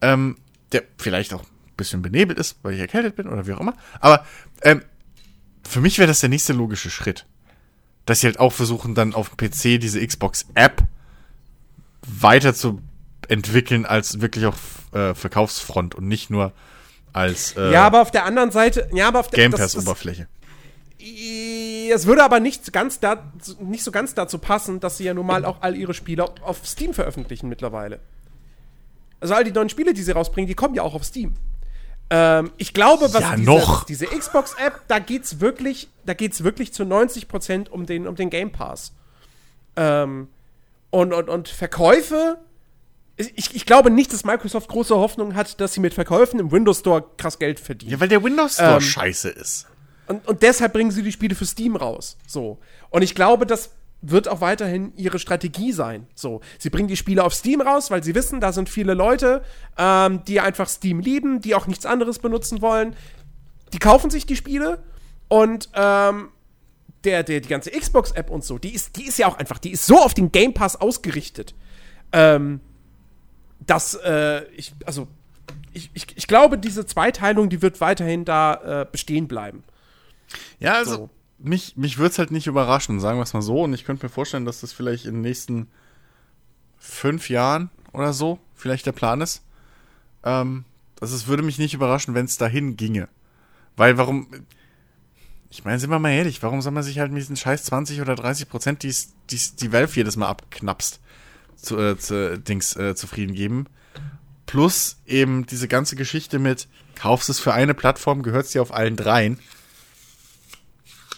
[0.00, 0.36] ähm,
[0.72, 3.74] der vielleicht auch ein bisschen benebelt ist, weil ich erkältet bin oder wie auch immer,
[4.00, 4.24] aber
[4.62, 4.82] ähm,
[5.66, 7.26] für mich wäre das der nächste logische Schritt.
[8.06, 10.82] Dass sie halt auch versuchen, dann auf dem PC diese Xbox-App
[12.06, 12.80] weiter zu
[13.28, 14.56] entwickeln als wirklich auf
[14.92, 16.52] äh, Verkaufsfront und nicht nur
[17.14, 19.74] als äh, ja, aber auf der anderen Seite, ja, aber auf der Game das- das-
[19.76, 20.26] Pass-Oberfläche.
[21.92, 25.26] Es würde aber nicht ganz da, nicht so ganz dazu passen, dass sie ja nun
[25.26, 28.00] mal auch all ihre Spiele auf Steam veröffentlichen mittlerweile.
[29.20, 31.34] Also all die neuen Spiele, die sie rausbringen, die kommen ja auch auf Steam.
[32.10, 33.84] Ähm, ich glaube, was Ja, diese, noch.
[33.84, 38.52] diese Xbox-App, da geht's wirklich, da geht's wirklich zu 90% um den, um den Game
[38.52, 38.92] Pass.
[39.76, 40.28] Ähm,
[40.90, 42.38] und, und, und Verkäufe.
[43.16, 46.80] Ich, ich glaube nicht, dass Microsoft große Hoffnung hat, dass sie mit Verkäufen im Windows
[46.80, 47.92] Store krass Geld verdienen.
[47.92, 49.66] Ja, weil der Windows Store Ähm, scheiße ist.
[50.06, 52.16] Und, und deshalb bringen sie die Spiele für Steam raus.
[52.26, 52.58] So.
[52.90, 53.70] Und ich glaube, das
[54.10, 56.06] wird auch weiterhin ihre Strategie sein.
[56.14, 56.40] So.
[56.58, 59.42] Sie bringen die Spiele auf Steam raus, weil sie wissen, da sind viele Leute,
[59.78, 62.94] ähm, die einfach Steam lieben, die auch nichts anderes benutzen wollen.
[63.72, 64.82] Die kaufen sich die Spiele
[65.28, 66.28] und ähm,
[67.04, 69.70] der, der, die ganze Xbox-App und so, die ist, die ist ja auch einfach, die
[69.70, 71.54] ist so auf den Game Pass ausgerichtet,
[72.12, 72.60] ähm,
[73.60, 75.08] dass äh, ich, also,
[75.72, 79.64] ich, ich, ich glaube, diese Zweiteilung, die wird weiterhin da äh, bestehen bleiben.
[80.58, 81.10] Ja, also So.
[81.38, 83.62] Mich, mich würde es halt nicht überraschen, sagen wir es mal so.
[83.62, 85.68] Und ich könnte mir vorstellen, dass das vielleicht in den nächsten
[86.78, 89.42] fünf Jahren oder so vielleicht der Plan ist.
[90.22, 90.64] Ähm,
[91.00, 93.08] also es würde mich nicht überraschen, wenn es dahin ginge.
[93.76, 94.28] Weil warum,
[95.50, 98.00] ich meine, sind wir mal ehrlich, warum soll man sich halt mit diesen scheiß 20
[98.00, 98.94] oder 30 Prozent, die
[99.30, 101.00] die Valve jedes Mal abknapst,
[101.56, 103.66] zu, äh, zu, Dings äh, zufrieden geben?
[104.46, 108.72] Plus eben diese ganze Geschichte mit, kaufst es für eine Plattform, gehört es dir auf
[108.72, 109.38] allen dreien.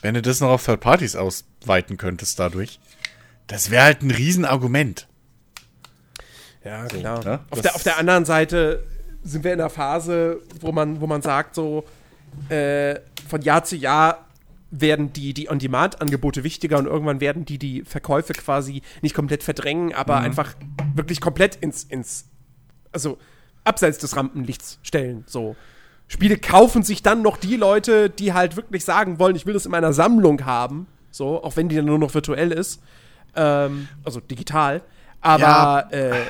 [0.06, 2.78] Wenn du das noch auf Third Parties ausweiten könntest dadurch,
[3.48, 5.08] das wäre halt ein Riesenargument.
[6.64, 7.24] Ja, klar.
[7.24, 7.40] ne?
[7.50, 8.84] Auf, der, auf der anderen Seite
[9.24, 11.84] sind wir in einer Phase, wo man, wo man sagt, so
[12.50, 14.28] äh, von Jahr zu Jahr
[14.70, 19.92] werden die, die On-Demand-Angebote wichtiger und irgendwann werden die die Verkäufe quasi nicht komplett verdrängen,
[19.92, 20.54] aber einfach
[20.94, 22.26] wirklich komplett ins, ins,
[22.92, 23.18] also
[23.64, 25.24] abseits des Rampenlichts stellen.
[25.26, 25.56] So.
[26.08, 29.64] Spiele kaufen sich dann noch die Leute, die halt wirklich sagen wollen, ich will das
[29.66, 30.86] in meiner Sammlung haben.
[31.10, 32.80] So, auch wenn die dann nur noch virtuell ist.
[33.34, 34.82] Ähm, also digital.
[35.20, 35.80] Aber Ja.
[35.90, 36.22] äh,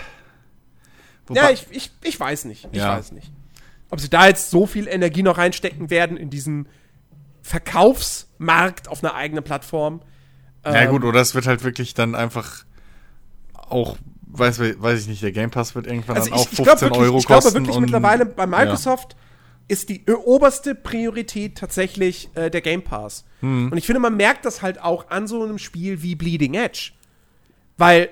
[1.31, 2.69] ja, ich, ich, ich weiß nicht.
[2.73, 2.97] Ich Ja.
[2.97, 3.31] weiß nicht.
[3.91, 6.69] Ob sie da jetzt so viel Energie noch reinstecken werden in diesen
[7.43, 10.01] Verkaufsmarkt auf einer eigenen Plattform.
[10.65, 12.65] Ja Ähm, gut, oder es wird halt wirklich dann einfach
[13.55, 13.97] auch,
[14.27, 16.65] weiß, weiß ich nicht, der Game Pass wird irgendwann Also dann ich, auch ich 15
[16.65, 17.55] glaube wirklich, Euro ich glaube kosten.
[17.61, 19.17] wirklich und- mittlerweile bei Microsoft
[19.69, 23.25] ist die oberste Priorität tatsächlich äh, der Game Pass.
[23.41, 23.73] Hm.
[23.73, 26.93] Und ich finde, man merkt das halt auch an so einem Spiel wie Bleeding Edge.
[27.77, 28.11] Weil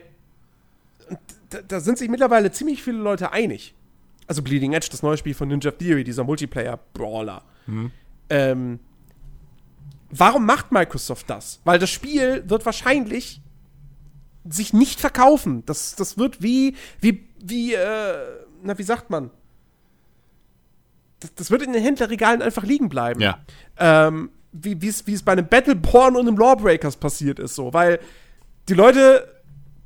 [1.50, 3.74] da, da sind sich mittlerweile ziemlich viele Leute einig.
[4.26, 7.44] Also Bleeding Edge, das neue Spiel von Ninja Theory, dieser Multiplayer-Brawler.
[7.66, 7.90] Hm.
[8.30, 8.80] Ähm,
[10.10, 11.60] warum macht Microsoft das?
[11.64, 13.40] Weil das Spiel wird wahrscheinlich
[14.48, 15.64] sich nicht verkaufen.
[15.66, 18.14] Das, das wird wie, wie, wie, äh,
[18.62, 19.30] na, wie sagt man?
[21.24, 23.20] Das, das wird in den Händlerregalen einfach liegen bleiben.
[23.20, 23.38] Ja.
[23.78, 27.72] Ähm, wie es bei einem Battleborn und einem Lawbreakers passiert ist, so.
[27.72, 27.98] Weil
[28.68, 29.26] die Leute,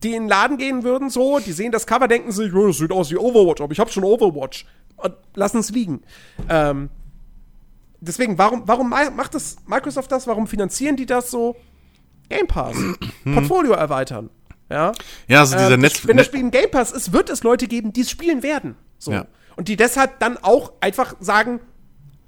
[0.03, 2.78] die in den Laden gehen würden, so, die sehen das Cover, denken sich, oh, das
[2.78, 4.66] sieht aus wie Overwatch, aber ich habe schon Overwatch.
[4.97, 6.03] Und lassen es liegen.
[6.49, 6.91] Ähm,
[8.01, 10.26] deswegen, warum, warum ma- macht das Microsoft das?
[10.26, 11.55] Warum finanzieren die das so?
[12.28, 12.76] Game Pass.
[13.24, 14.28] Portfolio erweitern.
[14.68, 14.93] Ja.
[15.28, 16.07] Ja, also dieser Ähm, Netz.
[16.07, 18.74] wenn das Spiel ein Game Pass ist, wird es Leute geben, die es spielen werden.
[18.99, 19.12] So.
[19.12, 19.26] Ja.
[19.59, 21.59] Und die deshalb dann auch einfach sagen,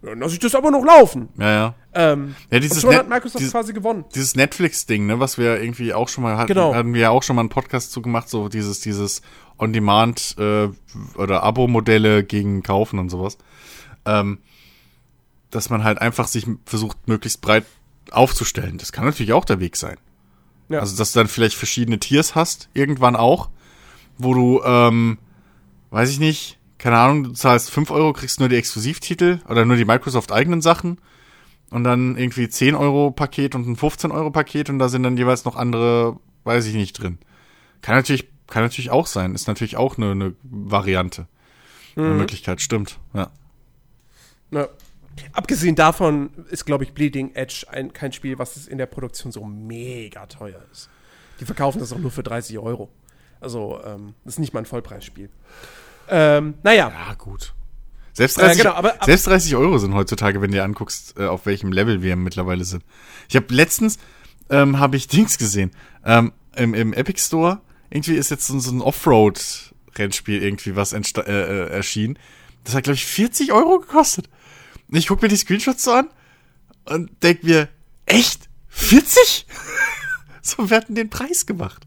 [0.02, 1.28] dann lass ich das aber noch laufen.
[1.38, 1.74] ja, ja.
[1.94, 4.04] Ähm, Ja, dieses schon Net- hat Microsoft dieses- quasi gewonnen.
[4.14, 6.74] Dieses Netflix-Ding, ne, was wir irgendwie auch schon mal hatten, Genau.
[6.74, 9.22] hatten wir ja auch schon mal einen Podcast zu gemacht, so dieses, dieses
[9.58, 10.68] On-Demand äh,
[11.16, 13.38] oder Abo-Modelle gegen Kaufen und sowas.
[14.06, 14.38] Ähm,
[15.50, 17.64] dass man halt einfach sich versucht, möglichst breit
[18.10, 18.78] aufzustellen.
[18.78, 19.96] Das kann natürlich auch der Weg sein.
[20.68, 20.80] Ja.
[20.80, 23.50] Also, dass du dann vielleicht verschiedene Tiers hast, irgendwann auch,
[24.18, 25.18] wo du, ähm,
[25.90, 29.76] weiß ich nicht, keine Ahnung, du zahlst 5 Euro, kriegst nur die Exklusivtitel oder nur
[29.76, 30.98] die Microsoft-eigenen Sachen
[31.68, 35.18] und dann irgendwie 10 Euro Paket und ein 15 Euro Paket und da sind dann
[35.18, 37.18] jeweils noch andere, weiß ich nicht, drin.
[37.82, 41.26] Kann natürlich, kann natürlich auch sein, ist natürlich auch eine, eine Variante.
[41.96, 43.30] Eine Möglichkeit, stimmt, ja.
[44.50, 44.68] Ja.
[45.32, 49.32] Abgesehen davon ist, glaube ich, Bleeding Edge ein, kein Spiel, was es in der Produktion
[49.32, 50.88] so mega teuer ist.
[51.40, 52.88] Die verkaufen das auch nur für 30 Euro.
[53.38, 55.28] Also, ähm, das ist nicht mal ein Vollpreisspiel.
[56.10, 56.90] Ähm, naja.
[56.90, 57.54] Ja, gut.
[58.12, 61.14] Selbst Äh, 30, genau, aber- aber- selbst 30 Euro sind heutzutage, wenn du dir anguckst,
[61.18, 62.84] äh, auf welchem Level wir mittlerweile sind.
[63.28, 63.98] Ich habe letztens,
[64.50, 65.70] ähm, habe ich Dings gesehen,
[66.04, 70.98] ähm, im, im Epic Store irgendwie ist jetzt so, so ein Offroad-Rennspiel irgendwie was äh,
[70.98, 72.18] äh, erschienen.
[72.64, 74.28] Das hat, glaube ich, 40 Euro gekostet.
[74.88, 76.08] Und ich gucke mir die Screenshots so an
[76.84, 77.68] und denk mir,
[78.06, 78.48] echt?
[78.68, 79.46] 40?
[80.42, 81.86] so werden den Preis gemacht.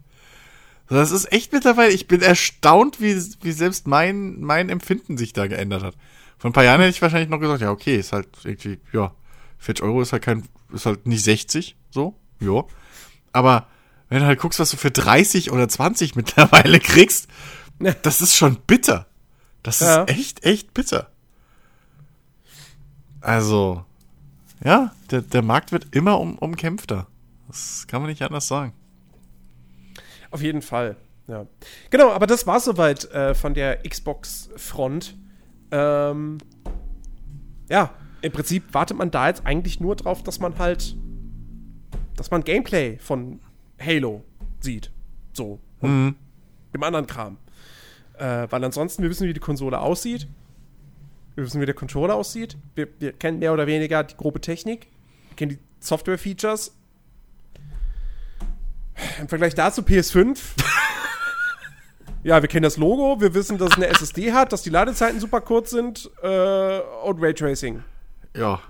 [0.88, 5.46] Das ist echt mittlerweile, ich bin erstaunt, wie, wie selbst mein, mein Empfinden sich da
[5.46, 5.96] geändert hat.
[6.38, 9.12] Vor ein paar Jahren hätte ich wahrscheinlich noch gesagt, ja, okay, ist halt irgendwie, ja,
[9.58, 12.64] 40 Euro ist halt kein, ist halt nicht 60, so, ja.
[13.32, 13.66] Aber
[14.10, 17.28] wenn du halt guckst, was du für 30 oder 20 mittlerweile kriegst,
[18.02, 19.06] das ist schon bitter.
[19.62, 20.04] Das ist ja.
[20.04, 21.10] echt, echt bitter.
[23.22, 23.84] Also,
[24.62, 27.06] ja, der, der Markt wird immer um, umkämpfter.
[27.48, 28.74] Das kann man nicht anders sagen.
[30.34, 30.96] Auf jeden Fall,
[31.28, 31.46] ja.
[31.90, 35.16] Genau, aber das war soweit äh, von der Xbox-Front.
[35.70, 36.38] Ähm,
[37.70, 40.96] ja, im Prinzip wartet man da jetzt eigentlich nur drauf, dass man halt,
[42.16, 43.38] dass man Gameplay von
[43.80, 44.24] Halo
[44.58, 44.90] sieht.
[45.34, 45.60] So.
[45.82, 46.16] Mhm.
[46.74, 47.36] dem anderen Kram.
[48.18, 50.26] Äh, weil ansonsten, wir wissen, wie die Konsole aussieht.
[51.36, 52.56] Wir wissen, wie der Controller aussieht.
[52.74, 54.88] Wir, wir kennen mehr oder weniger die grobe Technik.
[55.28, 56.74] Wir kennen die Software-Features.
[59.20, 60.38] Im Vergleich dazu PS5.
[62.22, 63.20] ja, wir kennen das Logo.
[63.20, 66.10] Wir wissen, dass es eine SSD hat, dass die Ladezeiten super kurz sind.
[66.22, 67.82] Äh, und Raytracing.
[68.36, 68.60] Ja.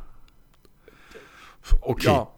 [1.80, 2.06] Okay.
[2.06, 2.28] Ja.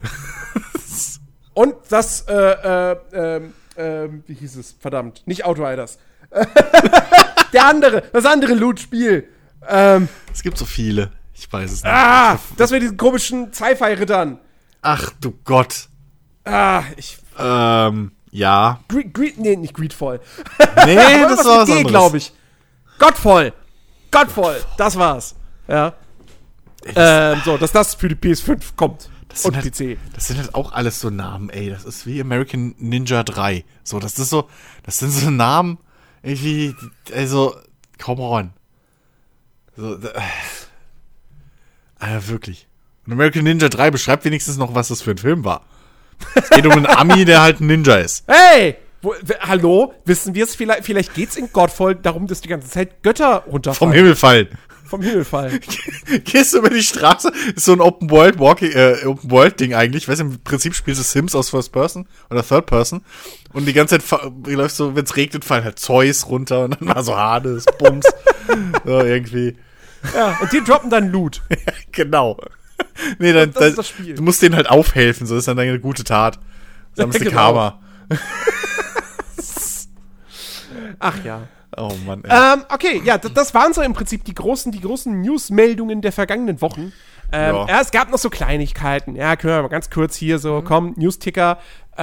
[1.54, 4.76] und das, äh, äh, ähm, ähm, wie hieß es?
[4.78, 5.98] Verdammt, nicht Outriders.
[7.52, 9.28] Der andere, das andere Loot-Spiel.
[9.68, 11.12] Ähm, es gibt so viele.
[11.34, 11.92] Ich weiß es nicht.
[11.92, 14.38] Ah, das mit diesen komischen Sci-Fi-Rittern.
[14.82, 15.88] Ach du Gott.
[16.44, 17.18] Ah, ich.
[17.38, 18.80] Ähm, ja.
[18.88, 20.20] Greed, Greed, nee, nicht Greedfall.
[20.84, 21.86] Nee, das war was anderes.
[21.86, 22.32] glaube ich.
[22.98, 23.52] Gottvoll.
[24.10, 24.56] Gottvoll.
[24.76, 25.34] Das war's.
[25.68, 25.94] Ja.
[26.94, 29.10] Ähm, so, dass das für die PS5 kommt.
[29.28, 29.98] Das und halt, PC.
[30.14, 31.68] Das sind halt auch alles so Namen, ey.
[31.68, 33.64] Das ist wie American Ninja 3.
[33.82, 34.48] So, das ist so,
[34.82, 35.78] das sind so Namen,
[36.22, 36.74] irgendwie,
[37.12, 37.56] also,
[38.02, 38.52] come on.
[39.76, 40.20] So, äh,
[42.00, 42.66] äh, wirklich.
[43.06, 45.64] Und American Ninja 3 beschreibt wenigstens noch, was das für ein Film war.
[46.34, 48.24] Es geht um einen Ami, der halt ein Ninja ist.
[48.26, 48.76] Hey!
[49.02, 49.94] Wo, hallo?
[50.04, 50.84] Wissen wir es vielleicht?
[50.84, 53.92] Vielleicht geht es in Godfall darum, dass die ganze Zeit Götter runterfallen.
[53.92, 54.48] Vom Himmel fallen.
[54.86, 55.60] Vom Himmel fallen.
[56.24, 59.74] Gehst du über die Straße, ist so ein Open World Walking, äh, Open World Ding
[59.74, 60.04] eigentlich.
[60.04, 63.02] Ich weiß im Prinzip spielst du Sims aus First Person oder Third Person.
[63.52, 66.94] Und die ganze Zeit läufst so, wenn es regnet, fallen halt Zeus runter und dann
[66.94, 68.06] war so Hades, Bums.
[68.84, 69.56] so irgendwie.
[70.14, 71.42] Ja, und die droppen dann Loot.
[71.50, 72.38] ja, genau.
[73.18, 74.14] Nee, dann, das ist das Spiel.
[74.14, 76.38] du musst denen halt aufhelfen, so das ist dann eine gute Tat.
[76.94, 77.40] Sammelst ja, genau.
[77.40, 77.80] Karma.
[80.98, 81.42] Ach ja.
[81.76, 82.24] Oh Mann.
[82.24, 82.54] Ey.
[82.54, 86.60] Ähm, okay, ja, das waren so im Prinzip die großen, die großen News-Meldungen der vergangenen
[86.62, 86.92] Wochen.
[87.32, 87.66] Ähm, ja.
[87.68, 87.80] ja.
[87.80, 89.14] es gab noch so Kleinigkeiten.
[89.16, 90.64] Ja, können wir mal ganz kurz hier so, mhm.
[90.64, 91.58] komm, News-Ticker.
[91.96, 92.02] Äh,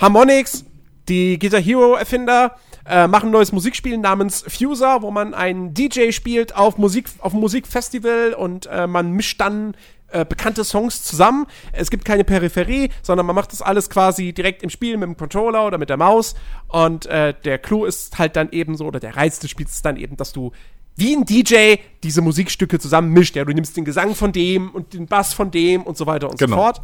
[0.00, 0.64] Harmonix,
[1.08, 2.56] die Guitar Hero-Erfinder,
[2.88, 7.32] äh, machen ein neues Musikspiel namens Fuser, wo man einen DJ spielt auf Musik, auf
[7.32, 9.76] einem Musikfestival und äh, man mischt dann
[10.08, 11.46] äh, bekannte Songs zusammen.
[11.72, 15.16] Es gibt keine Peripherie, sondern man macht das alles quasi direkt im Spiel mit dem
[15.16, 16.34] Controller oder mit der Maus.
[16.68, 19.84] Und äh, der Clou ist halt dann eben so, oder der Reiz des Spiels ist
[19.84, 20.52] dann eben, dass du
[20.96, 23.36] wie ein DJ diese Musikstücke zusammen mischt.
[23.36, 26.30] Ja, du nimmst den Gesang von dem und den Bass von dem und so weiter
[26.30, 26.56] und genau.
[26.56, 26.82] so fort.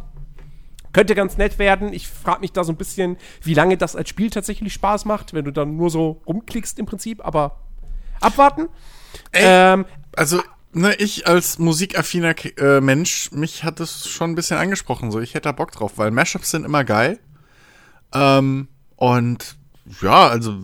[0.93, 1.91] Könnte ganz nett werden.
[1.91, 5.33] Ich frage mich da so ein bisschen, wie lange das als Spiel tatsächlich Spaß macht,
[5.33, 7.59] wenn du dann nur so rumklickst im Prinzip, aber
[8.21, 8.69] abwarten.
[9.31, 9.85] Ey, ähm,
[10.15, 10.41] also
[10.73, 15.11] ne, ich als musikaffiner äh, Mensch, mich hat es schon ein bisschen angesprochen.
[15.11, 17.19] So, ich hätte da Bock drauf, weil Mashups sind immer geil.
[18.13, 19.57] Ähm, und
[20.01, 20.57] ja, also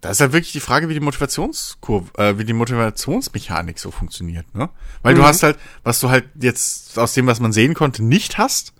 [0.00, 4.54] da ist halt wirklich die Frage, wie die Motivationskurve, äh, wie die Motivationsmechanik so funktioniert,
[4.54, 4.68] ne?
[5.02, 5.18] Weil mhm.
[5.18, 8.74] du hast halt, was du halt jetzt aus dem, was man sehen konnte, nicht hast.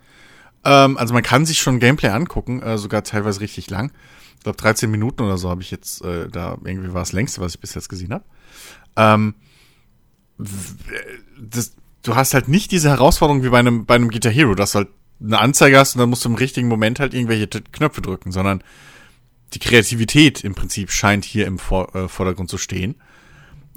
[0.65, 3.93] Ähm, also man kann sich schon Gameplay angucken, äh, sogar teilweise richtig lang.
[4.37, 7.41] Ich glaube 13 Minuten oder so habe ich jetzt, äh, da irgendwie war das längste,
[7.41, 8.25] was ich bis jetzt gesehen habe.
[8.97, 9.35] Ähm,
[10.39, 14.73] das, du hast halt nicht diese Herausforderung wie bei einem, bei einem Guitar Hero, dass
[14.73, 14.89] du halt
[15.20, 18.62] eine Anzeige hast und dann musst du im richtigen Moment halt irgendwelche Knöpfe drücken, sondern
[19.55, 22.94] die Kreativität im Prinzip scheint hier im Vor äh, Vordergrund zu stehen.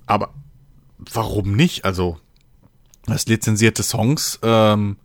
[0.06, 0.34] Aber
[0.98, 1.86] warum nicht?
[1.86, 2.20] Also,
[3.06, 4.98] das lizenzierte Songs ähm,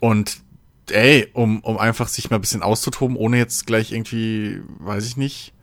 [0.00, 0.42] und
[0.90, 5.16] ey, um, um einfach sich mal ein bisschen auszutoben, ohne jetzt gleich irgendwie, weiß ich
[5.16, 5.54] nicht,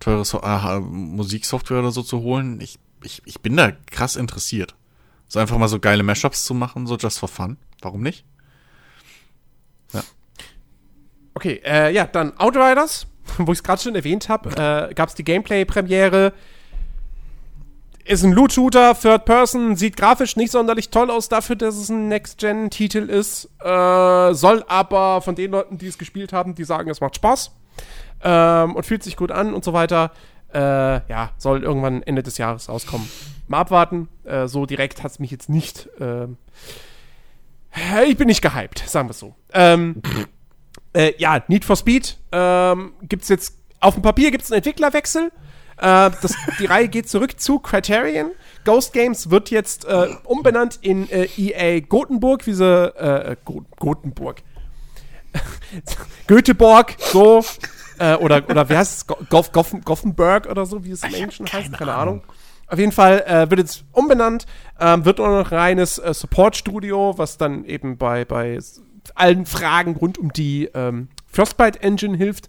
[0.00, 2.60] teure so äh, Musiksoftware oder so zu holen.
[2.60, 4.74] Ich ich, ich bin da krass interessiert.
[5.28, 7.56] So einfach mal so geile Mashups zu machen, so just for fun.
[7.80, 8.24] Warum nicht?
[9.92, 10.02] Ja.
[11.34, 13.06] Okay, äh, ja, dann Outriders,
[13.38, 16.32] wo ich es gerade schon erwähnt habe, äh, gab es die Gameplay-Premiere.
[18.04, 22.08] Ist ein Loot-Shooter, Third Person, sieht grafisch nicht sonderlich toll aus dafür, dass es ein
[22.08, 23.48] Next-Gen-Titel ist.
[23.60, 27.52] Äh, soll aber von den Leuten, die es gespielt haben, die sagen, es macht Spaß.
[28.24, 30.12] ähm, und fühlt sich gut an und so weiter.
[30.54, 33.08] Äh, ja, soll irgendwann Ende des Jahres rauskommen.
[33.48, 34.08] Mal abwarten.
[34.24, 35.88] Äh, so direkt hat es mich jetzt nicht.
[36.00, 36.36] ähm,
[38.06, 39.34] ich bin nicht gehypt, sagen wir es so.
[39.52, 40.02] Ähm,
[40.92, 43.58] äh, ja, Need for Speed ähm, gibt es jetzt.
[43.80, 45.32] Auf dem Papier gibt es einen Entwicklerwechsel.
[45.78, 48.32] Äh, das, die Reihe geht zurück zu Criterion.
[48.64, 52.64] Ghost Games wird jetzt äh, umbenannt in äh, EA Gothenburg, wie sie.
[52.64, 54.42] Äh, Go Gothenburg.
[56.26, 57.42] Göteborg, so.
[58.02, 59.06] Äh, oder, oder wie heißt es?
[59.06, 61.72] Go Goff Goff Gothenburg oder so, wie es im Englischen heißt.
[61.72, 62.24] Keine Ahnung.
[62.66, 64.46] Auf jeden Fall äh, wird jetzt umbenannt,
[64.80, 68.58] ähm, wird nur noch reines äh, Support-Studio, was dann eben bei, bei
[69.14, 72.48] allen Fragen rund um die ähm, Frostbite-Engine hilft.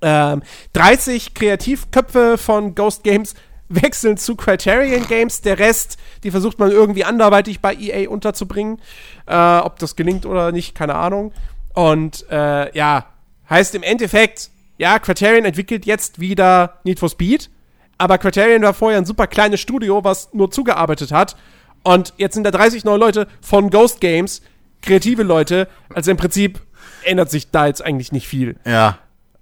[0.00, 0.42] Ähm,
[0.74, 3.34] 30 Kreativköpfe von Ghost Games
[3.68, 5.40] wechseln zu Criterion Games.
[5.40, 8.80] Der Rest, die versucht man irgendwie anderweitig bei EA unterzubringen.
[9.26, 11.32] Äh, ob das gelingt oder nicht, keine Ahnung.
[11.74, 13.06] Und äh, ja,
[13.48, 17.50] heißt im Endeffekt, ja, Criterion entwickelt jetzt wieder Need for Speed.
[17.98, 21.36] Aber Criterion war vorher ein super kleines Studio, was nur zugearbeitet hat.
[21.82, 24.42] Und jetzt sind da 30 neue Leute von Ghost Games,
[24.82, 25.68] kreative Leute.
[25.94, 26.60] Also im Prinzip
[27.04, 28.56] ändert sich da jetzt eigentlich nicht viel.
[28.66, 28.98] Ja,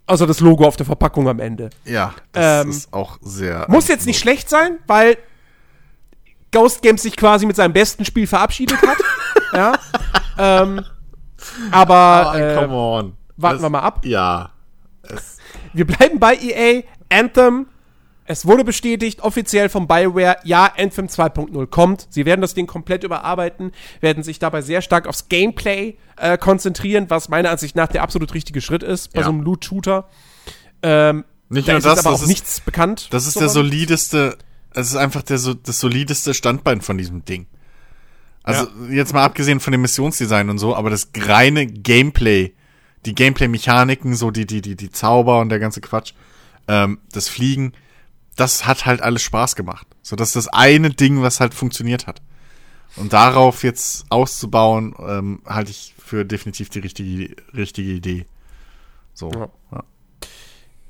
[0.07, 1.71] Außer das Logo auf der Verpackung am Ende.
[1.87, 3.65] ja, das Ähm, ist auch sehr.
[3.71, 5.17] Muss jetzt nicht schlecht sein, weil
[6.53, 8.99] Ghost Games sich quasi mit seinem besten Spiel verabschiedet hat.
[9.55, 9.79] ja.
[10.39, 10.85] Ähm,
[11.71, 13.17] aber äh, come on.
[13.37, 14.05] Warten Das- wir mal ab.
[14.05, 14.51] Ja.
[15.73, 16.83] Wir bleiben bei EA.
[17.11, 17.67] Anthem.
[18.27, 22.07] Es wurde bestätigt, offiziell von BioWare, ja, Anthem 2.0 kommt.
[22.09, 27.05] Sie werden das Ding komplett überarbeiten, werden sich dabei sehr stark aufs Gameplay äh, konzentrieren,
[27.11, 29.27] was meiner Ansicht nach der absolut richtige Schritt ist bei Ja.
[29.27, 30.09] so einem Loot-Shooter.
[30.83, 33.09] Ähm, Nicht da nur ist das, aber das auch ist- nichts bekannt.
[33.11, 33.53] das ist So der was.
[33.55, 34.39] solideste,
[34.73, 37.47] es ist einfach der, das solideste Standbein von diesem Ding.
[38.43, 42.55] Also jetzt mal abgesehen von dem Missionsdesign und so, aber das reine Gameplay,
[43.07, 46.13] die Gameplay-Mechaniken, so die, die, die, die Zauber und der ganze Quatsch,
[46.69, 47.73] ähm, das Fliegen,
[48.37, 49.87] das hat halt alles Spaß gemacht.
[50.03, 52.21] So, das ist das eine Ding, was halt funktioniert hat.
[52.97, 58.27] Und darauf jetzt auszubauen, ähm, halte ich für definitiv die richtige, richtige Idee.
[59.15, 59.31] So.
[59.31, 59.49] Ja.
[59.73, 59.85] Ja.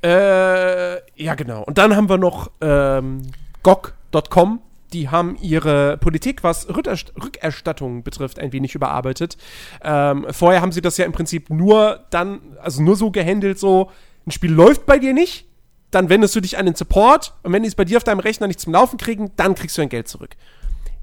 [0.04, 1.62] Äh, ja, genau.
[1.62, 3.22] Und dann haben wir noch ähm,
[3.62, 4.60] GOG.com.
[4.94, 9.36] Die haben ihre Politik, was Rückerst Rückerstattung betrifft, ein wenig überarbeitet.
[9.82, 13.90] Ähm, vorher haben sie das ja im Prinzip nur dann, also nur so gehandelt, so,
[14.24, 15.46] ein Spiel läuft bei dir nicht,
[15.90, 18.20] dann wendest du dich an den Support und wenn die es bei dir auf deinem
[18.20, 20.36] Rechner nicht zum Laufen kriegen, dann kriegst du dein Geld zurück.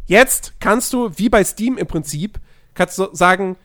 [0.05, 2.39] Jetzt kannst du, wie bei Steam im Prinzip,
[2.73, 3.57] kannst du sagen,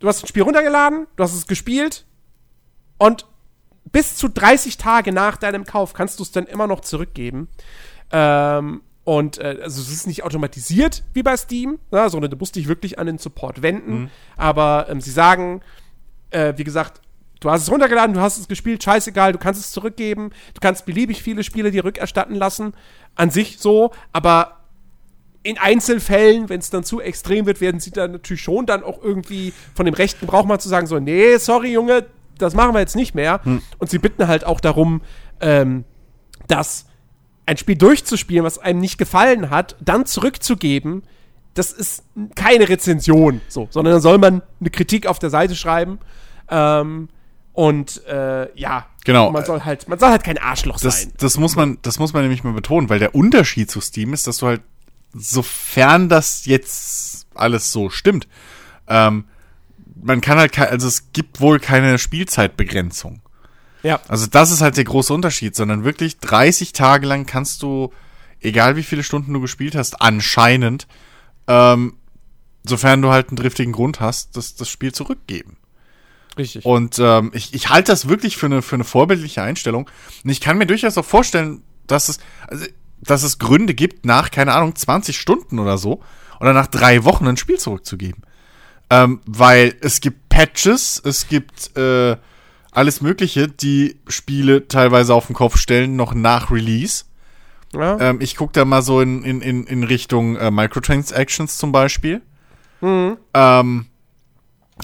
[0.00, 2.04] du hast ein Spiel runtergeladen, du hast es gespielt
[2.98, 3.26] und
[3.92, 7.48] bis zu 30 Tage nach deinem Kauf kannst du es dann immer noch zurückgeben.
[8.10, 12.56] Ähm, und äh, also es ist nicht automatisiert wie bei Steam, ne, sondern du musst
[12.56, 14.10] dich wirklich an den Support wenden.
[14.36, 15.62] Aber ähm, sie sagen,
[16.30, 17.00] äh, wie gesagt,
[17.40, 20.84] du hast es runtergeladen, du hast es gespielt, scheißegal, du kannst es zurückgeben, du kannst
[20.84, 22.74] beliebig viele Spiele dir rückerstatten lassen,
[23.14, 24.58] an sich so, aber
[25.42, 29.02] in Einzelfällen, wenn es dann zu extrem wird, werden sie dann natürlich schon dann auch
[29.02, 32.04] irgendwie von dem rechten Brauch mal zu sagen, so, nee, sorry, Junge,
[32.36, 33.40] das machen wir jetzt nicht mehr.
[33.78, 35.00] Und sie bitten halt auch darum,
[35.40, 35.84] ähm,
[36.46, 36.89] dass
[37.50, 41.02] ein Spiel durchzuspielen, was einem nicht gefallen hat, dann zurückzugeben,
[41.54, 42.04] das ist
[42.36, 45.98] keine Rezension, so, sondern dann soll man eine Kritik auf der Seite schreiben.
[46.48, 47.08] Ähm,
[47.52, 49.32] und äh, ja, Genau.
[49.32, 51.12] man soll halt, man soll halt kein Arschloch Das, sein.
[51.18, 54.28] das muss man, das muss man nämlich mal betonen, weil der Unterschied zu Steam ist,
[54.28, 54.62] dass du halt,
[55.12, 58.28] sofern das jetzt alles so stimmt,
[58.86, 59.24] ähm,
[60.00, 63.20] man kann halt, also es gibt wohl keine Spielzeitbegrenzung.
[63.82, 64.00] Ja.
[64.08, 67.92] Also das ist halt der große Unterschied, sondern wirklich 30 Tage lang kannst du,
[68.40, 70.86] egal wie viele Stunden du gespielt hast, anscheinend,
[71.46, 71.94] ähm,
[72.64, 75.56] sofern du halt einen driftigen Grund hast, das, das Spiel zurückgeben.
[76.36, 76.64] Richtig.
[76.64, 79.88] Und ähm, ich, ich halte das wirklich für eine, für eine vorbildliche Einstellung.
[80.24, 82.66] Und ich kann mir durchaus auch vorstellen, dass es, also,
[83.00, 86.02] dass es Gründe gibt, nach, keine Ahnung, 20 Stunden oder so,
[86.38, 88.22] oder nach drei Wochen ein Spiel zurückzugeben.
[88.90, 92.16] Ähm, weil es gibt Patches, es gibt äh,
[92.72, 97.04] alles Mögliche, die Spiele teilweise auf den Kopf stellen, noch nach Release.
[97.72, 97.98] ja.
[98.00, 102.22] Ähm, ich gucke da mal so in, in, in, in Richtung äh, Microtransactions zum Beispiel.
[103.34, 103.86] Ähm,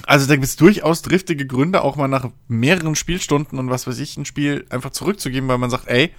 [0.05, 3.97] also da gibt es durchaus driftige Gründe, auch mal nach mehreren Spielstunden und was weiß
[3.99, 6.13] ich, ein Spiel einfach zurückzugeben, weil man sagt, ey,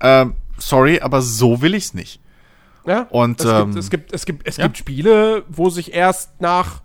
[0.00, 2.20] ähm, sorry, aber so will ich's nicht.
[2.86, 4.64] Ja, Und, es, ähm, gibt, es gibt, es gibt, es ja.
[4.64, 6.80] gibt Spiele, wo sich erst nach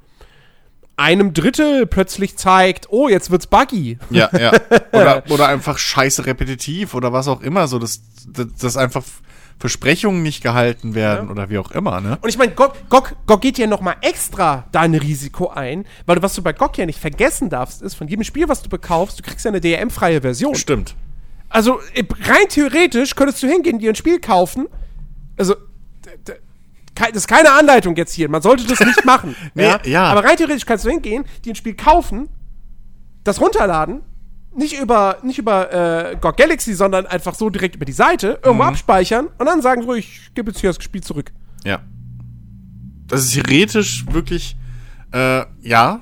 [0.97, 3.97] einem Drittel plötzlich zeigt, oh, jetzt wird's buggy.
[4.09, 4.51] Ja, ja.
[4.93, 8.01] Oder, oder einfach scheiße repetitiv oder was auch immer, so dass
[8.59, 9.03] das einfach
[9.59, 11.31] Versprechungen nicht gehalten werden Ja.
[11.31, 12.17] oder wie auch immer, ne?
[12.21, 15.85] Und ich meine, GOG, GOG, GOG geht ja noch mal extra da ein Risiko ein,
[16.05, 18.61] weil du, was du bei GOG ja nicht vergessen darfst, ist, von jedem Spiel, was
[18.61, 20.55] du bekaufst, du kriegst ja eine DRM-freie Version.
[20.55, 20.95] Stimmt.
[21.49, 21.79] Also
[22.23, 24.67] rein theoretisch könntest du hingehen, dir ein Spiel kaufen.
[25.37, 25.55] Also,
[26.95, 28.29] das ist keine Anleitung jetzt hier.
[28.29, 29.35] Man sollte das nicht machen.
[29.53, 30.05] Nee, ja.
[30.05, 32.29] Aber rein theoretisch kannst du hingehen, dir ein Spiel kaufen,
[33.23, 34.01] das runterladen,
[34.55, 35.73] nicht über, nicht über
[36.11, 38.69] äh, GOG Galaxy, sondern einfach so direkt über die Seite, irgendwo Mhm.
[38.69, 41.31] abspeichern und dann sagen so, ich gebe jetzt hier das Spiel zurück.
[41.65, 41.81] Ja.
[43.07, 44.55] Das ist theoretisch wirklich,
[45.11, 46.01] äh, ja.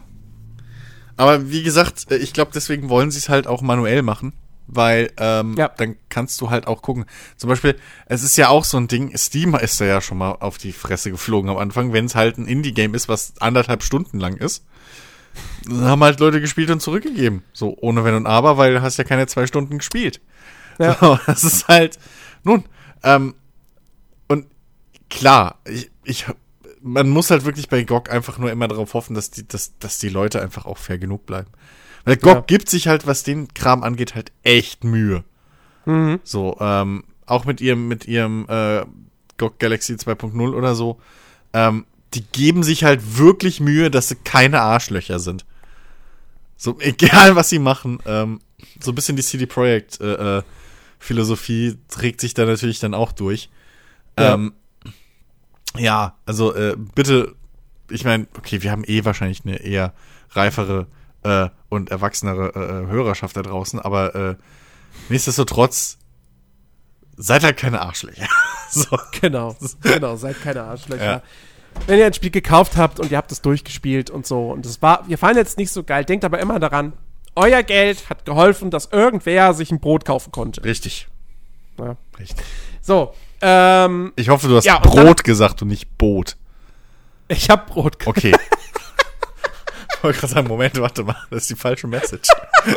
[1.17, 4.33] Aber wie gesagt, äh, ich glaube, deswegen wollen sie es halt auch manuell machen.
[4.68, 5.68] Weil ähm, Ja.
[5.68, 7.06] dann kannst du halt auch gucken.
[7.38, 10.31] Zum Beispiel, es ist ja auch so ein Ding, Steam ist da ja schon mal
[10.40, 14.19] auf die Fresse geflogen am Anfang, wenn es halt ein Indie-Game ist, was anderthalb Stunden
[14.19, 14.65] lang ist.
[15.65, 17.44] Dann haben halt Leute gespielt und zurückgegeben.
[17.53, 20.22] So, ohne Wenn und Aber, weil du hast ja keine zwei Stunden gespielt.
[20.80, 20.95] Ja.
[20.99, 21.99] So, das ist halt,
[22.44, 22.64] nun,
[23.03, 23.35] ähm,
[24.27, 24.48] und
[25.10, 26.26] klar, ich, ich,
[26.81, 29.98] man muss halt wirklich bei GOG einfach nur immer darauf hoffen, dass die, dass, dass
[29.99, 31.49] die Leute einfach auch fair genug bleiben.
[32.05, 32.41] Weil GOG Ja.
[32.41, 35.23] gibt sich halt, was den Kram angeht, halt echt Mühe.
[36.23, 38.85] So, ähm, auch mit ihrem, mit ihrem äh,
[39.38, 40.99] GOG Galaxy 2.0 oder so,
[41.53, 45.45] ähm, die geben sich halt wirklich Mühe, dass sie keine Arschlöcher sind.
[46.55, 48.39] So, egal was sie machen, ähm,
[48.80, 50.43] so ein bisschen die CD Projekt äh, äh,
[50.99, 53.49] Philosophie trägt sich da natürlich dann auch durch.
[54.17, 54.35] Ja.
[54.35, 54.53] Ähm,
[55.77, 57.35] ja, also äh, bitte,
[57.89, 59.93] ich meine, okay, wir haben eh wahrscheinlich eine eher
[60.31, 60.88] reifere
[61.23, 64.35] äh, und erwachsenere äh, Hörerschaft da draußen, aber äh,
[65.09, 65.97] nichtsdestotrotz
[67.17, 68.27] seid halt keine Arschlöcher.
[68.69, 68.97] so.
[69.21, 71.03] Genau, genau, seid keine Arschlöcher.
[71.05, 71.21] Ja.
[71.87, 74.81] Wenn ihr ein Spiel gekauft habt und ihr habt es durchgespielt und so und es
[74.81, 76.93] war, wir fanden jetzt nicht so geil, denkt aber immer daran,
[77.35, 80.63] euer Geld hat geholfen, dass irgendwer sich ein Brot kaufen konnte.
[80.63, 81.07] Richtig.
[81.79, 81.95] Ja.
[82.19, 82.45] Richtig.
[82.81, 86.37] So, ähm, Ich hoffe, du hast Ja, Brot dann- gesagt und nicht Boot.
[87.27, 88.17] ich hab Brot gekauft.
[88.19, 88.35] Okay.
[90.03, 92.27] ich wollte gerade sagen, Moment, warte mal, das ist die falsche Message.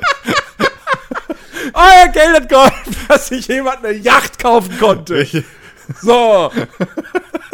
[1.75, 5.27] Euer Geld hat geholfen, dass sich jemand eine Yacht kaufen konnte.
[6.01, 6.53] So.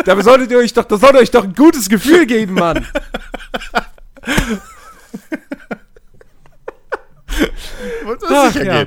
[0.04, 2.86] Damit solltet ihr euch doch, das sollte euch doch ein gutes Gefühl geben, Mann.
[8.04, 8.86] Wollte Ach, ja.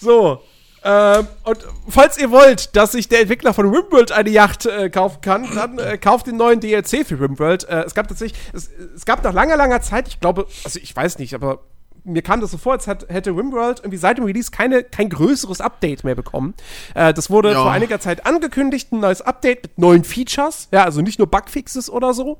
[0.00, 0.42] So.
[0.90, 1.58] Ähm, und
[1.88, 5.78] falls ihr wollt, dass sich der Entwickler von Rimworld eine Yacht äh, kaufen kann, dann
[5.78, 7.68] äh, kauft den neuen DLC für Rimworld.
[7.68, 10.96] Äh, es gab tatsächlich, es, es gab nach langer, langer Zeit, ich glaube, also ich
[10.96, 11.58] weiß nicht, aber
[12.04, 15.10] mir kam das so vor, als hat, hätte Rimworld irgendwie seit dem Release keine, kein
[15.10, 16.54] größeres Update mehr bekommen.
[16.94, 17.60] Äh, das wurde Ja.
[17.64, 21.90] vor einiger Zeit angekündigt, ein neues Update mit neuen Features, ja, also nicht nur Bugfixes
[21.90, 22.38] oder so.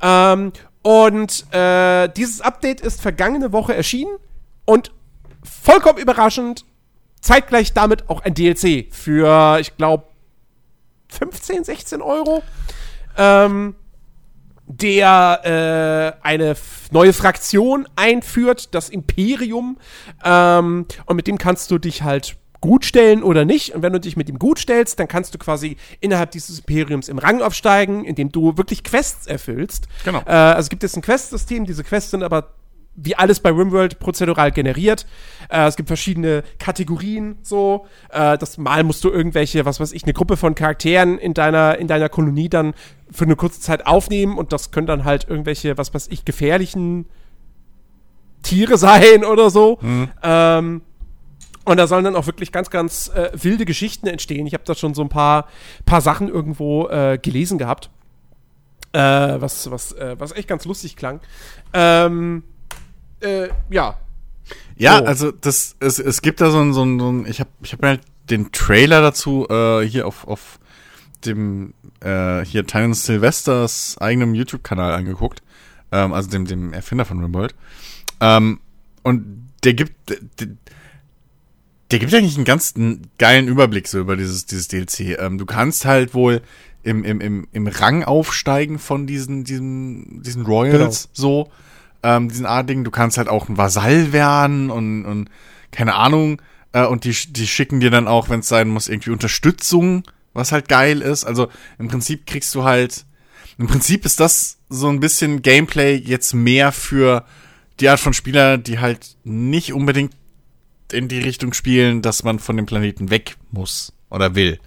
[0.00, 0.52] Ähm,
[0.82, 4.12] und äh, dieses Update ist vergangene Woche erschienen
[4.64, 4.92] und
[5.42, 6.64] vollkommen überraschend
[7.20, 10.04] zeitgleich damit auch ein DLC für, ich glaube,
[11.08, 12.42] 15, 16 Euro.
[13.16, 13.74] Ähm,
[14.72, 16.54] der äh, eine
[16.92, 19.78] neue Fraktion einführt, das Imperium.
[20.24, 23.74] Ähm, und mit dem kannst du dich halt gut stellen oder nicht.
[23.74, 27.08] Und wenn du dich mit ihm gut stellst, dann kannst du quasi innerhalb dieses Imperiums
[27.08, 29.88] im Rang aufsteigen, indem du wirklich Quests erfüllst.
[30.04, 30.20] Genau.
[30.26, 32.50] Äh, also es gibt jetzt ein Questsystem, diese Quests sind aber
[33.02, 35.06] wie alles bei Rimworld prozedural generiert.
[35.48, 37.86] Äh, es gibt verschiedene Kategorien so.
[38.10, 41.78] Äh, das Mal musst du irgendwelche, was weiß ich, eine Gruppe von Charakteren in deiner,
[41.78, 42.74] in deiner Kolonie dann
[43.10, 47.06] für eine kurze Zeit aufnehmen und das können dann halt irgendwelche, was weiß ich, gefährlichen
[48.42, 49.78] Tiere sein oder so.
[50.22, 50.82] Ähm,
[51.64, 54.46] und da sollen dann auch wirklich ganz, ganz äh, wilde Geschichten entstehen.
[54.46, 55.46] Ich habe da schon so ein paar,
[55.84, 57.90] paar Sachen irgendwo äh, gelesen gehabt.
[58.92, 61.20] Äh, was, was, äh, was echt ganz lustig klang.
[61.72, 62.42] Ähm,
[63.20, 63.98] äh, ja.
[64.76, 65.04] Ja, So.
[65.04, 67.72] also das, es, es gibt da so ein, so ein, so ein ich habe ich
[67.72, 70.58] hab mir halt den Trailer dazu äh, hier auf, auf
[71.24, 75.42] dem äh, hier Tyron Sylvesters eigenem YouTube-Kanal angeguckt,
[75.92, 77.54] ähm, also dem, dem Erfinder von Rimworld.
[78.20, 78.60] Ähm,
[79.02, 80.48] und der gibt, der,
[81.90, 82.74] der gibt eigentlich einen ganz
[83.18, 85.18] geilen Überblick so über dieses, dieses DLC.
[85.18, 86.40] Ähm, du kannst halt wohl
[86.82, 91.50] im, im, im, im Rang aufsteigen von diesen, diesen, diesen Royals so,
[92.02, 92.84] ähm, diesen Adligen.
[92.84, 95.30] Du kannst halt auch ein Vasall werden und, und
[95.70, 96.40] keine Ahnung.
[96.72, 100.52] Äh, und die, die schicken dir dann auch, wenn es sein muss, irgendwie Unterstützung, was
[100.52, 101.24] halt geil ist.
[101.24, 101.48] Also
[101.78, 103.04] im Prinzip kriegst du halt,
[103.58, 107.24] im Prinzip ist das so ein bisschen Gameplay jetzt mehr für
[107.80, 110.12] die Art von Spieler, die halt nicht unbedingt
[110.92, 114.58] in die Richtung spielen, dass man von dem Planeten weg muss oder will.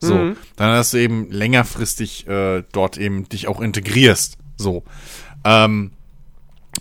[0.00, 0.36] So, Mhm.
[0.56, 4.38] dann hast du eben längerfristig äh, dort eben dich auch integrierst.
[4.56, 4.84] So.
[5.44, 5.92] Ähm,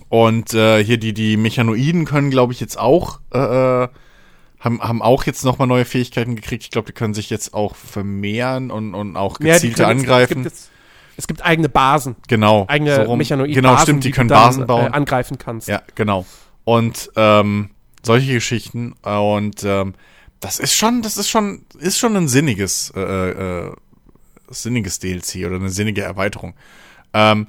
[0.09, 3.37] und äh, hier die, die Mechanoiden können, glaube ich, jetzt auch äh,
[3.83, 3.87] äh,
[4.59, 6.63] haben, haben auch jetzt nochmal neue Fähigkeiten gekriegt.
[6.63, 9.99] Ich glaube, die können sich jetzt auch vermehren und, und auch Ja, die gezielter können
[9.99, 10.31] jetzt- angreifen.
[10.39, 10.71] Es gibt, jetzt,
[11.17, 12.65] es gibt eigene Basen, genau.
[12.67, 13.17] eigene so rum.
[13.17, 14.87] Mechanoid Genau, stimmt, die, können du dann, Basen bauen.
[14.87, 15.67] Äh, angreifen kannst.
[15.67, 16.25] Ja, genau.
[16.63, 17.69] Und ähm,
[18.03, 18.93] solche Geschichten.
[19.03, 19.93] Und ähm,
[20.39, 22.99] das ist schon, das ist schon, ist schon ein sinniges, äh,
[23.67, 23.71] äh,
[24.49, 26.53] sinniges DLC oder eine sinnige Erweiterung.
[27.13, 27.47] Ähm,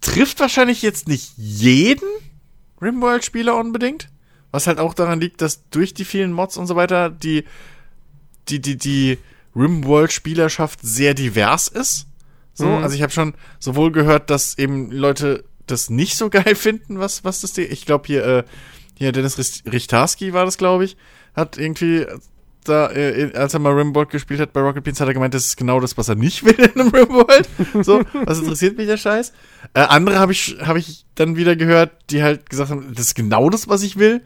[0.00, 2.08] trifft wahrscheinlich jetzt nicht jeden
[2.80, 4.08] Rimworld-Spieler unbedingt.
[4.50, 7.44] Was halt auch daran liegt, dass durch die vielen Mods und so weiter die,
[8.48, 9.18] die, die, die
[9.54, 12.06] Rimworld-Spielerschaft sehr divers ist.
[12.54, 12.82] So, Mhm.
[12.82, 17.24] also ich habe schon sowohl gehört, dass eben Leute das nicht so geil finden, was,
[17.24, 18.44] was das, ich glaube hier, äh,
[18.94, 19.38] hier Dennis
[19.70, 20.96] Richtarski war das, glaube ich,
[21.34, 22.06] hat irgendwie
[22.68, 25.46] da, äh, als er mal Rimworld gespielt hat bei Rocket Beans, hat er gemeint, das
[25.46, 27.48] ist genau das, was er nicht will in einem Rimworld.
[27.82, 29.32] So, was interessiert mich der Scheiß?
[29.74, 33.14] Äh, andere habe ich, habe ich dann wieder gehört, die halt gesagt haben, das ist
[33.14, 34.22] genau das, was ich will.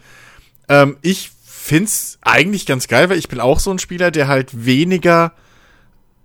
[0.68, 4.66] Ähm, ich find's eigentlich ganz geil, weil ich bin auch so ein Spieler, der halt
[4.66, 5.32] weniger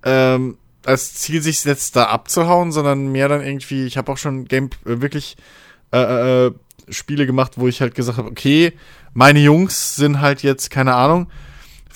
[0.03, 4.45] ähm, als Ziel sich setzt, da abzuhauen, sondern mehr dann irgendwie, ich habe auch schon
[4.45, 5.35] Game äh, wirklich
[5.91, 6.51] äh, äh,
[6.89, 8.73] Spiele gemacht, wo ich halt gesagt habe, okay,
[9.13, 11.27] meine Jungs sind halt jetzt, keine Ahnung,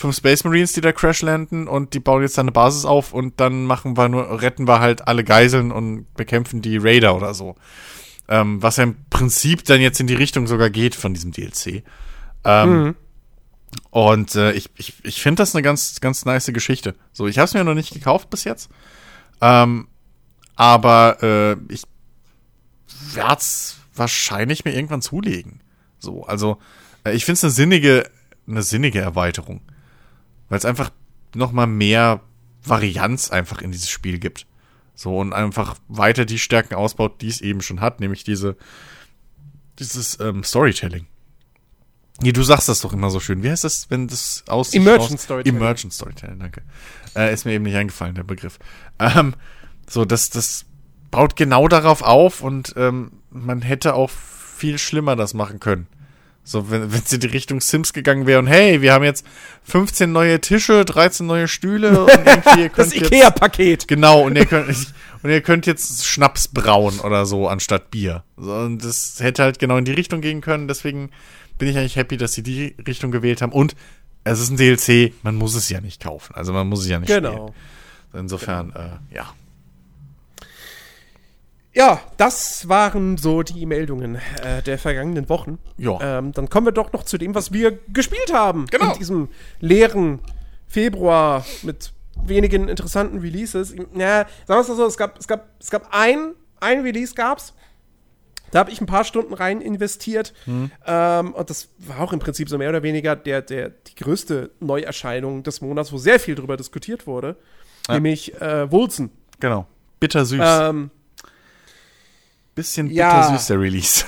[0.02, 3.14] fünf Space Marines, die da crash landen und die bauen jetzt da eine Basis auf
[3.14, 7.34] und dann machen wir nur, retten wir halt alle Geiseln und bekämpfen die Raider oder
[7.34, 7.56] so.
[8.28, 11.84] Ähm, was ja im Prinzip dann jetzt in die Richtung sogar geht von diesem DLC.
[12.44, 12.96] Ähm, Mhm.
[13.92, 16.96] und äh, ich, ich, ich finde das eine ganz, ganz nice Geschichte.
[17.14, 18.70] So, ich habe es mir noch nicht gekauft bis jetzt.
[19.42, 19.88] Ähm,
[20.56, 21.84] aber äh, ich
[23.14, 25.62] werde es wahrscheinlich mir irgendwann zulegen.
[26.00, 26.58] So, also
[27.04, 28.10] äh, ich finde es eine sinnige,
[28.48, 29.62] eine sinnige Erweiterung.
[30.52, 30.92] Weil es einfach
[31.34, 32.20] noch mal mehr
[32.62, 34.46] Varianz einfach in dieses Spiel gibt.
[34.96, 38.58] So, und einfach weiter die Stärken ausbaut, die es eben schon hat, nämlich diese,
[39.80, 41.08] dieses ähm, Storytelling.
[42.22, 43.44] Nee, du sagst das doch immer so schön.
[43.44, 45.56] Wie heißt das, wenn das aus Emergent aus, Storytelling.
[45.56, 46.64] Emergent Storytelling, danke.
[47.16, 48.60] Äh, ist mir eben nicht eingefallen, der Begriff.
[49.00, 49.36] Ähm,
[49.88, 50.66] so, das, das
[51.12, 55.88] baut genau darauf auf und ähm, man hätte auch viel schlimmer das machen können.
[56.44, 59.26] So, wenn, wenn sie in die Richtung Sims gegangen wäre und hey, wir haben jetzt
[59.64, 63.88] 15 neue Tische, 13 neue Stühle und irgendwie ihr Das könnt jetzt, Ikea-Paket.
[63.88, 64.76] Genau, und ihr könnt,
[65.22, 68.24] und ihr könnt jetzt Schnaps brauen oder so anstatt Bier.
[68.38, 71.12] So, und das hätte halt genau in die Richtung gehen können, deswegen
[71.60, 73.52] bin ich eigentlich happy, dass sie die Richtung gewählt haben.
[73.52, 73.76] Und
[74.24, 76.34] es ist ein DLC, man muss es ja nicht kaufen.
[76.36, 77.54] Also man muss es ja nicht Genau.
[78.12, 78.24] spielen.
[78.24, 79.32] Insofern, äh, ja.
[81.74, 85.58] Ja, das waren so die Meldungen äh, der vergangenen Wochen.
[85.78, 86.18] Ja.
[86.20, 88.66] Ähm, dann kommen wir doch noch zu dem, was wir gespielt haben.
[88.68, 88.92] Genau.
[88.92, 89.30] In diesem
[89.60, 90.20] leeren
[90.68, 91.94] Februar mit
[92.26, 93.74] wenigen interessanten Releases.
[93.96, 97.16] Ja, sagen wir es mal so, es gab, es gab, es gab ein, ein Release
[97.16, 97.54] gab's.
[98.52, 100.34] Da habe ich ein paar Stunden rein investiert.
[100.46, 100.72] Mhm.
[100.86, 104.52] Ähm, und das war auch im Prinzip so mehr oder weniger der, der, die größte
[104.60, 107.38] Neuerscheinung des Monats, wo sehr viel drüber diskutiert wurde.
[107.88, 107.94] Ja.
[107.94, 109.10] Nämlich äh, Wulzen.
[109.40, 109.68] Genau.
[110.02, 110.42] Bittersüß.
[110.44, 110.92] Ähm,
[112.56, 113.22] Bisschen ja.
[113.22, 114.06] bittersüß, der Release.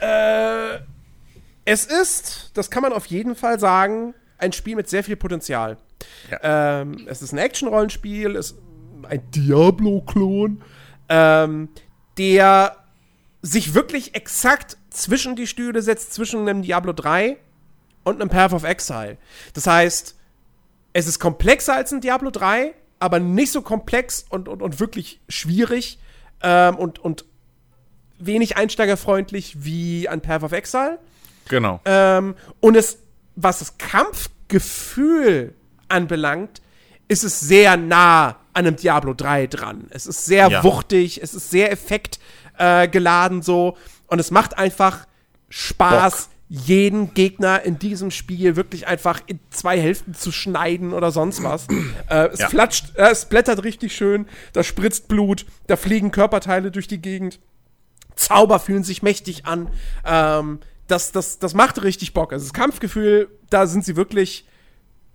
[0.00, 0.78] Äh,
[1.64, 5.76] es ist, das kann man auf jeden Fall sagen, ein Spiel mit sehr viel Potenzial.
[6.42, 8.58] Ähm, es ist ein Action-Rollenspiel, es ist
[9.02, 10.62] ein Diablo-Klon,
[11.08, 11.68] ähm,
[12.16, 12.76] der
[13.42, 17.36] sich wirklich exakt zwischen die Stühle setzt, zwischen einem Diablo 3
[18.04, 19.16] und einem Path of Exile.
[19.54, 20.16] Das heißt,
[20.92, 25.20] es ist komplexer als ein Diablo 3, aber nicht so komplex und, und, und wirklich
[25.28, 25.98] schwierig
[26.42, 27.24] ähm, und, und
[28.18, 30.98] wenig einsteigerfreundlich wie ein Path of Exile.
[31.48, 31.80] Genau.
[31.84, 32.98] Ähm, und es,
[33.36, 35.54] was das Kampfgefühl
[35.88, 36.60] anbelangt,
[37.08, 39.86] ist es sehr nah an einem Diablo 3 dran.
[39.90, 40.64] Es ist sehr Ja.
[40.64, 43.76] wuchtig, es ist sehr effektgeladen äh, so.
[44.08, 45.06] Und es macht einfach
[45.48, 51.42] Spaß, jeden Gegner in diesem Spiel wirklich einfach in zwei Hälften zu schneiden oder sonst
[51.42, 51.66] was.
[52.08, 52.48] äh, es Ja.
[52.48, 57.38] flatscht, äh, es blättert richtig schön, da spritzt Blut, da fliegen Körperteile durch die Gegend.
[58.16, 59.68] Zauber fühlen sich mächtig an.
[60.04, 62.32] Ähm, das, das, das macht richtig Bock.
[62.32, 64.46] Also das Kampfgefühl, da sind sie wirklich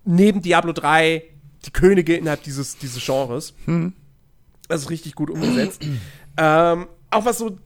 [0.05, 1.23] neben Diablo 3
[1.65, 3.53] die Könige innerhalb dieses, dieses Genres.
[4.67, 5.81] Das ist richtig gut umgesetzt.
[6.37, 7.57] ähm, auch was so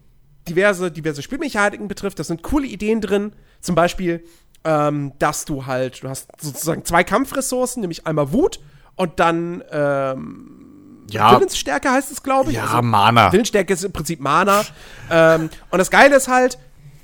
[0.47, 3.33] diverse, diverse Spielmechaniken betrifft, das sind coole Ideen drin.
[3.61, 4.23] Zum Beispiel,
[4.63, 8.59] ähm, dass du halt, du hast sozusagen zwei Kampfressourcen, nämlich einmal Wut
[8.95, 12.57] und dann ähm, Ja, Willensstärke heißt es, glaube ich.
[12.57, 13.31] ja, Also, Mana.
[13.31, 14.63] Willensstärke ist im Prinzip Mana.
[15.11, 16.57] ähm, und das Geile ist halt,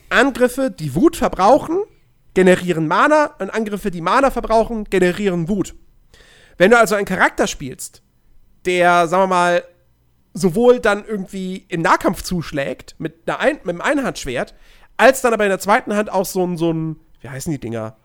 [0.09, 1.79] Angriffe, die Wut verbrauchen,
[2.33, 5.73] generieren Mana und Angriffe, die Mana verbrauchen, generieren Wut.
[6.57, 8.01] Wenn du also einen Charakter spielst,
[8.65, 9.63] der, sagen wir mal,
[10.35, 14.53] sowohl dann irgendwie im Nahkampf zuschlägt mit, einer Ein mit einem Einhandschwert,
[15.03, 17.59] als dann aber in der zweiten Hand auch so ein, so ein wie heißen die
[17.59, 17.95] Dinger?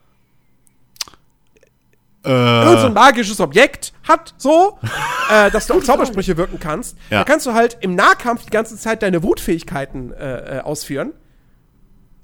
[2.24, 4.78] Äh, Irgend so ein magisches Objekt hat, so,
[5.30, 6.96] äh, dass du auch Zaubersprüche wirken kannst.
[7.10, 7.18] Ja.
[7.18, 11.12] Dann kannst du halt im Nahkampf die ganze Zeit deine Wutfähigkeiten äh, äh, ausführen.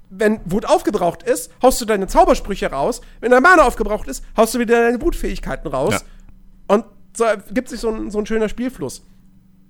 [0.09, 3.01] Wenn Wut aufgebraucht ist, haust du deine Zaubersprüche raus.
[3.21, 5.93] Wenn deine Mana aufgebraucht ist, haust du wieder deine Wutfähigkeiten raus.
[5.93, 6.75] Ja.
[6.75, 6.85] Und
[7.15, 9.03] so ergibt sich so ein, so ein schöner Spielfluss.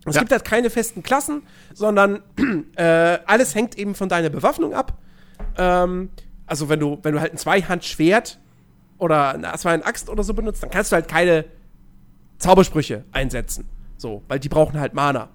[0.05, 0.21] Es Ja.
[0.21, 2.21] gibt halt keine festen Klassen, sondern
[2.75, 2.83] äh,
[3.25, 4.97] alles hängt eben von deiner Bewaffnung ab.
[5.57, 6.09] Ähm,
[6.45, 8.39] also wenn du, wenn du halt ein Zweihandschwert
[8.97, 11.45] oder eine Zweihand-Axt oder so benutzt, dann kannst du halt keine
[12.37, 13.67] Zaubersprüche einsetzen.
[13.97, 15.29] So, weil die brauchen halt Mana.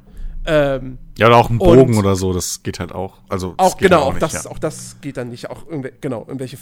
[0.46, 3.18] Ähm, ja, oder auch ein Bogen oder so, das geht halt auch.
[3.28, 4.50] Also, auch genau, auch, nicht, das, ja.
[4.50, 5.50] auch das geht dann nicht.
[5.50, 6.56] Auch irgendwel genau, irgendwelche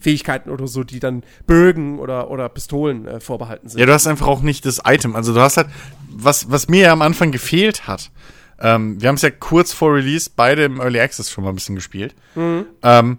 [0.00, 3.78] Fernkampffähigkeiten oder so, die dann Bögen oder, oder Pistolen äh, vorbehalten sind.
[3.80, 5.14] Ja, du hast einfach auch nicht das Item.
[5.16, 5.68] Also du hast halt,
[6.10, 8.10] was, was mir ja am Anfang gefehlt hat,
[8.60, 11.54] ähm, wir haben es ja kurz vor Release beide im Early Access schon mal ein
[11.56, 12.14] bisschen gespielt.
[12.82, 13.18] Ähm,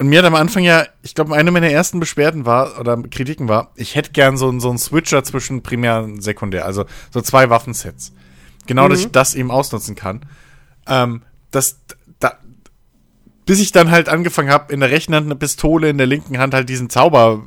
[0.00, 3.48] und mir hat am Anfang ja, ich glaube, eine meiner ersten Beschwerden war, oder Kritiken
[3.48, 7.20] war, ich hätte gern so, einen- so einen Switcher zwischen Primär und Sekundär, also so
[7.20, 8.12] zwei Waffensets.
[8.66, 10.20] Genau, dass ich das eben ausnutzen kann.
[10.86, 11.96] Ähm, das, da,
[13.48, 16.36] bis ich dann halt angefangen habe, in der rechten Hand eine Pistole, in der linken
[16.38, 17.42] Hand halt diesen Zauber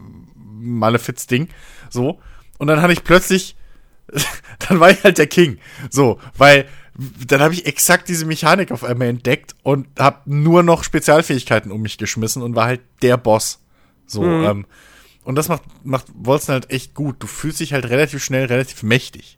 [0.59, 1.47] Malefiz-Ding.
[1.91, 2.19] So.
[2.57, 3.55] Und dann hatte ich plötzlich,
[4.67, 5.59] dann war ich halt der King.
[5.91, 6.67] So, weil
[7.25, 11.81] dann habe ich exakt diese Mechanik auf einmal entdeckt und habe nur noch Spezialfähigkeiten um
[11.81, 13.59] mich geschmissen und war halt der Boss.
[14.07, 14.65] So, ähm,
[15.23, 17.17] und das macht, macht Wolzen halt echt gut.
[17.19, 19.37] Du fühlst dich halt relativ schnell, relativ mächtig.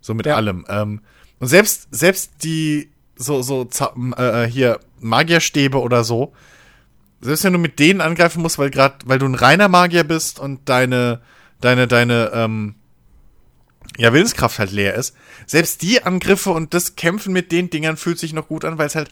[0.00, 0.34] So mit Ja.
[0.34, 0.66] allem.
[0.68, 1.00] Ähm,
[1.38, 2.91] und selbst, selbst die,
[3.22, 6.32] so, so, Za- äh, hier, Magierstäbe oder so,
[7.20, 10.38] selbst wenn du mit denen angreifen musst, weil gerade, weil du ein reiner Magier bist
[10.38, 11.20] und deine,
[11.60, 12.74] deine, deine, ähm,
[13.98, 15.14] ja, Willenskraft halt leer ist,
[15.46, 18.86] selbst die Angriffe und das Kämpfen mit den Dingern fühlt sich noch gut an, weil
[18.86, 19.10] es halt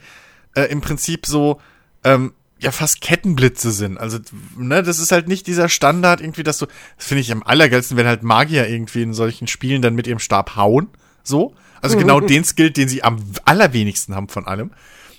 [0.54, 1.60] äh, im Prinzip so,
[2.02, 3.98] ähm, ja, fast Kettenblitze sind.
[3.98, 4.18] Also,
[4.56, 6.66] ne, das ist halt nicht dieser Standard irgendwie, dass du,
[6.96, 10.18] das finde ich am allergeilsten, wenn halt Magier irgendwie in solchen Spielen dann mit ihrem
[10.18, 10.88] Stab hauen,
[11.22, 11.54] so.
[11.82, 14.70] Also genau den Skill, den sie am allerwenigsten haben von allem.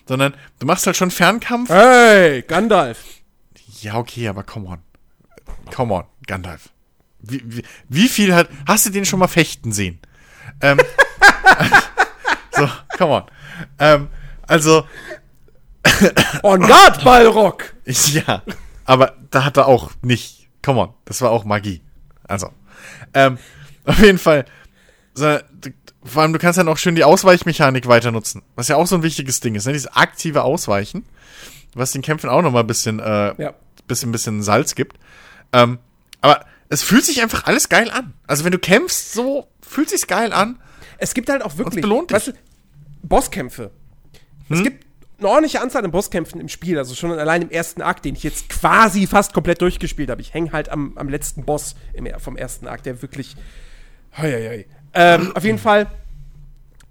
[0.07, 3.03] Sondern du machst halt schon Fernkampf, Hey, Gandalf.
[3.81, 4.79] ja, okay, aber come on.
[5.73, 6.69] Come on, Gandalf.
[7.19, 8.49] Wie, wie, wie viel hat.
[8.67, 9.99] Hast du den schon mal fechten sehen?
[10.61, 10.79] Ähm,
[12.51, 12.67] so,
[12.97, 13.23] come on.
[13.79, 14.07] Ähm,
[14.47, 14.85] also,
[16.43, 17.73] On guard, Balrog.
[17.85, 18.43] ja.
[18.85, 20.49] Aber da hat er auch nicht.
[20.63, 21.81] Come on, das war auch Magie.
[22.27, 22.49] Also.
[23.13, 23.37] Ähm,
[23.85, 24.45] auf jeden Fall.
[25.13, 25.39] So,
[26.03, 28.41] vor allem, du kannst dann auch schön die Ausweichmechanik weiter nutzen.
[28.55, 29.73] Was ja auch so ein wichtiges Ding ist, ne?
[29.73, 31.05] Dieses aktive Ausweichen.
[31.73, 33.53] Was den Kämpfen auch noch mal ein bisschen äh, Ja.
[33.87, 34.97] bisschen, bisschen Salz gibt.
[35.53, 35.79] Ähm,
[36.21, 38.13] aber es fühlt sich einfach alles geil an.
[38.27, 40.59] Also wenn du kämpfst, so fühlt sich's geil an.
[40.97, 42.31] Es gibt halt auch wirklich, belohnt weißt du,
[43.03, 43.71] Bosskämpfe.
[44.49, 44.85] Es gibt
[45.19, 48.23] eine ordentliche Anzahl an Bosskämpfen im Spiel, also schon allein im ersten Akt, den ich
[48.23, 50.21] jetzt quasi fast komplett durchgespielt habe.
[50.21, 53.35] Ich hänge halt am, am letzten Boss im, vom ersten Akt, der wirklich.
[54.17, 54.65] Hei, hei, hei.
[54.93, 55.87] Ähm, auf jeden Fall,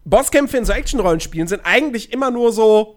[0.05, 2.97] Bosskämpfe in so Action-Rollenspielen sind eigentlich immer nur so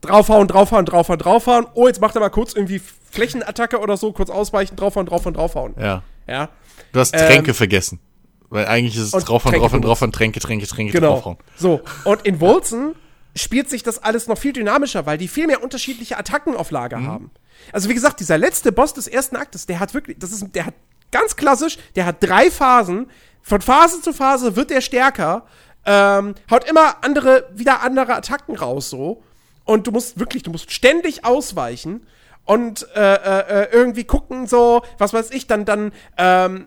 [0.00, 1.66] draufhauen, draufhauen, draufhauen, draufhauen.
[1.74, 5.74] Oh, jetzt macht er mal kurz irgendwie Flächenattacke oder so, kurz ausweichen, draufhauen, draufhauen, draufhauen.
[5.80, 6.02] Ja.
[6.26, 6.48] Ja.
[6.92, 8.00] Du hast Ähm, Tränke vergessen.
[8.50, 10.00] Weil eigentlich ist es und drauf und Tränke drauf und benutzt.
[10.00, 11.14] drauf und Tränke, Tränke, Tränke, Genau.
[11.14, 11.38] draufhauen.
[11.56, 12.94] So, und in Wolzen
[13.34, 16.98] spielt sich das alles noch viel dynamischer, weil die viel mehr unterschiedliche Attacken auf Lager
[16.98, 17.06] Mhm.
[17.08, 17.30] haben.
[17.72, 20.66] Also wie gesagt, dieser letzte Boss des ersten Aktes, der hat wirklich, das ist, der
[20.66, 20.74] hat
[21.10, 23.10] ganz klassisch, der hat drei Phasen.
[23.44, 25.46] Von Phase zu Phase wird der stärker,
[25.84, 29.22] ähm, haut immer andere, wieder andere Attacken raus so.
[29.64, 32.06] Und du musst wirklich, du musst ständig ausweichen
[32.46, 36.66] und äh, äh, äh, irgendwie gucken, so, was weiß ich, dann, dann, ähm,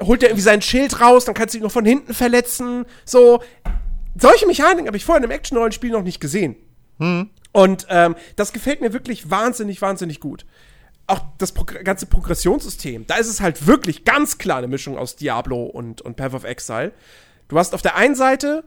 [0.00, 2.86] holt er irgendwie sein Schild raus, dann kannst du ihn noch von hinten verletzen.
[3.04, 3.42] So,
[4.18, 6.56] solche Mechaniken habe ich vorher in einem Action-Rollenspiel noch nicht gesehen.
[7.52, 10.46] Und ähm, das gefällt mir wirklich wahnsinnig, wahnsinnig gut.
[11.08, 15.16] Auch das Progr ganze Progressionssystem, da ist es halt wirklich ganz klar eine Mischung aus
[15.16, 16.92] Diablo und, und Path of Exile.
[17.48, 18.62] Du hast auf der einen Seite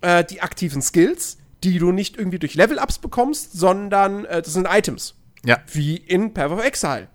[0.00, 4.66] äh, die aktiven Skills, die du nicht irgendwie durch Level-Ups bekommst, sondern äh, das sind
[4.68, 5.14] Items
[5.44, 5.58] Ja.
[5.72, 7.06] wie in Path of Exile.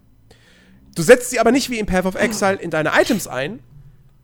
[0.95, 3.59] Du setzt sie aber nicht wie in Path of Exile in deine Items ein,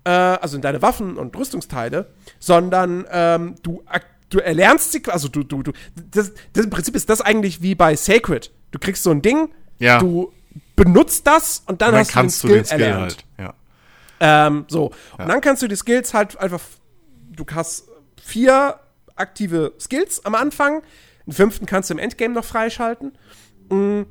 [0.05, 2.07] äh, also in deine Waffen und Rüstungsteile,
[2.39, 3.83] sondern ähm, du,
[4.29, 5.73] du erlernst sie, also du, du, du,
[6.11, 8.51] das, das im Prinzip ist das eigentlich wie bei Sacred.
[8.71, 9.49] Du kriegst so ein Ding,
[9.81, 9.99] Ja.
[9.99, 10.31] du
[10.75, 13.17] benutzt das und dann, Und dann hast kannst du du den den Skill, Skill erlernt.
[13.37, 13.53] halt.
[14.19, 14.47] Ja.
[14.47, 14.91] Ähm, so.
[15.17, 16.61] Und dann kannst du die Skills halt einfach.
[17.31, 17.87] Du hast
[18.21, 18.79] vier
[19.15, 20.81] aktive Skills am Anfang.
[21.25, 23.13] Den fünften kannst du im Endgame noch freischalten.
[23.69, 24.01] Mm,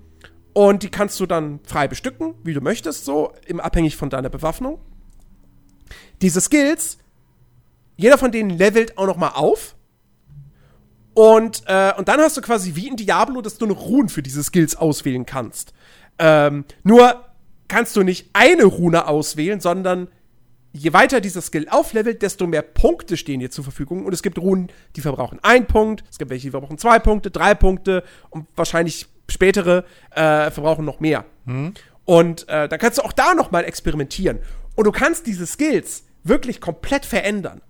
[0.53, 4.29] Und die kannst du dann frei bestücken, wie du möchtest, so, im abhängig von deiner
[4.31, 4.81] Bewaffnung.
[6.23, 6.99] Diese Skills,
[7.97, 9.75] jeder von denen levelt auch noch mal auf.
[11.15, 14.23] Und, äh, und dann hast du quasi wie in Diablo, dass du noch Runen für
[14.23, 15.73] diese Skills auswählen kannst.
[16.19, 17.25] Ähm, nur
[17.69, 20.09] kannst du nicht eine Rune auswählen, sondern
[20.73, 24.05] je weiter dieser Skill auflevelt, desto mehr Punkte stehen dir zur Verfügung.
[24.05, 27.31] Und es gibt Runen, die verbrauchen einen Punkt, es gibt welche, die verbrauchen zwei Punkte,
[27.31, 31.25] drei Punkte und wahrscheinlich spätere äh, verbrauchen noch mehr.
[31.45, 31.75] Mhm.
[32.05, 34.41] Und äh, da kannst du auch da noch mal experimentieren.
[34.75, 37.61] Und du kannst diese Skills wirklich komplett verändern.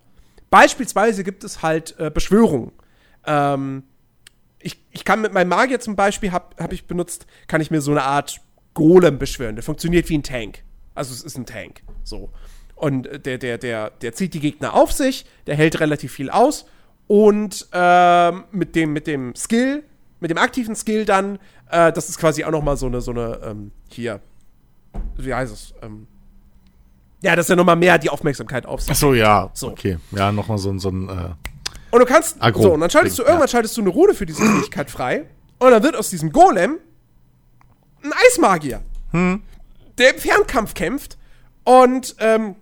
[0.49, 2.71] Beispielsweise gibt es halt äh, Beschwörungen.
[3.25, 3.83] Ähm,
[4.59, 7.81] ich, ich kann mit meinem Magier zum Beispiel, habe hab ich benutzt, kann ich mir
[7.81, 8.41] so eine Art
[8.73, 9.55] Golem beschwören.
[9.55, 10.63] Der funktioniert wie ein Tank.
[10.95, 11.81] Also es ist ein Tank.
[12.03, 12.31] So.
[12.75, 16.65] Und der, der, der, der zieht die Gegner auf sich, der hält relativ viel aus.
[17.07, 19.83] Und äh, mit, dem, mit dem Skill,
[20.19, 21.39] mit dem aktiven Skill dann,
[21.69, 24.21] äh, das ist quasi auch noch mal so eine, so eine, ähm, hier,
[25.17, 25.73] wie heißt es?
[25.81, 26.07] Ähm,
[27.21, 28.91] ja, dass er noch mal mehr die Aufmerksamkeit auf sich.
[28.91, 29.51] Ach so, ja.
[29.53, 29.69] So.
[29.69, 29.97] Okay.
[30.11, 31.29] Ja, noch mal so, so ein, äh,
[31.91, 33.47] Und du kannst, Agro so, und dann schaltest du, irgendwann ja.
[33.49, 35.25] schaltest du eine Rune für diese Fähigkeit frei.
[35.59, 36.79] Und dann wird aus diesem Golem
[38.03, 38.81] ein Eismagier.
[39.11, 39.43] Hm.
[39.97, 41.17] Der im Fernkampf kämpft
[41.63, 42.55] und ähm,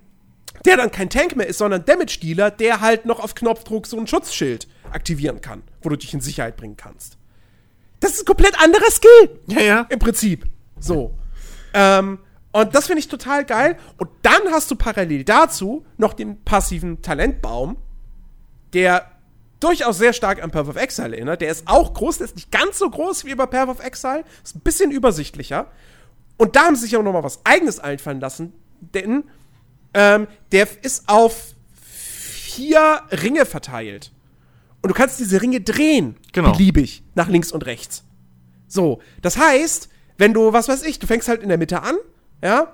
[0.66, 4.08] der dann kein Tank mehr ist, sondern Damage-Dealer, der halt noch auf Knopfdruck so ein
[4.08, 7.18] Schutzschild aktivieren kann, wo du dich in Sicherheit bringen kannst.
[8.00, 9.40] Das ist ein komplett anderer Skill.
[9.48, 9.86] Ja, ja.
[9.90, 10.46] Im Prinzip.
[10.80, 11.14] So.
[11.74, 12.20] Ähm,
[12.52, 13.78] und das finde ich total geil.
[13.98, 17.78] Und dann hast du parallel dazu noch den passiven Talentbaum,
[18.74, 19.12] der
[19.60, 21.42] durchaus sehr stark an Path of Exile erinnert.
[21.42, 24.24] Der ist auch groß, der ist nicht ganz so groß wie bei Path of Exile,
[24.44, 25.68] ist ein bisschen übersichtlicher.
[26.38, 29.26] Und da haben sie sich auch noch mal was Eigenes einfallen lassen, denn
[29.94, 34.12] ähm, der ist auf vier Ringe verteilt.
[34.82, 36.54] Und du kannst diese Ringe drehen, genau.
[36.54, 38.04] beliebig, nach links und rechts.
[38.68, 41.96] So, das heißt, wenn du, was weiß ich, du fängst halt in der Mitte an,
[42.42, 42.74] ja,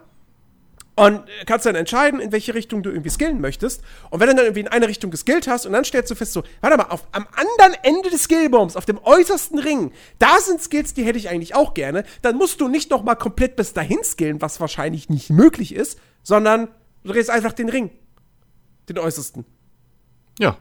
[0.96, 3.82] und kannst dann entscheiden, in welche Richtung du irgendwie skillen möchtest.
[4.10, 6.34] Und wenn du dann irgendwie in eine Richtung geskillt hast und dann stellst du fest,
[6.34, 10.62] so, warte mal, auf, am anderen Ende des Skillbaums, auf dem äußersten Ring, da sind
[10.62, 13.74] Skills, die hätte ich eigentlich auch gerne, dann musst du nicht noch mal komplett bis
[13.74, 16.70] dahin skillen, was wahrscheinlich nicht möglich ist, sondern
[17.06, 17.92] Du drehst einfach den Ring.
[18.90, 19.46] Den äußersten.
[20.40, 20.58] Ja.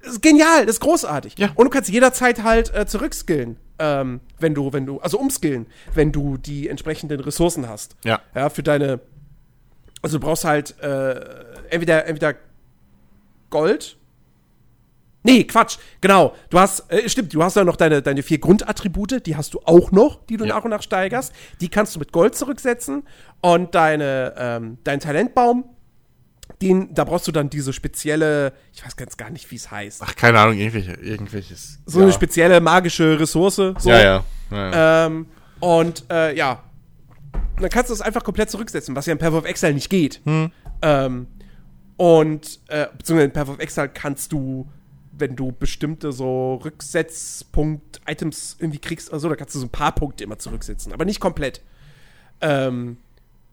[0.00, 1.38] Das ist genial, das ist großartig.
[1.38, 1.50] Ja.
[1.54, 6.12] Und du kannst jederzeit halt äh, zurückskillen, ähm, wenn du, wenn du, also umskillen, wenn
[6.12, 7.96] du die entsprechenden Ressourcen hast.
[8.04, 8.20] Ja.
[8.34, 9.00] Ja, für deine.
[10.02, 11.14] Also du brauchst halt äh,
[11.70, 12.34] entweder, entweder
[13.50, 13.96] Gold.
[15.24, 16.34] Nee, Quatsch, genau.
[16.48, 19.60] Du hast, äh, stimmt, du hast ja noch deine, deine vier Grundattribute, die hast du
[19.64, 20.54] auch noch, die du ja.
[20.54, 21.32] nach und nach steigerst.
[21.60, 23.02] Die kannst du mit Gold zurücksetzen.
[23.40, 25.64] Und deine, ähm, dein Talentbaum,
[26.62, 30.02] den, da brauchst du dann diese spezielle, ich weiß ganz gar nicht, wie es heißt.
[30.04, 31.80] Ach, keine Ahnung, irgendwelche, irgendwelches.
[31.84, 32.04] So ja.
[32.04, 33.56] eine spezielle magische Ressource.
[33.56, 33.74] So.
[33.84, 34.24] Ja, ja.
[34.50, 35.06] ja.
[35.06, 35.26] Ähm,
[35.60, 36.62] und äh, ja,
[37.60, 40.20] dann kannst du es einfach komplett zurücksetzen, was ja in Path of Exile nicht geht.
[40.24, 40.52] Hm.
[40.82, 41.26] Ähm,
[41.96, 44.68] und, äh, beziehungsweise in Path of Exile kannst du,
[45.12, 49.92] wenn du bestimmte so Rücksetzpunkt-Items irgendwie kriegst oder so, da kannst du so ein paar
[49.92, 51.62] Punkte immer zurücksetzen, aber nicht komplett.
[52.40, 52.98] Ähm,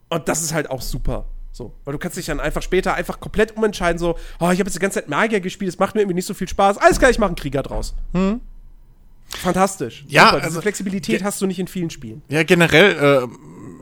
[0.08, 1.26] und das ist halt auch super.
[1.50, 4.68] So, weil du kannst dich dann einfach später einfach komplett umentscheiden, so, oh, ich habe
[4.68, 6.76] jetzt die ganze Zeit Magier gespielt, es macht mir irgendwie nicht so viel Spaß.
[6.76, 7.94] Alles klar, ich mache einen Krieger draus.
[8.12, 8.42] Hm.
[9.28, 10.04] Fantastisch.
[10.06, 10.44] Ja, Super.
[10.44, 12.22] Also, Flexibilität hast du nicht in vielen Spielen.
[12.28, 13.26] Ja, generell äh,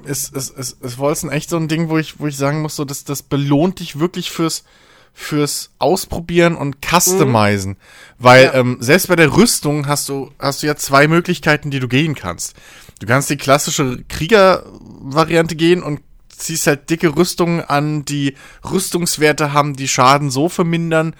[0.05, 2.76] ist, ist, ist, ist Wolzen echt so ein Ding, wo ich, wo ich sagen muss,
[2.76, 4.64] so, dass das belohnt dich wirklich fürs,
[5.12, 7.72] fürs Ausprobieren und Customizen.
[7.72, 7.76] Mhm.
[8.18, 8.55] Weil ja.
[8.55, 12.14] ähm, selbst bei der Rüstung hast du, hast du ja zwei Möglichkeiten, die du gehen
[12.14, 12.55] kannst.
[13.01, 18.35] Du kannst die klassische Krieger-Variante gehen und ziehst halt dicke Rüstungen an, die
[18.68, 21.14] Rüstungswerte haben, die Schaden so vermindern,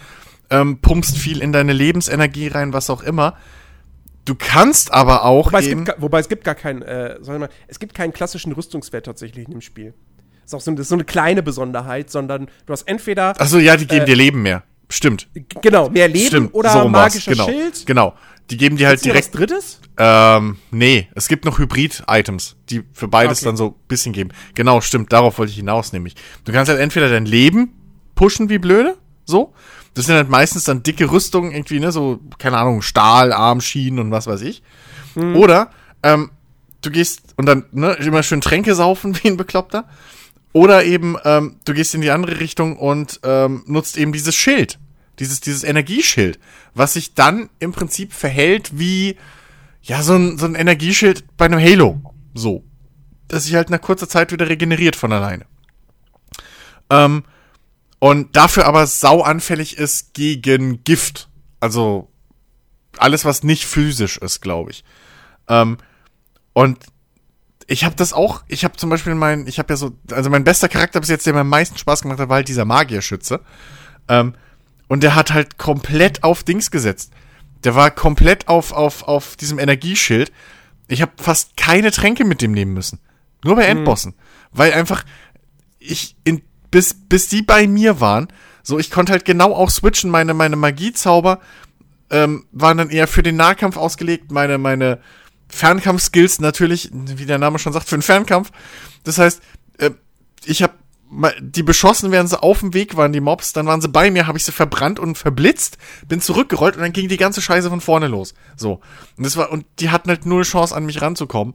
[0.51, 3.37] ähm, pumpst viel in deine Lebensenergie rein, was auch immer.
[4.25, 5.49] Du kannst aber auch.
[5.49, 9.07] Wobei, es gibt, wobei es gibt gar keinen, äh, mal, es gibt keinen klassischen Rüstungswert
[9.07, 9.95] tatsächlich in dem Spiel.
[10.43, 13.39] Das ist auch so, das ist so eine kleine Besonderheit, sondern du hast entweder.
[13.41, 14.63] Achso, ja, die geben äh, dir Leben mehr.
[14.91, 15.29] Stimmt.
[15.63, 17.87] Genau, mehr Leben Stimmt, oder so magischer genau, Schild.
[17.87, 18.15] Genau.
[18.51, 19.33] Die geben dir halt direkt.
[19.33, 19.81] Was Drittes?
[19.97, 23.47] Ähm, nee, es gibt noch Hybrid-Items, die für beides Okay.
[23.47, 24.31] dann so ein bisschen geben.
[24.55, 26.15] Genau, stimmt, darauf wollte ich hinaus, nämlich.
[26.45, 27.73] Du kannst halt entweder dein Leben
[28.15, 29.55] pushen wie blöde, so.
[29.95, 34.11] Das sind halt meistens dann dicke Rüstungen, irgendwie, ne, so, keine Ahnung, Stahl, Armschienen und
[34.11, 34.63] was weiß ich.
[35.35, 35.71] Oder,
[36.03, 36.31] ähm,
[36.83, 39.89] du gehst und dann, ne, immer schön Tränke saufen wie ein Bekloppter.
[40.53, 44.79] Oder eben, ähm, du gehst in die andere Richtung und ähm, nutzt eben dieses Schild.
[45.21, 46.41] Dieses, dieses Energieschild,
[46.75, 49.17] was sich dann im Prinzip verhält wie,
[49.83, 52.01] ja, so ein, so ein Energieschild bei einem Halo.
[52.35, 52.65] So.
[53.29, 55.47] Das sich halt nach kurzer Zeit wieder regeneriert von alleine.
[56.91, 57.25] Ähm,
[58.05, 61.31] und dafür aber sau anfällig ist gegen Gift.
[61.59, 62.13] Also
[62.99, 64.85] alles, was nicht physisch ist, glaube ich.
[65.49, 65.79] Ähm,
[66.53, 66.85] und
[67.67, 70.45] ich habe das auch, ich habe zum Beispiel mein, ich habe ja so, also mein
[70.45, 73.41] bester Charakter bis jetzt, der mir am meisten Spaß gemacht hat, war halt dieser Magierschütze.
[74.09, 74.35] Ähm,
[74.87, 77.11] und der hat halt komplett auf Dings gesetzt.
[77.65, 80.31] Der war komplett auf, auf, auf diesem Energieschild.
[80.89, 83.01] Ich habe fast keine Tränke mit dem nehmen müssen.
[83.43, 84.11] Nur bei Endbossen.
[84.11, 84.59] Mhm.
[84.59, 85.07] Weil einfach
[85.79, 86.43] ich in,
[86.75, 88.27] bis, bis die bei mir waren,
[88.65, 90.11] so ich konnte halt genau auch switchen.
[90.11, 91.39] Meine, meine Magiezauber
[92.11, 94.33] ähm, waren dann eher für den Nahkampf ausgelegt.
[94.33, 94.99] Meine, meine
[95.51, 98.51] Fernkampf-Skills natürlich, wie der Name schon sagt, für den Fernkampf.
[99.05, 99.41] Das heißt,
[99.79, 99.93] äh,
[100.45, 100.75] ich habe
[101.39, 104.27] die beschossen während sie auf dem Weg waren, die Mobs, dann waren sie bei mir,
[104.27, 105.79] habe ich sie verbrannt und verblitzt,
[106.09, 108.35] bin zurückgerollt und dann ging die ganze Scheiße von vorne los.
[108.57, 108.81] So.
[109.17, 111.55] Und das war, und die hatten halt null Chance, an mich ranzukommen.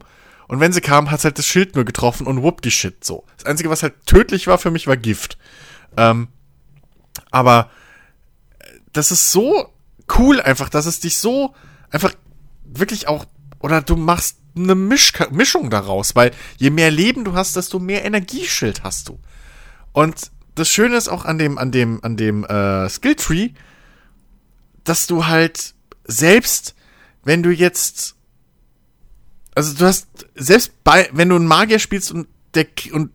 [0.50, 3.24] Und wenn sie kamen, hat's halt das Schild nur getroffen und whoop die Shit so.
[3.36, 5.38] Das Einzige, was halt tödlich war für mich, war Gift.
[5.96, 6.26] Ähm,
[7.30, 7.70] aber
[8.58, 9.72] äh, das ist so
[10.18, 11.54] cool einfach, dass es dich so
[11.90, 12.12] einfach
[12.64, 13.26] wirklich auch,
[13.60, 18.04] oder du machst eine Misch Mischung daraus, weil je mehr Leben du hast, desto mehr
[18.04, 19.20] Energieschild hast du.
[19.92, 23.50] Und das Schöne ist auch an dem, an dem, an dem äh, Skilltree,
[24.82, 26.74] dass du halt selbst,
[27.22, 28.16] wenn du jetzt,
[29.54, 33.10] also du hast selbst bei, wenn du einen Magier spielst und der und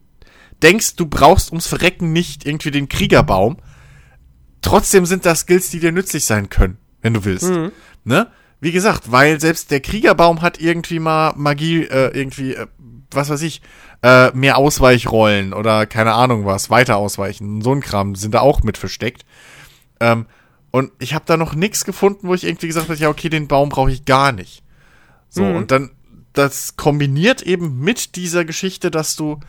[0.61, 3.57] denkst, du brauchst ums Verrecken nicht irgendwie den Kriegerbaum,
[4.61, 7.49] trotzdem sind das Skills, die dir nützlich sein können, wenn du willst.
[7.49, 7.71] Mhm.
[8.03, 8.27] Ne?
[8.59, 12.67] Wie gesagt, weil selbst der Kriegerbaum hat irgendwie mal Magie, äh, irgendwie, äh,
[13.11, 13.61] was weiß ich,
[14.01, 17.61] äh, mehr Ausweichrollen oder keine Ahnung was, weiter ausweichen.
[17.61, 19.25] So ein Kram sind da auch mit versteckt.
[19.99, 20.25] Ähm,
[20.71, 23.47] und ich habe da noch nichts gefunden, wo ich irgendwie gesagt habe, ja, okay, den
[23.47, 24.63] Baum brauche ich gar nicht.
[25.29, 25.55] So, mhm.
[25.55, 25.91] und dann,
[26.35, 29.39] das kombiniert eben mit dieser Geschichte, dass du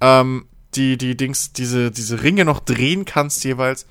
[0.00, 3.86] ähm, die, die Dings, diese, diese Ringe noch drehen kannst jeweils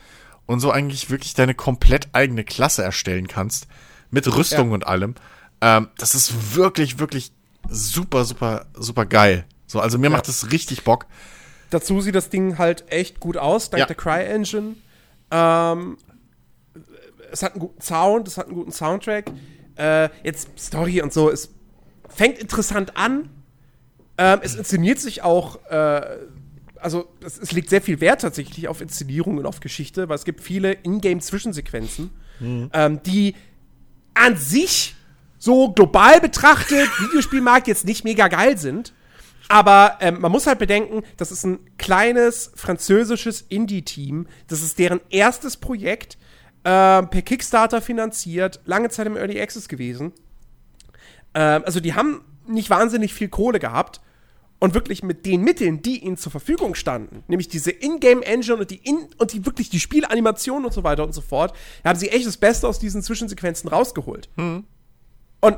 [0.46, 3.68] und so eigentlich wirklich deine komplett eigene Klasse erstellen kannst.
[4.10, 4.74] Mit Rüstung ja.
[4.74, 5.16] und allem.
[5.62, 7.32] Ähm, das ist wirklich, wirklich
[7.70, 9.46] super, super, super geil.
[9.68, 10.10] So, also mir ja.
[10.10, 11.06] macht es richtig Bock.
[11.70, 13.86] Dazu sieht das Ding halt echt gut aus, dank ja.
[13.86, 14.76] der Cry-Engine.
[15.32, 15.98] Ähm,
[17.32, 19.32] es hat einen guten Sound, es hat einen guten Soundtrack.
[19.78, 21.50] Äh, jetzt Story und so, es
[22.14, 23.30] fängt interessant an.
[24.18, 26.18] Ähm, es inszeniert sich auch, äh,
[26.78, 30.26] also es, es, legt sehr viel Wert tatsächlich auf Inszenierung und auf Geschichte, weil es
[30.26, 32.70] gibt viele Ingame-Zwischensequenzen, mhm.
[32.74, 33.36] ähm, die
[34.14, 34.96] an sich
[35.40, 38.94] so global betrachtet, Videospielmarkt jetzt nicht mega geil sind.
[39.48, 44.28] Aber ähm, man muss halt bedenken, das ist ein kleines französisches Indie-Team.
[44.48, 46.18] Das ist deren erstes Projekt,
[46.64, 50.14] äh, per Kickstarter finanziert, lange Zeit im Early Access gewesen.
[51.34, 54.02] Ähm, also die haben nicht wahnsinnig viel Kohle gehabt
[54.60, 58.78] und wirklich mit den Mitteln, die ihnen zur Verfügung standen, nämlich diese Ingame-Engine und die
[58.78, 62.28] in und die wirklich die Spielanimation und so weiter und so fort, haben sie echt
[62.28, 64.30] das Beste aus diesen Zwischensequenzen rausgeholt.
[64.36, 64.66] Mhm.
[65.40, 65.58] Und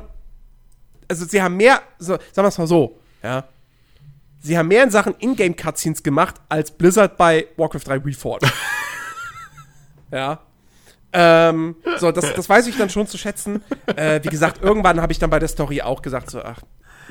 [1.08, 3.44] also sie haben mehr, so, sagen wir es mal so, ja,
[4.40, 8.50] sie haben mehr in Sachen Ingame-Cutscenes gemacht als Blizzard bei Warcraft 3 Reforged.
[10.10, 10.40] ja.
[11.16, 13.62] Ähm, so, das, das weiß ich dann schon zu schätzen.
[13.86, 16.60] Äh, wie gesagt, irgendwann habe ich dann bei der Story auch gesagt, so, ach,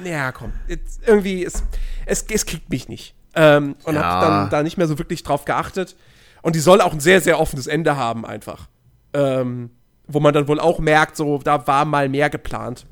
[0.04, 1.64] ja, komm, jetzt, irgendwie, es,
[2.06, 3.16] es, es kickt mich nicht.
[3.36, 4.04] Ähm, und ja.
[4.04, 5.96] habe dann da nicht mehr so wirklich drauf geachtet.
[6.42, 8.68] Und die soll auch ein sehr, sehr offenes Ende haben, einfach.
[9.14, 9.72] Ähm,
[10.08, 12.86] wo man dann wohl auch merkt, so, da war mal mehr geplant.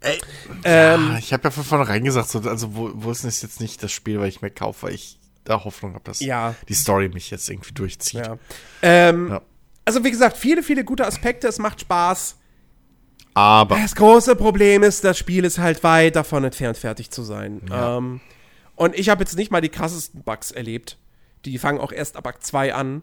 [0.00, 0.20] Ey,
[0.64, 3.60] ähm, ja, ich habe ja von vornherein gesagt, so, also wo, wo ist denn jetzt
[3.60, 6.54] nicht das Spiel, weil ich mir kaufe, weil ich da Hoffnung habe, dass ja.
[6.68, 8.26] die Story mich jetzt irgendwie durchzieht.
[8.26, 8.38] Ja.
[8.82, 9.42] Ähm, ja.
[9.86, 12.36] Also wie gesagt, viele, viele gute Aspekte, es macht Spaß.
[13.32, 13.76] Aber.
[13.76, 17.62] Das große Problem ist, das Spiel ist halt weit davon entfernt, fertig zu sein.
[17.70, 17.96] Ja.
[17.96, 18.20] Ähm,
[18.74, 20.98] und ich habe jetzt nicht mal die krassesten Bugs erlebt.
[21.46, 23.02] Die fangen auch erst ab Akt 2 an.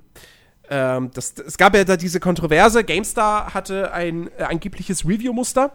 [0.70, 2.84] Ähm, das, es gab ja da diese Kontroverse.
[2.84, 5.72] GameStar hatte ein äh, angebliches Review-Muster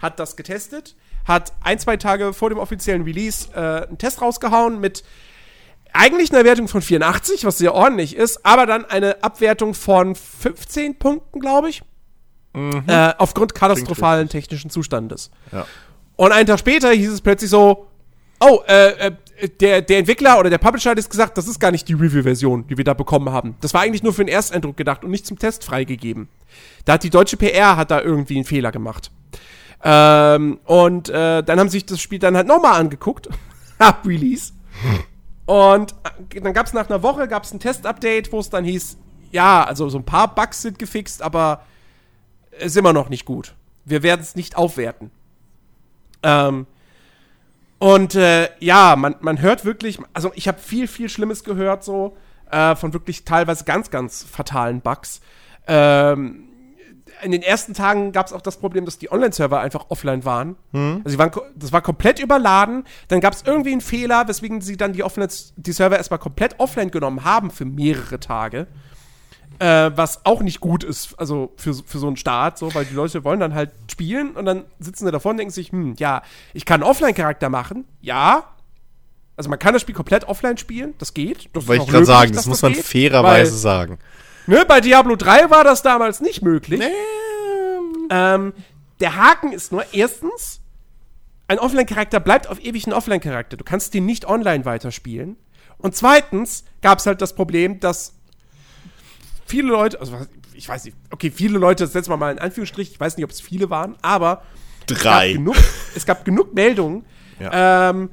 [0.00, 0.96] hat das getestet,
[1.26, 5.04] hat ein, zwei Tage vor dem offiziellen Release äh, einen Test rausgehauen mit
[5.92, 10.98] eigentlich einer Wertung von 84, was sehr ordentlich ist, aber dann eine Abwertung von 15
[10.98, 11.82] Punkten, glaube ich.
[12.52, 12.84] Mhm.
[12.86, 15.30] Äh, aufgrund katastrophalen technischen Zustandes.
[15.52, 15.66] Ja.
[16.16, 17.86] Und einen Tag später hieß es plötzlich so:
[18.40, 19.12] Oh, äh, äh,
[19.60, 22.66] der, der Entwickler oder der Publisher hat jetzt gesagt, das ist gar nicht die Review-Version,
[22.66, 23.56] die wir da bekommen haben.
[23.60, 26.28] Das war eigentlich nur für den Ersteindruck gedacht und nicht zum Test freigegeben.
[26.84, 29.10] Da hat die deutsche PR hat da irgendwie einen Fehler gemacht.
[29.82, 33.28] Ähm, und äh, dann haben sie sich das Spiel dann halt nochmal angeguckt,
[33.78, 34.52] ab Release.
[35.50, 35.96] Und
[36.32, 38.96] äh, dann gab es nach einer Woche gab's ein Test-Update, wo es dann hieß,
[39.32, 41.64] ja, also so ein paar Bugs sind gefixt, aber
[42.60, 43.56] ist immer noch nicht gut.
[43.84, 45.10] Wir werden es nicht aufwerten.
[46.22, 46.68] Ähm,
[47.80, 52.16] und äh, ja, man, man hört wirklich, also ich habe viel, viel Schlimmes gehört, so,
[52.52, 55.20] äh, von wirklich teilweise ganz, ganz fatalen Bugs.
[55.66, 56.44] Ähm,
[57.22, 60.56] in den ersten Tagen gab es auch das Problem, dass die Online-Server einfach offline waren.
[60.72, 61.02] Mhm.
[61.04, 62.84] Also waren, das war komplett überladen.
[63.08, 66.58] Dann gab es irgendwie einen Fehler, weswegen sie dann die, offline, die Server erstmal komplett
[66.58, 68.66] offline genommen haben für mehrere Tage.
[69.58, 72.94] Äh, was auch nicht gut ist, also für, für so einen Start, so, weil die
[72.94, 76.22] Leute wollen dann halt spielen und dann sitzen sie davor und denken sich, hm, ja,
[76.54, 78.44] ich kann einen Offline-Charakter machen, ja.
[79.36, 81.50] Also man kann das Spiel komplett offline spielen, das geht.
[81.52, 83.98] Das Wollte ich gerade sagen, dass das muss man geht, fairerweise sagen.
[84.46, 86.82] Ne, bei Diablo 3 war das damals nicht möglich.
[88.10, 88.52] Ähm,
[89.00, 90.60] der Haken ist nur, erstens,
[91.48, 93.56] ein Offline-Charakter bleibt auf ewig ein Offline-Charakter.
[93.56, 95.36] Du kannst den nicht online weiterspielen.
[95.78, 98.14] Und zweitens gab es halt das Problem, dass
[99.46, 100.16] viele Leute, also
[100.54, 103.24] ich weiß nicht, okay, viele Leute, das setzen wir mal in Anführungsstrich, ich weiß nicht,
[103.24, 104.42] ob es viele waren, aber
[104.86, 104.96] Drei.
[104.96, 105.56] Es gab genug,
[105.94, 107.04] es gab genug Meldungen,
[107.38, 107.90] Ja.
[107.90, 108.10] ähm,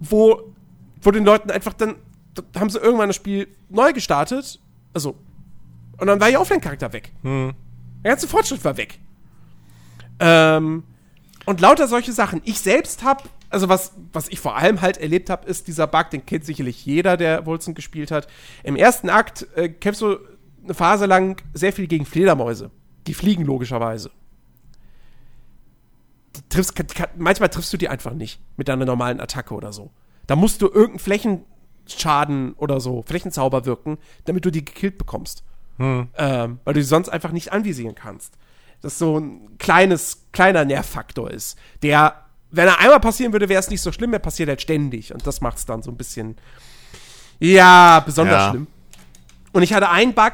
[0.00, 0.52] wo,
[1.00, 1.96] wo den Leuten einfach dann,
[2.34, 4.60] da haben sie irgendwann das Spiel neu gestartet,
[4.92, 5.16] also,
[5.98, 7.12] und dann war ihr Offline-Charakter weg.
[8.04, 8.98] Der ganze Fortschritt war weg.
[10.20, 10.84] Ähm,
[11.46, 12.40] und lauter solche Sachen.
[12.44, 16.10] Ich selbst habe, also was, was ich vor allem halt erlebt habe, ist dieser Bug,
[16.10, 18.28] den kennt sicherlich jeder, der Wolzen gespielt hat.
[18.62, 20.18] Im ersten Akt äh, kämpfst du
[20.62, 22.70] eine Phase lang sehr viel gegen Fledermäuse.
[23.06, 24.10] Die fliegen logischerweise.
[26.36, 29.72] Die triffst, kann, kann, manchmal triffst du die einfach nicht mit deiner normalen Attacke oder
[29.72, 29.90] so.
[30.26, 33.96] Da musst du irgendeinen Flächenschaden oder so, Flächenzauber wirken,
[34.26, 35.42] damit du die gekillt bekommst.
[35.78, 38.34] Ähm, weil du sie sonst einfach nicht anvisieren kannst.
[38.80, 42.14] Das so ein kleines, kleiner Nervfaktor ist, der,
[42.50, 45.12] wenn er einmal passieren würde, wäre es nicht so schlimm, er passiert halt ständig.
[45.12, 46.36] Und das macht es dann so ein bisschen,
[47.40, 48.50] ja, besonders Ja.
[48.50, 48.66] schlimm.
[49.52, 50.32] Und ich hatte einen Bug,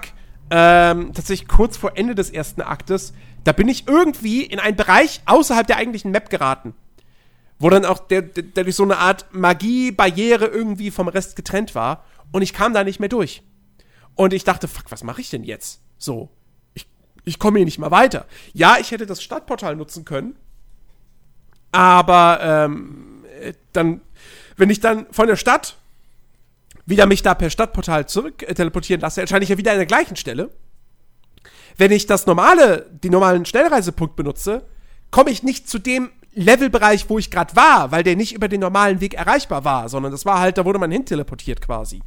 [0.51, 3.15] ähm, tatsächlich kurz vor Ende des ersten Aktes,
[3.45, 6.75] da bin ich irgendwie in einen Bereich außerhalb der eigentlichen Map geraten.
[7.59, 11.75] Wo dann auch der, der, der durch so eine Art Magie-Barriere irgendwie vom Rest getrennt
[11.75, 12.05] war.
[12.33, 13.43] Und ich kam da nicht mehr durch.
[14.15, 15.81] Und ich dachte, fuck, was mache ich denn jetzt?
[15.99, 16.31] So,
[16.75, 16.87] ich,
[17.25, 18.27] ich komme hier nicht mal weiter.
[18.53, 20.37] Ja, ich hätte das Stadtportal nutzen können.
[21.73, 24.01] Aber ähm, äh, dann,
[24.57, 25.77] wenn ich dann von der Stadt
[26.87, 29.87] wieder mich da per Stadtportal zurück äh, teleportieren lasse, erscheine ich ja wieder an der
[29.87, 30.51] gleichen Stelle.
[31.77, 34.65] Wenn ich das normale, den normalen Schnellreisepunkt benutze,
[35.11, 38.61] komme ich nicht zu dem Levelbereich, wo ich gerade war, weil der nicht über den
[38.61, 42.03] normalen Weg erreichbar war, sondern das war halt, da wurde man hin teleportiert quasi.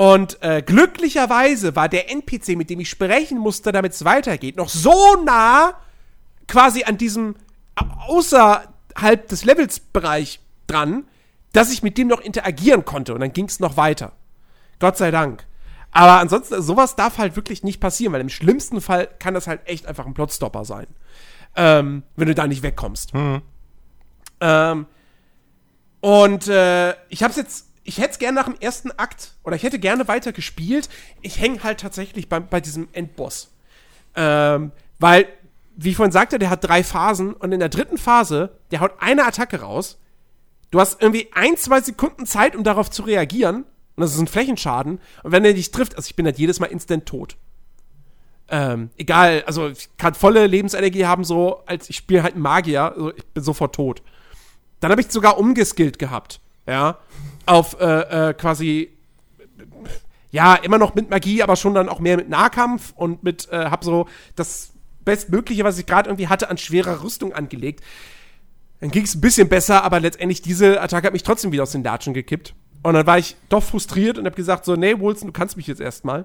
[0.00, 4.70] Und äh, glücklicherweise war der NPC, mit dem ich sprechen musste, damit es weitergeht, noch
[4.70, 4.94] so
[5.26, 5.74] nah
[6.48, 7.34] quasi an diesem
[7.76, 11.04] au- außerhalb des Levels-Bereich dran,
[11.52, 14.12] dass ich mit dem noch interagieren konnte und dann ging es noch weiter.
[14.78, 15.44] Gott sei Dank.
[15.90, 19.60] Aber ansonsten, sowas darf halt wirklich nicht passieren, weil im schlimmsten Fall kann das halt
[19.66, 20.86] echt einfach ein Plotstopper sein.
[21.56, 23.12] Ähm, wenn du da nicht wegkommst.
[24.40, 24.86] Ähm,
[26.00, 29.62] und äh, ich hab's jetzt, ich hätte es gerne nach dem ersten Akt oder ich
[29.62, 30.88] hätte gerne weiter gespielt.
[31.22, 33.52] Ich hänge halt tatsächlich bei, bei diesem Endboss.
[34.14, 35.26] Ähm, weil,
[35.76, 38.92] wie ich vorhin sagte, der hat drei Phasen und in der dritten Phase, der haut
[38.98, 39.98] eine Attacke raus.
[40.70, 43.64] Du hast irgendwie ein, zwei Sekunden Zeit, um darauf zu reagieren.
[43.96, 45.00] Und das ist ein Flächenschaden.
[45.22, 47.36] Und wenn er dich trifft, also ich bin halt jedes Mal instant tot.
[48.48, 53.14] Ähm, egal, also ich kann volle Lebensenergie haben, so als ich spiele halt Magier, also
[53.14, 54.02] ich bin sofort tot.
[54.80, 56.98] Dann habe ich sogar umgeskillt gehabt, ja,
[57.46, 58.90] auf äh, äh, quasi
[60.30, 63.66] ja, immer noch mit Magie, aber schon dann auch mehr mit Nahkampf und mit, äh,
[63.66, 64.06] hab so
[64.36, 64.72] das
[65.04, 67.82] Bestmögliche, was ich gerade irgendwie hatte, an schwerer Rüstung angelegt.
[68.80, 71.72] Dann ging es ein bisschen besser, aber letztendlich diese Attacke hat mich trotzdem wieder aus
[71.72, 72.54] den Latschen gekippt.
[72.82, 75.66] Und dann war ich doch frustriert und habe gesagt so, nee, Wilson, du kannst mich
[75.66, 76.24] jetzt erstmal.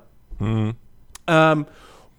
[1.27, 1.65] Ähm,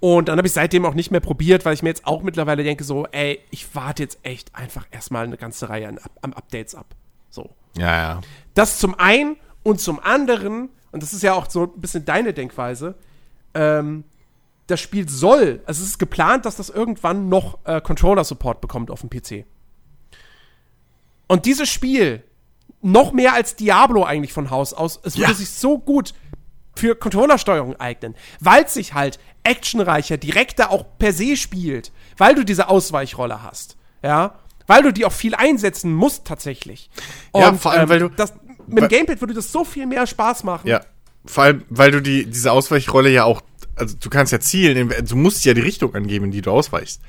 [0.00, 2.64] und dann habe ich seitdem auch nicht mehr probiert, weil ich mir jetzt auch mittlerweile
[2.64, 6.74] denke so, ey, ich warte jetzt echt einfach erstmal eine ganze Reihe an, an Updates
[6.74, 6.94] ab.
[7.30, 7.50] So.
[7.78, 8.20] Ja, ja.
[8.54, 12.32] Das zum einen und zum anderen, und das ist ja auch so ein bisschen deine
[12.32, 12.94] Denkweise,
[13.54, 14.04] ähm,
[14.66, 19.00] das Spiel soll, also es ist geplant, dass das irgendwann noch äh, Controller-Support bekommt auf
[19.02, 19.44] dem PC.
[21.28, 22.24] Und dieses Spiel,
[22.82, 25.36] noch mehr als Diablo eigentlich von Haus aus, es würde Ja.
[25.36, 26.14] sich so gut
[26.76, 32.44] für Controllersteuerung eignen, weil es sich halt actionreicher, direkter auch per se spielt, weil du
[32.44, 34.34] diese Ausweichrolle hast, ja,
[34.66, 36.90] weil du die auch viel einsetzen musst tatsächlich.
[37.34, 38.34] Ja, vor allem, weil du- das,
[38.66, 40.66] mit dem Gamepad würde das so viel mehr Spaß machen.
[40.68, 40.80] Ja.
[41.24, 43.40] Vor allem, weil du die, diese Ausweichrolle ja auch,
[43.74, 47.00] also du kannst ja zielen, du musst ja die Richtung angeben, in die du ausweichst.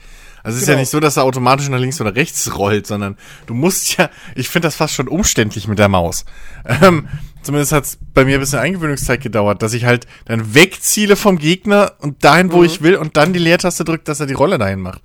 [0.44, 0.82] Also es ist ja Genau.
[0.82, 3.18] nicht so, dass er automatisch nach links oder rechts rollt, sondern
[3.48, 6.26] du musst ja, ich finde das fast schon umständlich mit der Maus.
[6.82, 7.08] Ähm,
[7.44, 11.38] zumindest hat es bei mir ein bisschen Eingewöhnungszeit gedauert, dass ich halt dann wegziele vom
[11.38, 14.58] Gegner und dahin, wo ich will und dann die Leertaste drückt, dass er die Rolle
[14.58, 15.02] dahin macht.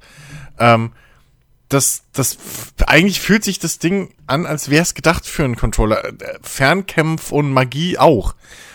[0.59, 0.93] Ähm,
[1.73, 2.37] das, das,
[2.87, 6.13] eigentlich fühlt sich das Ding an, als wäre es gedacht für einen Controller.
[6.43, 8.35] Fernkämpf und Magie auch.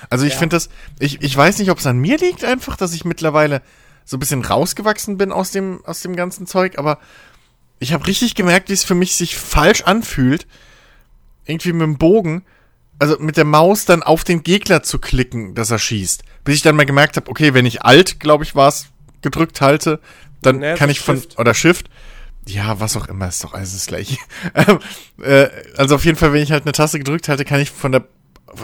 [0.09, 0.39] Also ich Ja.
[0.39, 0.69] finde das,
[0.99, 3.61] ich, ich weiß nicht, ob es an mir liegt einfach, dass ich mittlerweile
[4.05, 6.99] so ein bisschen rausgewachsen bin aus dem, aus dem ganzen Zeug, aber
[7.79, 10.47] ich habe richtig gemerkt, wie es für mich sich falsch anfühlt,
[11.45, 12.43] irgendwie mit dem Bogen
[12.99, 16.23] also mit der Maus dann auf den Gegner zu klicken, dass er schießt.
[16.43, 18.87] Bis ich dann mal gemerkt habe, okay, wenn ich Alt, glaube ich, war es,
[19.21, 19.99] gedrückt halte,
[20.41, 21.37] dann Nee, kann ich von, Shift.
[21.37, 21.91] oder Shift,
[22.47, 24.17] ja, was auch immer, ist doch alles das gleiche.
[24.55, 24.79] Ähm,
[25.21, 25.47] äh,
[25.77, 28.05] also auf jeden Fall, wenn ich halt eine Taste gedrückt halte, kann ich von der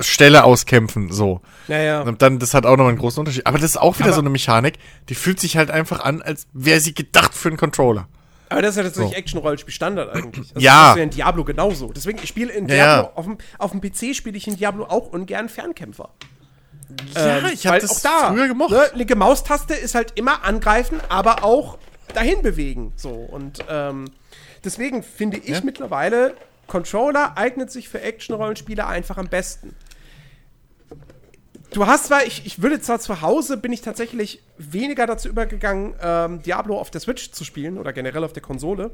[0.01, 1.41] Stelle aus kämpfen, so.
[1.68, 2.01] Naja.
[2.01, 3.45] Und dann, das hat auch noch einen großen Unterschied.
[3.45, 4.76] Aber das ist auch wieder Aber- so eine Mechanik,
[5.10, 8.07] die fühlt sich halt einfach an, als wäre sie gedacht für einen Controller.
[8.49, 9.18] Aber das ist ja tatsächlich So.
[9.18, 10.53] Action-Rollenspiel-Standard eigentlich.
[10.53, 10.91] Das Ja.
[10.91, 11.91] ist ja in Diablo genauso.
[11.91, 13.11] Deswegen, ich spiele in Ja, Diablo, ja.
[13.15, 16.10] Auf, dem, auf dem PC spiele ich in Diablo auch ungern Fernkämpfer.
[17.15, 18.72] Ja, Ähm, ich habe das auch da, früher gemocht.
[18.72, 21.77] Ne, linke Maustaste ist halt immer angreifen, aber auch
[22.13, 22.93] dahin bewegen.
[22.95, 23.09] So.
[23.11, 24.05] Und ähm,
[24.63, 25.61] deswegen finde ich Ja.
[25.63, 26.35] mittlerweile,
[26.67, 29.75] Controller eignet sich für Action-Rollenspiele einfach am besten.
[31.71, 35.95] Du hast zwar, ich, ich würde zwar zu Hause, bin ich tatsächlich weniger dazu übergegangen,
[36.01, 38.91] ähm, Diablo auf der Switch zu spielen oder generell auf der Konsole,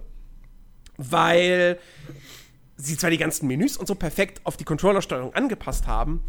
[0.97, 1.77] weil
[2.81, 6.21] sie zwar die ganzen Menüs und so perfekt auf die Controllersteuerung angepasst haben,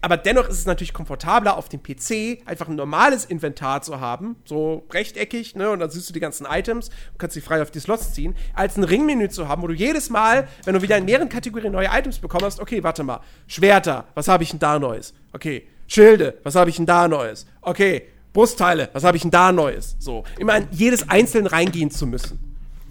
[0.00, 4.34] aber dennoch ist es natürlich komfortabler auf dem PC einfach ein normales Inventar zu haben,
[4.44, 7.70] so rechteckig, ne, und dann siehst du die ganzen Items und kannst sie frei auf
[7.70, 10.96] die Slots ziehen, als ein Ringmenü zu haben, wo du jedes Mal, wenn du wieder
[10.98, 14.58] in mehreren Kategorien neue Items bekommen hast, okay, warte mal, Schwerter, was habe ich denn
[14.58, 15.14] da Neues?
[15.32, 17.46] Okay, Schilde, was habe ich denn da Neues?
[17.60, 19.94] Okay, Brustteile, was habe ich denn da Neues?
[20.00, 22.40] So, immer in jedes einzeln reingehen zu müssen.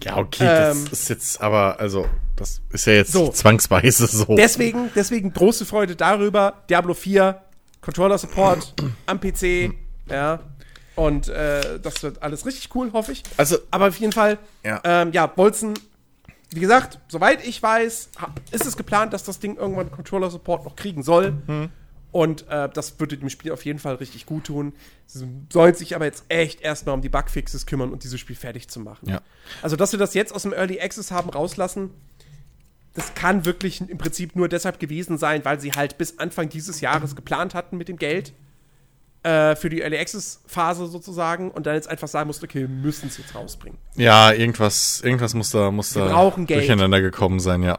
[0.04, 2.06] Ja, okay, Ähm, das ist jetzt aber, also,
[2.42, 3.28] das ist ja jetzt So.
[3.30, 4.24] zwangsweise so.
[4.36, 6.62] Deswegen, deswegen große Freude darüber.
[6.68, 7.40] Diablo 4,
[7.80, 8.74] Controller Support
[9.06, 9.72] am PC,
[10.10, 10.40] ja.
[10.94, 13.22] Und äh, das wird alles richtig cool, hoffe ich.
[13.38, 14.80] Also- aber auf jeden Fall, Ja.
[14.84, 15.72] ähm, ja, Bolzen,
[16.50, 18.10] wie gesagt, soweit ich weiß,
[18.50, 21.34] ist es geplant, dass das Ding irgendwann Controller Support noch kriegen soll.
[21.46, 21.70] Hm.
[22.10, 24.74] Und äh, das würde dem Spiel auf jeden Fall richtig gut tun.
[25.06, 28.68] Sie sollen sich aber jetzt echt erstmal um die Bugfixes kümmern und dieses Spiel fertig
[28.68, 29.08] zu machen.
[29.08, 29.22] Ja.
[29.62, 31.88] Also, dass wir das jetzt aus dem Early Access haben rauslassen,
[32.94, 36.80] das kann wirklich im Prinzip nur deshalb gewesen sein, weil sie halt bis Anfang dieses
[36.80, 38.32] Jahres geplant hatten mit dem Geld
[39.22, 42.68] äh, für die Early Access Phase sozusagen und dann jetzt einfach sagen mussten, okay, wir
[42.68, 43.78] müssen es jetzt rausbringen.
[43.96, 46.50] Ja, irgendwas, irgendwas muss da, muss Wir da Geld.
[46.50, 47.78] durcheinander gekommen sein, ja.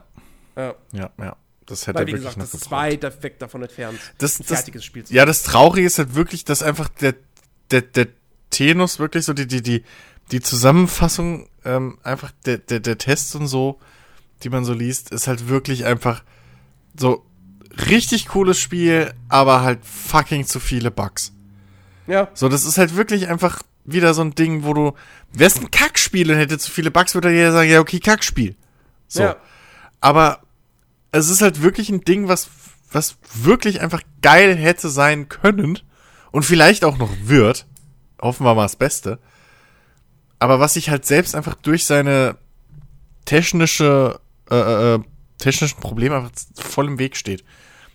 [0.56, 1.36] Ja, Ja, ja.
[1.66, 4.44] Das hätte weil, wie wirklich gesagt, noch das ist weit weg davon entfernt, das, ein
[4.44, 7.14] fertiges Spiel zu Ja, das Traurige ist halt wirklich, dass einfach der,
[7.70, 8.08] der, der
[8.50, 9.82] Tenus wirklich so die, die, die,
[10.30, 13.78] die Zusammenfassung, ähm, einfach der, der, der Tests und so,
[14.44, 16.22] die man so liest, ist halt wirklich einfach
[16.96, 17.24] so
[17.90, 21.32] richtig cooles Spiel, aber halt fucking zu viele Bugs.
[22.06, 24.92] Ja, So, das ist halt wirklich einfach wieder so ein Ding, wo du,
[25.32, 28.56] wär's ein Kackspiel und hätte zu viele Bugs, würde jeder sagen, ja, okay, Kackspiel.
[29.08, 29.22] So.
[29.22, 29.36] ja.
[30.00, 30.40] Aber
[31.12, 32.48] es ist halt wirklich ein Ding, was,
[32.92, 35.78] was wirklich einfach geil hätte sein können
[36.30, 37.66] und vielleicht auch noch wird.
[38.20, 39.18] Hoffen wir mal das Beste.
[40.38, 42.36] Aber was sich halt selbst einfach durch seine
[43.24, 44.20] technische,
[44.54, 44.98] äh, äh,
[45.38, 47.44] technischen Probleme einfach voll im Weg steht.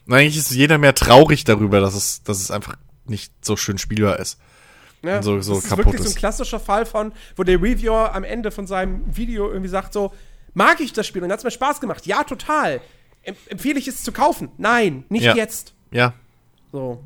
[0.05, 2.75] Und eigentlich ist jeder mehr traurig darüber, dass es, dass es einfach
[3.05, 4.39] nicht so schön spielbar ist.
[5.01, 6.15] Ja, so- so das ist wirklich so ist.
[6.15, 10.11] ein klassischer Fall von, wo der Reviewer am Ende von seinem Video irgendwie sagt so,
[10.53, 12.05] mag ich das Spiel und hat es mir Spaß gemacht?
[12.05, 12.81] Ja, total.
[13.23, 14.49] Em empfehle ich es zu kaufen?
[14.57, 15.35] Nein, nicht Ja.
[15.35, 15.73] jetzt.
[15.91, 16.13] Ja,
[16.71, 17.03] So.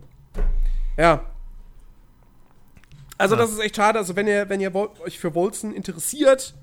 [0.97, 1.25] Ja.
[3.17, 3.99] Also, das ist echt schade.
[3.99, 6.55] Also, wenn ihr, wenn ihr euch für Wolzen interessiert,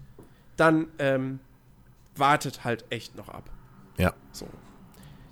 [0.56, 1.38] dann ähm,
[2.20, 3.50] wartet halt echt noch ab.
[3.96, 4.14] ja.
[4.32, 4.46] So.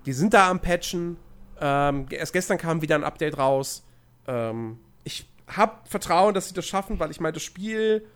[0.06, 1.18] Die sind da am Patchen.
[1.60, 3.84] Ähm, erst gestern kam wieder ein Update raus.
[4.26, 8.06] Ähm, ich habe Vertrauen, dass sie das schaffen, weil ich meine, das Spiel,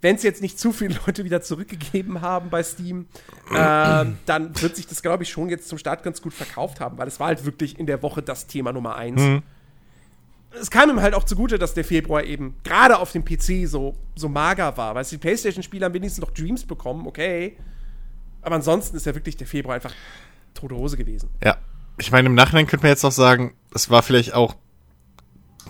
[0.00, 3.06] wenn es jetzt nicht zu viele Leute wieder zurückgegeben haben bei Steam,
[3.54, 6.96] ähm, dann wird sich das, glaube ich, schon jetzt zum Start ganz gut verkauft haben,
[6.98, 9.20] weil es war halt wirklich in der Woche das Thema Nummer eins.
[10.60, 13.94] Es kam ihm halt auch zugute, dass der Februar eben gerade auf dem PC so,
[14.14, 17.56] so mager war, weil die PlayStation-Spieler haben wenigstens noch Dreams bekommen, okay.
[18.42, 19.92] Aber ansonsten ist ja wirklich der Februar einfach
[20.54, 21.30] tote Hose gewesen.
[21.44, 21.56] Ja.
[21.98, 24.54] Ich meine, im Nachhinein könnte man jetzt auch sagen, es war vielleicht auch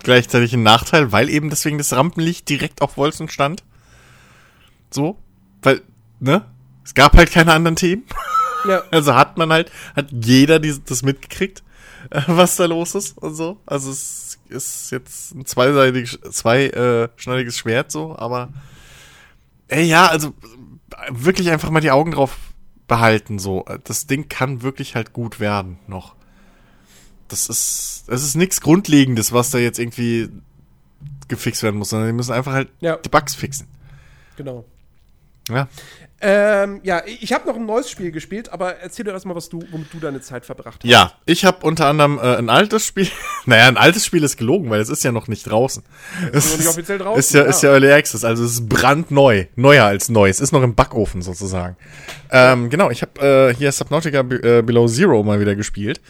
[0.03, 3.65] gleichzeitig ein Nachteil, weil eben deswegen das Rampenlicht direkt auf Wolzen stand.
[4.91, 5.17] So.
[5.63, 5.83] Weil,
[6.21, 6.45] ne?
[6.85, 8.05] Es gab halt keine anderen Themen.
[8.67, 11.63] Ja, Also hat man halt, hat jeder dies, das mitgekriegt,
[12.11, 13.61] äh, was da los ist und so.
[13.67, 18.49] Also es ist jetzt ein zweiseitig, zweischneidiges Schwert so, aber
[19.69, 22.37] ey, ja, also äh, wirklich einfach mal die Augen drauf
[22.89, 23.65] behalten so.
[23.85, 26.15] Das Ding kann wirklich halt gut werden noch.
[27.29, 30.29] Das ist, es ist nichts Grundlegendes, was da jetzt irgendwie
[31.29, 32.97] gefixt werden muss, sondern die müssen einfach halt Ja.
[32.97, 33.67] die Bugs fixen.
[34.37, 34.65] genau.
[35.49, 35.69] Ja.
[36.19, 39.63] Ähm, ja, ich habe noch ein neues Spiel gespielt, aber erzähl doch erstmal, was du,
[39.71, 40.89] womit du deine Zeit verbracht hast.
[40.89, 43.09] Ja, ich habe unter anderem äh, ein altes Spiel.
[43.45, 45.83] naja, ein altes Spiel ist gelogen, weil es ist ja noch nicht draußen.
[46.33, 47.47] ist noch nicht offiziell draußen, Ist ja, ja.
[47.51, 49.45] ist ja Early Access, also es ist brandneu.
[49.57, 50.31] Neuer als neu.
[50.31, 51.77] Es ist noch im Backofen sozusagen.
[52.31, 56.01] Ähm, genau, ich habe äh, hier Subnautica Be äh, Below Zero mal wieder gespielt.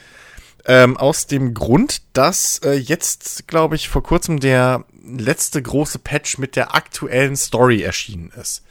[0.67, 6.39] Ähm, aus dem Grund, dass äh, jetzt, glaube ich, vor kurzem der letzte große Patch
[6.39, 8.63] mit der aktuellen Story erschienen ist.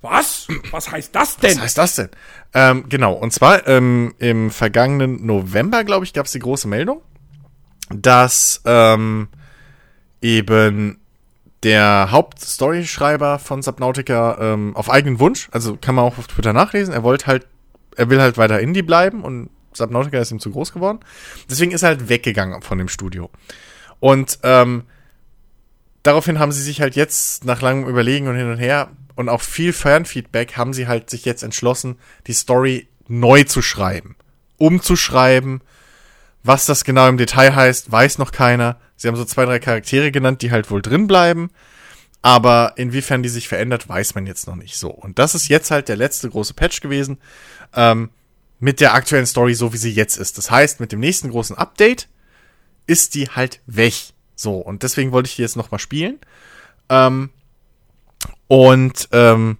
[0.00, 0.46] Was?
[0.70, 1.56] Was heißt das denn?
[1.56, 2.08] Was heißt das denn?
[2.54, 7.02] Ähm, genau, und zwar ähm, im vergangenen November, glaube ich, gab es die große Meldung,
[7.90, 9.28] dass ähm,
[10.20, 11.00] eben
[11.64, 16.94] der Hauptstoryschreiber von Subnautica ähm, auf eigenen Wunsch, also kann man auch auf Twitter nachlesen,
[16.94, 17.46] er wollte halt,
[17.96, 21.00] er will halt weiter Indie bleiben und Subnautica ist ihm zu groß geworden.
[21.50, 23.30] Deswegen ist er halt weggegangen von dem Studio.
[24.00, 24.84] Und ähm,
[26.02, 29.42] daraufhin haben sie sich halt jetzt nach langem Überlegen und hin und her und auch
[29.42, 34.14] viel Fanfeedback haben sie halt sich jetzt entschlossen, die Story neu zu schreiben,
[34.58, 35.60] umzuschreiben.
[36.44, 38.78] Was das genau im Detail heißt, weiß noch keiner.
[38.94, 41.50] Sie haben so zwei, drei Charaktere genannt, die halt wohl drin bleiben.
[42.22, 44.90] Aber inwiefern die sich verändert, weiß man jetzt noch nicht so.
[44.90, 47.18] Und das ist jetzt halt der letzte große Patch gewesen.
[47.74, 48.10] Ähm,
[48.60, 50.38] mit der aktuellen Story, so wie sie jetzt ist.
[50.38, 52.06] Das heißt, mit dem nächsten großen Update
[52.86, 53.94] ist die halt weg.
[54.36, 56.20] So, und deswegen wollte ich die jetzt nochmal spielen.
[56.88, 57.30] Ähm,
[58.48, 59.58] und ähm,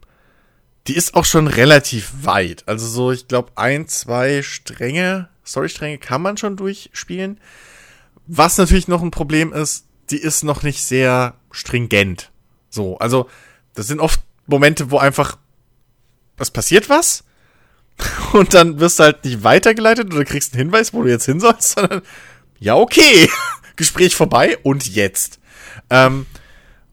[0.86, 2.64] die ist auch schon relativ weit.
[2.66, 7.40] Also so, ich glaube, ein, zwei Stränge, Storystränge kann man schon durchspielen.
[8.26, 12.30] Was natürlich noch ein Problem ist, die ist noch nicht sehr stringent.
[12.70, 13.28] So, also
[13.74, 15.36] das sind oft Momente, wo einfach
[16.38, 17.24] es passiert was
[18.32, 21.40] und dann wirst du halt nicht weitergeleitet oder kriegst einen Hinweis, wo du jetzt hin
[21.40, 22.02] sollst, sondern
[22.58, 23.28] ja, okay,
[23.76, 25.38] Gespräch vorbei und jetzt.
[25.90, 26.26] Ähm,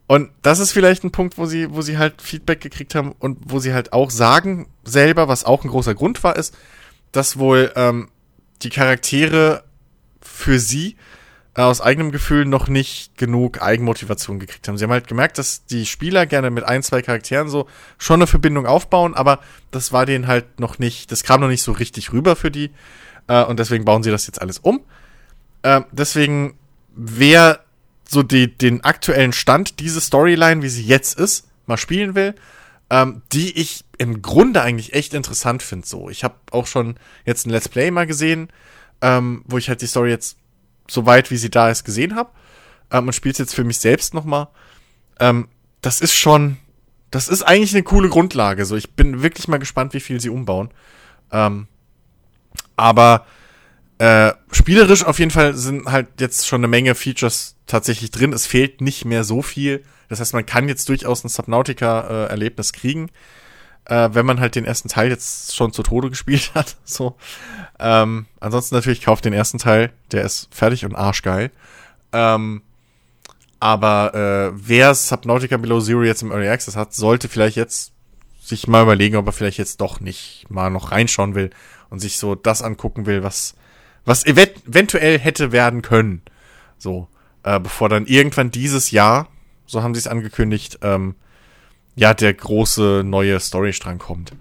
[0.07, 3.39] und das ist vielleicht ein Punkt, wo sie, wo sie halt Feedback gekriegt haben und
[3.45, 6.55] wo sie halt auch sagen selber, was auch ein großer Grund war, ist,
[7.11, 8.09] dass wohl ähm,
[8.61, 9.63] die Charaktere
[10.21, 10.95] für sie
[11.55, 14.77] äh, aus eigenem Gefühl noch nicht genug Eigenmotivation gekriegt haben.
[14.77, 17.67] Sie haben halt gemerkt, dass die Spieler gerne mit ein, zwei Charakteren so
[17.97, 19.39] schon eine Verbindung aufbauen, aber
[19.71, 22.71] das war denen halt noch nicht, das kam noch nicht so richtig rüber für die.
[23.27, 24.81] Äh, und deswegen bauen sie das jetzt alles um.
[25.63, 26.59] Äh, deswegen,
[26.93, 27.64] wer
[28.07, 32.35] so die, den aktuellen Stand, diese Storyline, wie sie jetzt ist, mal spielen will,
[32.89, 35.87] ähm, die ich im Grunde eigentlich echt interessant finde.
[35.87, 36.95] So, ich habe auch schon
[37.25, 38.49] jetzt ein Let's Play mal gesehen,
[39.01, 40.37] ähm, wo ich halt die Story jetzt
[40.87, 42.29] so weit, wie sie da ist, gesehen habe
[42.91, 44.49] ähm, und spiele jetzt für mich selbst noch mal.
[45.19, 45.47] Ähm,
[45.81, 46.57] das ist schon,
[47.11, 48.65] das ist eigentlich eine coole Grundlage.
[48.65, 50.69] So, ich bin wirklich mal gespannt, wie viel sie umbauen.
[51.31, 51.67] Ähm,
[52.75, 53.25] aber
[53.97, 58.33] äh, spielerisch auf jeden Fall sind halt jetzt schon eine Menge Features tatsächlich drin.
[58.33, 59.83] Es fehlt nicht mehr so viel.
[60.09, 63.09] Das heißt, man kann jetzt durchaus ein Subnautica-Erlebnis kriegen,
[63.85, 66.75] äh, wenn man halt den ersten Teil jetzt schon zu Tode gespielt hat.
[66.83, 67.15] So.
[67.79, 71.51] Ähm, ansonsten natürlich kauft den ersten Teil, der ist fertig und arschgeil.
[72.11, 72.61] Ähm,
[73.59, 77.93] aber äh, wer Subnautica Below Zero jetzt im Early Access hat, sollte vielleicht jetzt
[78.41, 81.49] sich mal überlegen, ob er vielleicht jetzt doch nicht mal noch reinschauen will
[81.89, 83.55] und sich so das angucken will, was
[84.05, 86.21] was eventuell hätte werden können.
[86.77, 87.07] So,
[87.43, 89.27] äh, bevor dann irgendwann dieses Jahr,
[89.65, 91.15] so haben sie es angekündigt, ähm,
[91.95, 94.33] ja, der große neue Storystrang kommt.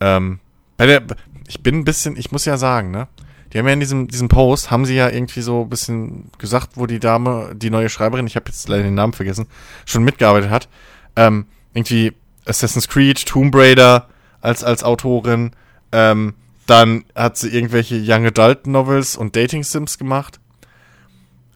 [0.00, 0.40] Ähm,
[0.76, 1.02] bei der,
[1.46, 3.08] ich bin ein bisschen, ich muss ja sagen, ne?
[3.52, 6.70] Die haben ja in diesem, diesem Post, haben sie ja irgendwie so ein bisschen gesagt,
[6.74, 9.46] wo die Dame, die neue Schreiberin, ich habe jetzt leider den Namen vergessen,
[9.84, 10.68] schon mitgearbeitet hat.
[11.14, 12.14] Ähm, irgendwie
[12.46, 14.08] Assassin's Creed, Tomb Raider
[14.40, 15.52] als, als Autorin,
[15.92, 16.34] ähm,
[16.66, 20.40] dann hat sie irgendwelche Young Adult Novels und Dating Sims gemacht.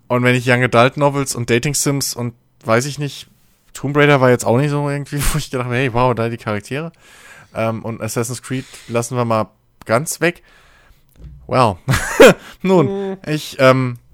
[0.07, 3.29] Und wenn ich Young Adult Novels und Dating Sims und weiß ich nicht,
[3.75, 6.29] Tomb Raider war jetzt auch nicht so irgendwie, wo ich gedacht habe, hey, wow, da
[6.29, 6.93] die Charaktere.
[7.55, 9.51] Ähm, und Assassin's Creed lassen wir mal
[9.85, 10.43] ganz weg.
[11.47, 11.77] Well,
[12.63, 14.08] nun, ich, ähm, ich,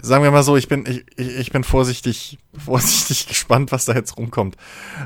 [0.00, 4.16] sagen wir mal so, ich bin, ich, ich bin vorsichtig, vorsichtig gespannt, was da jetzt
[4.16, 4.56] rumkommt.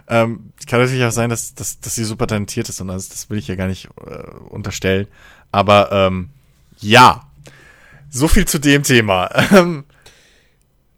[0.09, 3.31] Ähm, kann natürlich auch sein, dass, dass, dass sie super talentiert ist und alles, das
[3.31, 5.07] will ich ja gar nicht äh, unterstellen.
[5.53, 6.31] Aber ähm,
[6.79, 7.29] ja,
[8.11, 9.31] so viel zu dem Thema.
[9.53, 9.85] Ähm,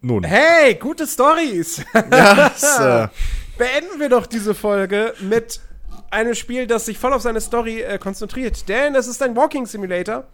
[0.04, 1.84] nun, Hey, gute Stories.
[1.94, 2.46] ja,
[3.04, 3.08] äh,
[3.56, 5.60] Beenden wir doch diese Folge mit
[6.12, 8.68] einem Spiel, das sich voll auf seine Story äh, konzentriert.
[8.68, 10.24] Denn es ist ein Walking Simulator.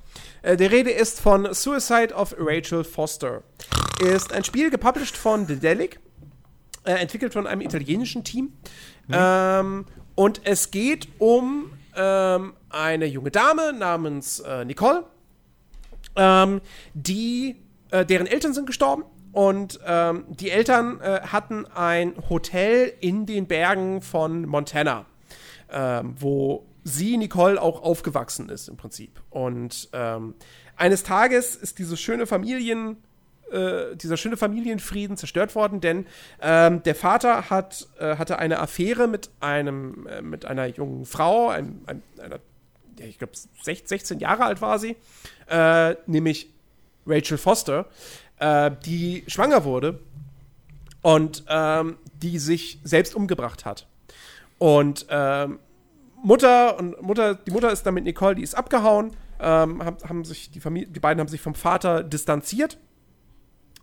[0.43, 3.43] Äh, die Rede ist von Suicide of Rachel Foster.
[4.01, 6.01] Ist ein Spiel gepublished von Dedelic,
[6.85, 8.53] äh, entwickelt von einem italienischen Team.
[9.11, 15.05] Ähm, und es geht um ähm, eine junge Dame namens äh, Nicole,
[16.17, 16.61] ähm,
[16.95, 17.57] die,
[17.91, 19.05] äh, deren Eltern sind gestorben.
[19.33, 25.07] Und ähm, die Eltern äh, hatten ein Hotel in den Bergen von Montana.
[25.70, 29.20] Ähm, wo sie, Nicole, auch aufgewachsen ist im Prinzip.
[29.31, 30.35] Und ähm,
[30.77, 32.97] eines Tages ist diese schöne Familien,
[33.51, 36.07] äh, dieser schöne Familienfrieden zerstört worden, denn
[36.40, 41.49] ähm, der Vater hat, äh, hatte eine Affäre mit einem, äh, mit einer jungen Frau,
[41.49, 42.39] ein, ein, einer,
[42.99, 43.32] ich glaube
[43.62, 44.97] 16 Jahre alt war sie,
[45.49, 46.51] äh, nämlich
[47.07, 47.86] Rachel Foster,
[48.39, 50.01] äh, die schwanger wurde
[51.03, 53.86] und ähm, die sich selbst umgebracht hat.
[54.59, 55.59] Und ähm,
[56.23, 60.25] Mutter und Mutter, die Mutter ist dann mit Nicole, die ist abgehauen, ähm, haben, haben,
[60.25, 62.79] sich die Familie, die beiden haben sich vom Vater distanziert.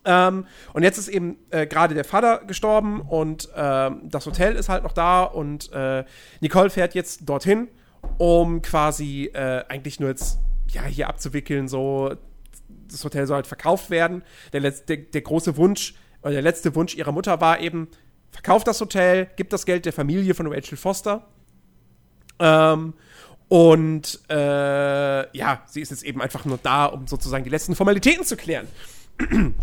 [0.04, 4.68] Ähm, und jetzt ist eben äh, gerade der Vater gestorben und ähm, das Hotel ist
[4.68, 6.04] halt noch da und äh,
[6.40, 7.68] Nicole fährt jetzt dorthin,
[8.18, 10.38] um quasi äh, eigentlich nur jetzt
[10.68, 12.14] ja hier abzuwickeln, so
[12.88, 14.22] das Hotel soll halt verkauft werden.
[14.52, 17.88] Der, der, der große Wunsch oder der letzte Wunsch ihrer Mutter war eben,
[18.36, 21.26] verkauft das Hotel, gibt das Geld der Familie von Rachel Foster.
[22.38, 22.92] Ähm,
[23.48, 28.24] und äh, ja, sie ist jetzt eben einfach nur da, um sozusagen die letzten Formalitäten
[28.24, 28.68] zu klären.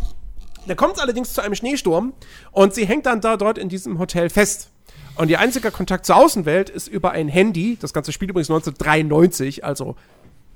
[0.67, 2.13] da kommt es allerdings zu einem Schneesturm
[2.51, 4.69] und sie hängt dann da dort in diesem Hotel fest.
[5.15, 7.77] Und ihr einziger Kontakt zur Außenwelt ist über ein Handy.
[7.79, 9.95] Das ganze Spiel übrigens 1993, also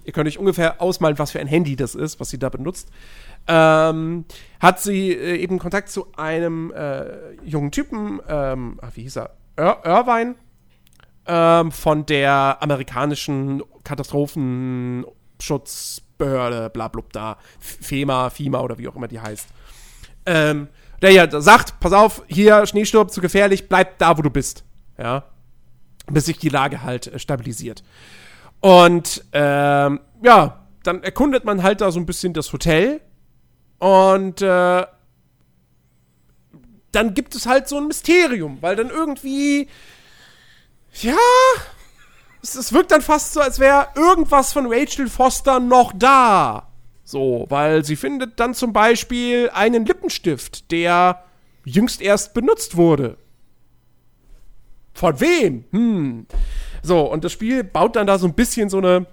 [0.05, 2.89] ihr könnt euch ungefähr ausmalen, was für ein Handy das ist, was sie da benutzt.
[3.47, 4.25] Ähm,
[4.59, 9.35] hat sie äh, eben Kontakt zu einem äh, jungen Typen, ähm, wie hieß er?
[9.57, 10.35] Ir Irvine,
[11.25, 19.19] ähm, von der amerikanischen Katastrophenschutzbehörde, bla, bla, da, FEMA, FIMA oder wie auch immer die
[19.19, 19.47] heißt.
[20.25, 20.67] Ähm,
[21.01, 24.63] der ja sagt, pass auf, hier Schneesturm zu gefährlich, bleib da, wo du bist.
[24.97, 25.25] Ja.
[26.07, 27.83] Bis sich die Lage halt äh, stabilisiert.
[28.59, 33.01] Und ähm, ja, dann erkundet man halt da so ein bisschen das Hotel.
[33.79, 34.85] Und äh,
[36.91, 39.67] dann gibt es halt so ein Mysterium, weil dann irgendwie
[41.01, 41.15] ja,
[42.41, 46.69] es, es wirkt dann fast so, als wäre irgendwas von Rachel Foster noch da.
[47.03, 51.23] So, weil sie findet dann zum Beispiel einen Lippenstift, der
[51.65, 53.17] jüngst erst benutzt wurde.
[54.93, 55.65] Von wem?
[55.71, 56.25] Hm.
[56.81, 59.05] So, und das Spiel baut dann da so ein bisschen so eine,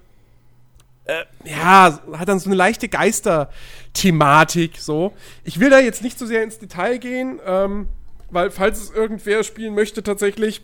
[1.06, 5.12] äh, ja, hat dann so eine leichte Geister-Thematik, so.
[5.44, 7.88] Ich will da jetzt nicht so sehr ins Detail gehen, ähm,
[8.30, 10.62] weil falls es irgendwer spielen möchte tatsächlich,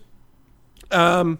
[0.90, 1.38] ähm,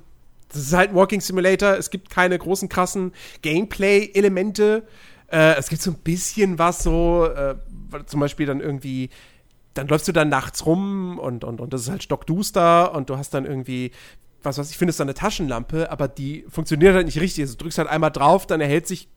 [0.49, 1.77] das ist halt ein Walking Simulator.
[1.77, 3.13] Es gibt keine großen, krassen
[3.43, 4.83] Gameplay-Elemente.
[5.29, 7.55] Äh, es gibt so ein bisschen was so, äh,
[8.07, 9.11] zum Beispiel dann irgendwie,
[9.75, 13.17] dann läufst du dann nachts rum und, und, und das ist halt stockduster und du
[13.17, 13.93] hast dann irgendwie,
[14.43, 17.43] was weiß ich, findest da eine Taschenlampe, aber die funktioniert halt nicht richtig.
[17.43, 19.09] Also du drückst halt einmal drauf, dann erhält sich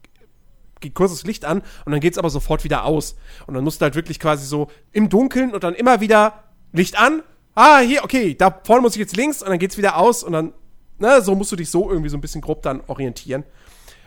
[0.83, 3.15] geht kurzes Licht an und dann geht es aber sofort wieder aus.
[3.47, 6.43] Und dann musst du halt wirklich quasi so im Dunkeln und dann immer wieder
[6.73, 7.23] Licht an,
[7.55, 10.33] ah, hier, okay, da vorne muss ich jetzt links und dann geht's wieder aus und
[10.33, 10.53] dann,
[10.99, 13.43] ne, so musst du dich so irgendwie so ein bisschen grob dann orientieren.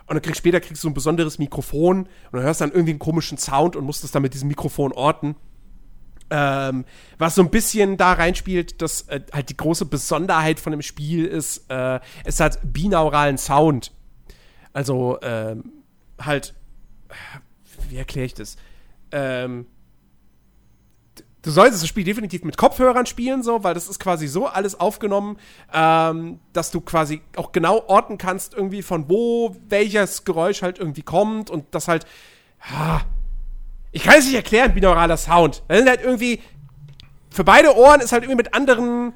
[0.07, 3.01] Und dann kriegst später kriegst du ein besonderes Mikrofon und dann hörst dann irgendwie einen
[3.01, 5.35] komischen Sound und musst das dann mit diesem Mikrofon orten.
[6.29, 6.85] Ähm,
[7.19, 11.25] was so ein bisschen da reinspielt, dass äh, halt die große Besonderheit von dem Spiel
[11.25, 13.93] ist, äh, es hat binauralen Sound.
[14.73, 15.73] Also ähm,
[16.21, 16.55] halt,
[17.89, 18.57] wie erkläre ich das?
[19.13, 19.67] Ähm,
[21.43, 24.79] du solltest das Spiel definitiv mit Kopfhörern spielen, so, weil das ist quasi so alles
[24.79, 25.39] aufgenommen,
[25.73, 31.03] ähm, dass du quasi auch genau orten kannst, irgendwie von wo welches Geräusch halt irgendwie
[31.03, 32.05] kommt und das halt.
[32.61, 33.03] Ah,
[33.93, 35.63] ich kann es nicht erklären, binauraler Sound.
[35.69, 36.41] Das sind halt irgendwie.
[37.31, 39.13] Für beide Ohren ist halt irgendwie mit anderen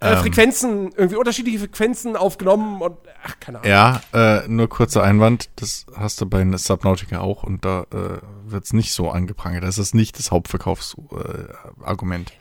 [0.00, 3.70] äh, ähm, Frequenzen, irgendwie unterschiedliche Frequenzen aufgenommen und ach, keine Ahnung.
[3.70, 8.64] Ja, äh, nur kurzer Einwand, das hast du bei Subnautica auch und da äh, wird
[8.64, 9.62] es nicht so angeprangert.
[9.62, 12.30] Das ist nicht das Hauptverkaufsargument.
[12.30, 12.34] Äh,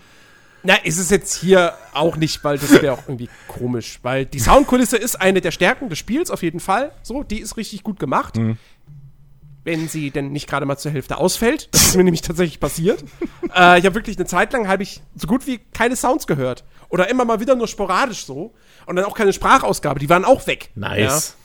[0.64, 4.40] Na, ist es jetzt hier auch nicht, weil das wäre auch irgendwie komisch, weil die
[4.40, 6.94] Soundkulisse ist eine der Stärken des Spiels auf jeden Fall.
[7.04, 8.38] So, die ist richtig gut gemacht.
[8.38, 8.58] Mhm.
[9.64, 11.70] Wenn sie denn nicht gerade mal zur Hälfte ausfällt.
[11.72, 13.04] Das ist mir nämlich tatsächlich passiert.
[13.56, 16.64] äh, ich habe wirklich eine Zeit lang habe ich so gut wie keine Sounds gehört.
[16.90, 18.54] Oder immer mal wieder nur sporadisch so.
[18.86, 20.72] Und dann auch keine Sprachausgabe, die waren auch weg.
[20.76, 21.36] Nice.
[21.36, 21.40] Ja.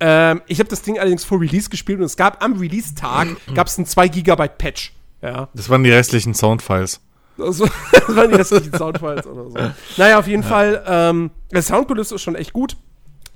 [0.00, 3.66] Ähm, ich habe das Ding allerdings vor Release gespielt und es gab am Release-Tag gab
[3.66, 4.92] es einen 2 Gigabyte Patch.
[5.22, 5.48] Ja.
[5.54, 7.00] Das waren die restlichen Soundfiles.
[7.36, 7.58] Das,
[7.92, 9.56] das waren die restlichen Soundfiles oder so.
[9.96, 10.48] Naja, auf jeden ja.
[10.48, 12.76] Fall, ähm, der Soundkulisse ist schon echt gut.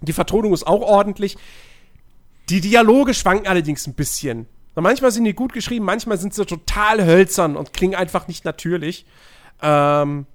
[0.00, 1.36] Die Vertonung ist auch ordentlich.
[2.48, 4.46] Die Dialoge schwanken allerdings ein bisschen.
[4.74, 9.04] Manchmal sind die gut geschrieben, manchmal sind sie total hölzern und klingen einfach nicht natürlich.
[9.60, 10.26] Ähm,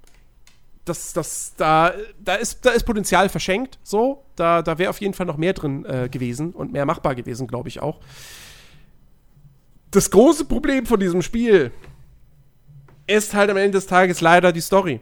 [0.85, 4.23] das, das, da, da, ist, da ist Potenzial verschenkt, so.
[4.35, 7.47] Da, da wäre auf jeden Fall noch mehr drin äh, gewesen und mehr machbar gewesen,
[7.47, 7.99] glaube ich auch.
[9.91, 11.71] Das große Problem von diesem Spiel
[13.07, 15.01] ist halt am Ende des Tages leider die Story.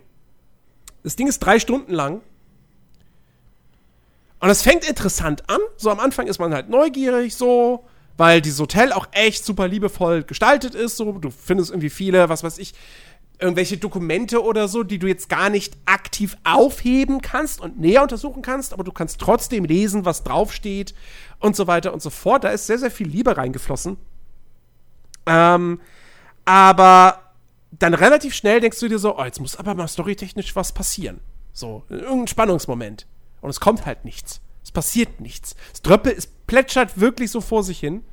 [1.03, 2.21] Das Ding ist drei Stunden lang.
[4.39, 5.59] Und es fängt interessant an.
[5.77, 7.85] So am Anfang ist man halt neugierig, so,
[8.17, 10.97] weil dieses Hotel auch echt super liebevoll gestaltet ist.
[10.97, 12.73] So, du findest irgendwie viele, was weiß ich,
[13.39, 18.41] irgendwelche Dokumente oder so, die du jetzt gar nicht aktiv aufheben kannst und näher untersuchen
[18.41, 20.93] kannst, aber du kannst trotzdem lesen, was draufsteht
[21.39, 22.43] und so weiter und so fort.
[22.43, 23.97] Da ist sehr, sehr viel Liebe reingeflossen.
[25.25, 25.81] Ähm,
[26.45, 27.21] aber
[27.71, 31.19] dann relativ schnell denkst du dir so, oh, jetzt muss aber mal storytechnisch was passieren.
[31.51, 33.05] So, irgendein Spannungsmoment.
[33.45, 34.41] Und es kommt halt nichts.
[34.63, 35.55] Es passiert nichts.
[35.71, 38.03] Das Dröppel, es plätschert wirklich so vor sich hin.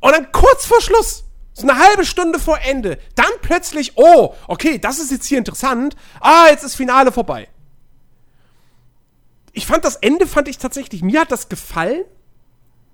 [0.00, 4.78] Und dann kurz vor Schluss, so eine halbe Stunde vor Ende, dann plötzlich, oh, okay,
[4.78, 5.94] das ist jetzt hier interessant.
[6.20, 7.48] Ah, jetzt ist Finale vorbei.
[9.52, 12.04] Ich fand das Ende, fand ich tatsächlich, mir hat das gefallen.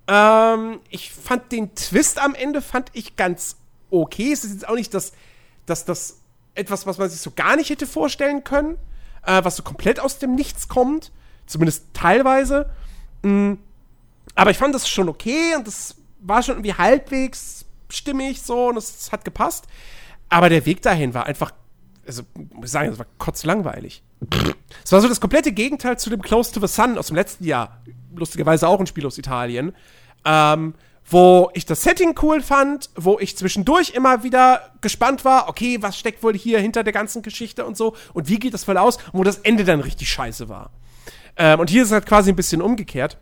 [0.07, 3.55] Ähm, ich fand den Twist am Ende, fand ich ganz
[3.89, 4.33] okay.
[4.33, 5.13] Es ist jetzt auch nicht das,
[5.65, 6.17] das, das
[6.55, 8.77] etwas, was man sich so gar nicht hätte vorstellen können,
[9.25, 11.13] äh, was so komplett aus dem Nichts kommt.
[11.47, 12.69] Zumindest teilweise.
[13.23, 13.57] Mhm.
[14.35, 18.77] Aber ich fand das schon okay und das war schon irgendwie halbwegs stimmig so und
[18.77, 19.65] es hat gepasst.
[20.29, 21.51] Aber der Weg dahin war einfach,
[22.05, 24.03] also muss ich sagen, es war kotzlangweilig.
[24.83, 27.45] Es war so das komplette Gegenteil zu dem Close to the Sun aus dem letzten
[27.45, 27.81] Jahr.
[28.15, 29.73] Lustigerweise auch ein Spiel aus Italien.
[30.25, 30.73] Ähm,
[31.09, 35.97] wo ich das Setting cool fand, wo ich zwischendurch immer wieder gespannt war, okay, was
[35.97, 38.97] steckt wohl hier hinter der ganzen Geschichte und so und wie geht das voll aus
[38.97, 40.71] und wo das Ende dann richtig scheiße war.
[41.37, 43.17] Ähm, und hier ist es halt quasi ein bisschen umgekehrt.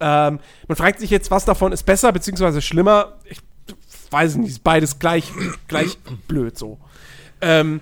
[0.00, 3.18] Ähm, man fragt sich jetzt, was davon ist besser beziehungsweise schlimmer.
[3.24, 3.40] Ich
[4.10, 5.32] weiß nicht, ist beides gleich,
[5.68, 6.78] gleich blöd so.
[7.40, 7.80] Ähm,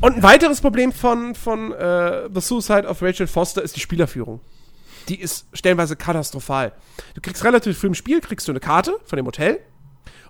[0.00, 4.40] und ein weiteres Problem von, von äh, The Suicide of Rachel Foster ist die Spielerführung.
[5.08, 6.72] Die ist stellenweise katastrophal.
[7.14, 9.60] Du kriegst relativ früh im Spiel, kriegst du eine Karte von dem Hotel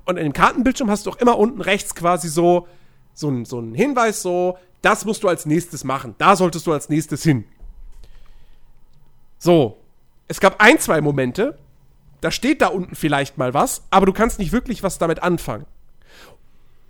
[0.04, 2.68] und in dem Kartenbildschirm hast du auch immer unten rechts quasi so,
[3.12, 6.14] so, ein, so einen Hinweis, so, das musst du als nächstes machen.
[6.18, 7.44] Da solltest du als nächstes hin.
[9.38, 9.78] So.
[10.28, 11.56] Es gab ein, zwei Momente,
[12.20, 15.66] da steht da unten vielleicht mal was, aber du kannst nicht wirklich was damit anfangen.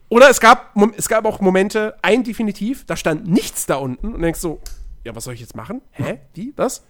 [0.08, 4.22] Oder es gab, es gab auch Momente, ein definitiv, da stand nichts da unten und
[4.22, 4.60] denkst so,
[5.04, 5.82] ja, was soll ich jetzt machen?
[5.90, 6.20] Hä?
[6.34, 6.52] Wie?
[6.56, 6.84] Was?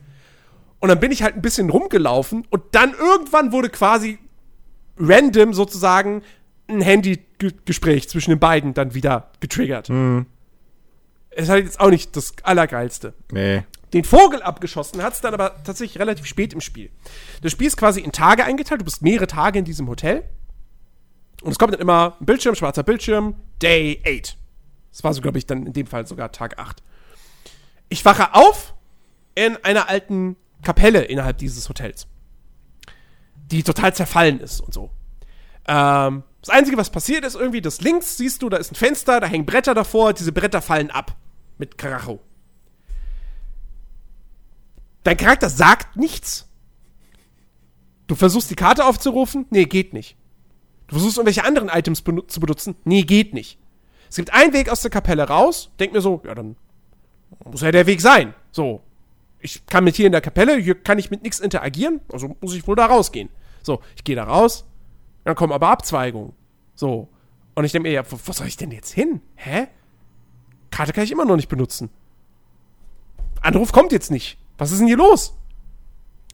[0.81, 4.19] Und dann bin ich halt ein bisschen rumgelaufen und dann irgendwann wurde quasi
[4.99, 6.23] random sozusagen
[6.69, 9.89] ein Handy-Gespräch zwischen den beiden dann wieder getriggert.
[9.89, 10.27] Mhm.
[11.37, 13.13] Ist halt jetzt auch nicht das Allergeilste.
[13.31, 13.65] Nee.
[13.93, 16.91] Den Vogel abgeschossen hat es dann aber tatsächlich relativ spät im Spiel.
[17.43, 18.81] Das Spiel ist quasi in Tage eingeteilt.
[18.81, 20.25] Du bist mehrere Tage in diesem Hotel.
[21.43, 24.37] Und es kommt dann immer ein Bildschirm, schwarzer Bildschirm, Day 8.
[24.91, 26.83] Das war so, glaube ich, dann in dem Fall sogar Tag 8.
[27.91, 28.75] Ich wache auf
[29.35, 32.07] in einer alten Kapelle innerhalb dieses Hotels.
[33.51, 34.91] Die total zerfallen ist und so.
[35.69, 39.21] Ähm, das Einzige, was passiert, ist irgendwie, dass links siehst du, da ist ein Fenster,
[39.21, 41.15] da hängen Bretter davor, diese Bretter fallen ab.
[41.59, 42.21] Mit Karacho.
[45.05, 46.49] Dein Charakter sagt nichts.
[48.07, 49.47] Du versuchst die Karte aufzurufen?
[49.51, 50.17] Nee, geht nicht.
[50.87, 52.77] Du versuchst irgendwelche anderen Items benu zu benutzen?
[52.85, 53.59] Nee, geht nicht.
[54.09, 55.73] Es gibt einen Weg aus der Kapelle raus.
[55.79, 56.57] Denk mir so, ja, dann
[57.45, 58.35] muss ja der Weg sein.
[58.51, 58.83] So.
[59.41, 62.55] Ich kann mit hier in der Kapelle, hier kann ich mit nichts interagieren, also muss
[62.55, 63.29] ich wohl da rausgehen.
[63.63, 64.67] So, ich gehe da raus,
[65.25, 66.33] dann kommen aber Abzweigungen.
[66.75, 67.09] So.
[67.55, 69.21] Und ich denke mir, ja, wo, wo soll ich denn jetzt hin?
[69.35, 69.69] Hä?
[70.77, 71.89] Karte kann ich immer noch nicht benutzen.
[73.41, 74.37] Anruf kommt jetzt nicht.
[74.59, 75.35] Was ist denn hier los?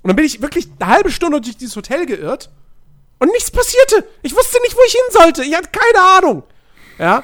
[0.02, 2.50] Und dann bin ich wirklich eine halbe Stunde durch dieses Hotel geirrt
[3.20, 4.04] und nichts passierte.
[4.20, 5.44] Ich wusste nicht, wo ich hin sollte.
[5.44, 6.42] Ich hatte keine Ahnung.
[6.98, 7.22] Ja.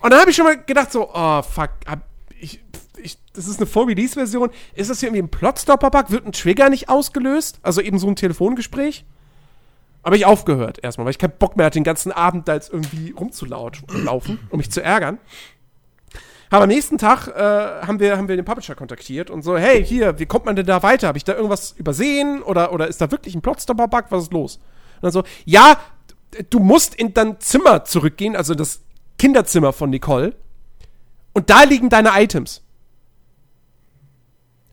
[0.00, 2.00] Und dann habe ich schon mal gedacht so, oh fuck, hab
[2.40, 2.60] ich,
[3.00, 4.50] ich, das ist eine Vor-Release-Version.
[4.74, 6.10] Ist das hier irgendwie ein Plotstopper-Bug?
[6.10, 7.60] Wird ein Trigger nicht ausgelöst?
[7.62, 9.04] Also eben so ein Telefongespräch?
[10.02, 12.72] Aber ich aufgehört erstmal, weil ich keinen Bock mehr hatte, den ganzen Abend da jetzt
[12.72, 15.18] irgendwie rumzulaufen, um mich zu ärgern.
[16.50, 19.84] Aber am nächsten Tag äh, haben, wir, haben wir den Publisher kontaktiert und so, hey,
[19.84, 21.08] hier, wie kommt man denn da weiter?
[21.08, 22.42] Habe ich da irgendwas übersehen?
[22.42, 24.04] Oder, oder ist da wirklich ein Plotstopper-Bug?
[24.10, 24.56] Was ist los?
[24.56, 25.78] Und dann so, ja,
[26.50, 28.82] du musst in dein Zimmer zurückgehen, also das
[29.18, 30.34] Kinderzimmer von Nicole.
[31.32, 32.62] Und da liegen deine Items.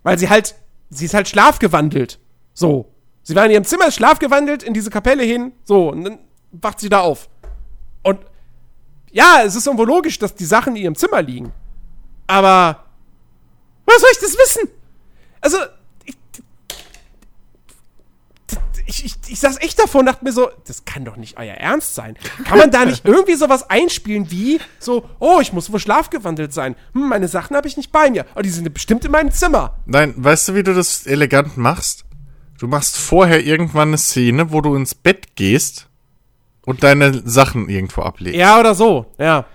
[0.03, 0.55] Weil sie halt,
[0.89, 2.19] sie ist halt schlafgewandelt.
[2.53, 2.89] So.
[3.23, 6.19] Sie war in ihrem Zimmer, schlafgewandelt, in diese Kapelle hin, so, und dann
[6.51, 7.29] wacht sie da auf.
[8.03, 8.19] Und
[9.11, 11.53] ja, es ist irgendwo logisch, dass die Sachen in ihrem Zimmer liegen.
[12.33, 12.83] Aber
[13.85, 14.69] was soll ich das wissen?
[15.39, 15.57] Also,
[16.03, 16.15] ich,
[18.87, 21.53] ich, ich, ich saß echt davor und dachte mir so, das kann doch nicht euer
[21.53, 22.17] Ernst sein.
[22.43, 26.75] Kann man da nicht irgendwie sowas einspielen wie so, oh, ich muss wohl schlafgewandelt sein.
[26.93, 28.21] Hm, meine Sachen habe ich nicht bei mir.
[28.31, 29.77] Aber oh, die sind bestimmt in meinem Zimmer.
[29.85, 32.03] Nein, weißt du, wie du das elegant machst?
[32.57, 35.87] Du machst vorher irgendwann eine Szene, wo du ins Bett gehst
[36.65, 38.39] und deine Sachen irgendwo ablegst.
[38.39, 39.45] Ja, oder so, ja.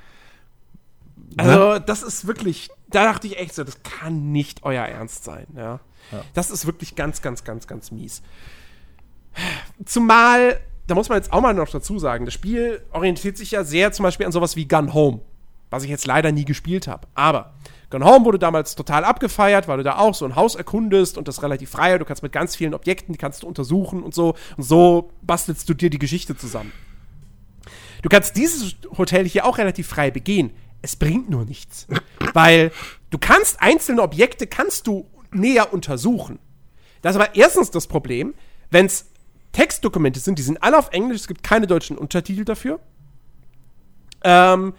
[1.39, 5.25] Also, also das ist wirklich, da dachte ich echt so, das kann nicht euer Ernst
[5.25, 5.81] sein, ja.
[6.13, 6.25] Ja.
[6.35, 8.23] Das ist wirklich ganz, ganz, ganz, ganz mies.
[9.85, 13.65] Zumal, da muss man jetzt auch mal noch dazu sagen, das Spiel orientiert sich ja
[13.65, 15.21] sehr zum Beispiel an sowas wie Gun Home,
[15.71, 17.07] was ich jetzt leider nie gespielt habe.
[17.15, 17.53] Aber
[17.91, 21.27] Gone Home wurde damals total abgefeiert, weil du da auch so ein Haus erkundest und
[21.27, 21.97] das relativ frei.
[21.97, 24.35] Du kannst mit ganz vielen Objekten, die kannst du untersuchen und so.
[24.57, 26.73] Und so bastelst du dir die Geschichte zusammen.
[28.03, 30.51] Du kannst dieses Hotel hier auch relativ frei begehen.
[30.83, 31.87] Es bringt nur nichts.
[32.35, 32.73] weil
[33.11, 36.39] du kannst einzelne Objekte kannst du näher untersuchen.
[37.03, 38.35] Das ist aber erstens das Problem,
[38.71, 39.07] wenn es
[39.53, 42.81] Textdokumente sind, die sind alle auf Englisch, es gibt keine deutschen Untertitel dafür.
[44.23, 44.75] Ähm,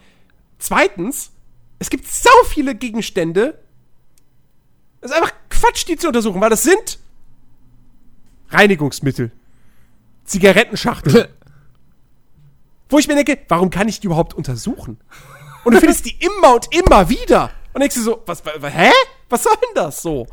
[0.58, 1.32] zweitens,
[1.78, 3.58] es gibt so viele Gegenstände.
[5.00, 6.98] Es ist einfach Quatsch, die zu untersuchen, weil das sind
[8.50, 9.32] Reinigungsmittel.
[10.24, 11.28] Zigarettenschachtel.
[12.88, 14.98] Wo ich mir denke, warum kann ich die überhaupt untersuchen?
[15.64, 17.50] Und du findest die immer und immer wieder.
[17.72, 18.90] Und denkst du so, was, was hä?
[19.28, 20.26] Was soll denn das so?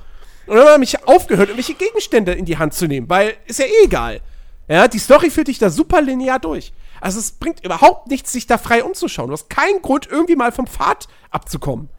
[0.48, 3.66] Und dann habe ich aufgehört, irgendwelche Gegenstände in die Hand zu nehmen, weil ist ja
[3.66, 4.22] eh egal.
[4.68, 6.74] Ja, die Story führt dich da super linear durch.
[7.00, 9.28] Also es bringt überhaupt nichts, sich da frei umzuschauen.
[9.28, 11.90] Du hast keinen Grund, irgendwie mal vom Pfad abzukommen.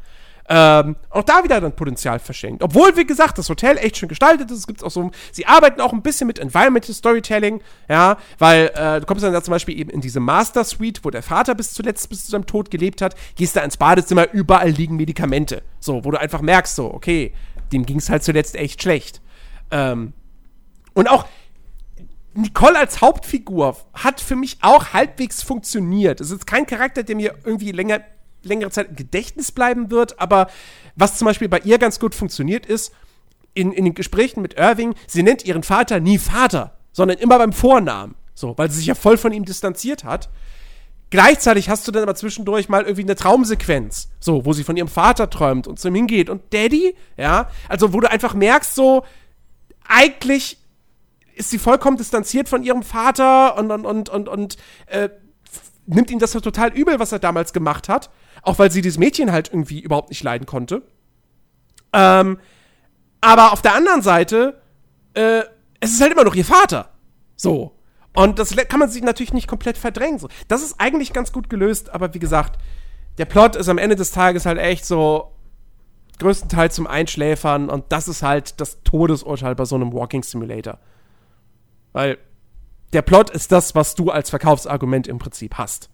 [0.51, 2.63] Ähm, auch da wieder dann Potenzial verschenkt.
[2.63, 4.59] Obwohl, wie gesagt, das Hotel echt schön gestaltet ist.
[4.59, 9.01] Es gibt auch so, sie arbeiten auch ein bisschen mit Environmental Storytelling, ja, weil äh,
[9.01, 11.75] du kommst dann da zum Beispiel eben in diese Master Suite, wo der Vater bis
[11.75, 15.63] zuletzt, bis zu seinem Tod gelebt hat, gehst da ins Badezimmer, überall liegen Medikamente.
[15.81, 17.35] So, wo du einfach merkst, so, okay,
[17.73, 19.21] dem ging es halt zuletzt echt schlecht.
[19.71, 20.15] Ähm,
[20.95, 21.27] und auch,
[22.35, 26.21] Nicole als Hauptfigur hat für mich auch halbwegs funktioniert.
[26.21, 28.01] Es ist kein Charakter, der mir irgendwie länger,
[28.49, 30.49] längere Zeit im Gedächtnis bleiben wird, aber
[30.97, 32.93] was zum Beispiel bei ihr ganz gut funktioniert ist,
[33.55, 37.53] in, in den Gesprächen mit Irving, sie nennt ihren Vater nie Vater, sondern immer beim
[37.53, 38.15] Vornamen.
[38.35, 40.29] So, weil sie sich ja voll von ihm distanziert hat.
[41.11, 44.89] Gleichzeitig hast du dann aber zwischendurch mal irgendwie eine Traumsequenz, so, wo sie von ihrem
[44.89, 49.05] Vater träumt und zu ihm hingeht und Daddy, ja, also wo du einfach merkst, so,
[49.89, 50.59] eigentlich
[51.35, 54.57] ist sie vollkommen distanziert von ihrem Vater und, und, und, und, und
[54.87, 55.09] äh,
[55.89, 58.11] nimmt ihm das total übel, was er damals gemacht hat.
[58.43, 60.83] Auch weil sie dieses Mädchen halt irgendwie überhaupt nicht leiden konnte.
[61.93, 62.39] Ähm,
[63.21, 64.61] aber auf der anderen Seite,
[65.15, 65.43] äh,
[65.81, 66.91] es ist halt immer noch ihr Vater.
[67.37, 67.75] So.
[68.15, 70.19] Und das kann man sich natürlich nicht komplett verdrängen.
[70.19, 70.29] So.
[70.47, 72.61] Das ist eigentlich ganz gut gelöst, aber wie gesagt,
[73.17, 75.33] der Plot ist am Ende des Tages halt echt so
[76.19, 80.79] größtenteils zum Einschläfern und das ist halt das Todesurteil bei so einem Walking Simulator.
[81.93, 82.19] Weil
[82.93, 85.91] der Plot ist das, was du als Verkaufsargument im Prinzip hast.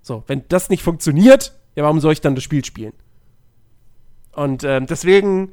[0.00, 2.92] So, wenn das nicht funktioniert, ja, warum soll ich dann das Spiel spielen?
[4.32, 5.52] Und ähm, deswegen,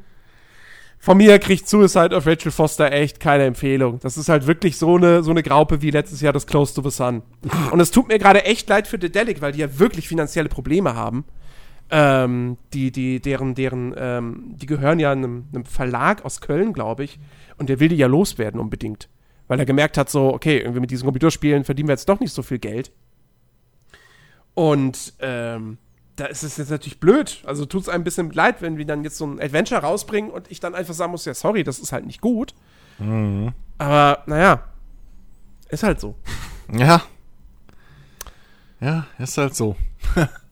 [0.98, 4.00] von mir kriegt Suicide of Rachel Foster echt keine Empfehlung.
[4.00, 6.82] Das ist halt wirklich so eine, so eine Graupe wie letztes Jahr das Close to
[6.82, 7.22] the Sun.
[7.72, 10.96] Und es tut mir gerade echt leid für Dedelic, weil die ja wirklich finanzielle Probleme
[10.96, 11.26] haben.
[11.92, 17.04] Ähm, die, die, deren, deren, ähm, die gehören ja einem, einem Verlag aus Köln, glaube
[17.04, 17.20] ich.
[17.58, 19.10] Und der will die ja loswerden unbedingt
[19.50, 22.32] weil er gemerkt hat, so, okay, irgendwie mit diesen Computerspielen verdienen wir jetzt doch nicht
[22.32, 22.92] so viel Geld.
[24.54, 25.80] Und ähm,
[26.16, 27.42] da ist es jetzt natürlich blöd.
[27.46, 30.30] Also tut es einem ein bisschen leid, wenn wir dann jetzt so ein Adventure rausbringen
[30.30, 32.54] und ich dann einfach sagen muss, ja, sorry, das ist halt nicht gut.
[33.00, 33.54] Mhm.
[33.80, 34.64] Aber naja,
[35.70, 36.16] ist halt so.
[36.72, 37.02] Ja.
[38.80, 39.76] Ja, ist halt so.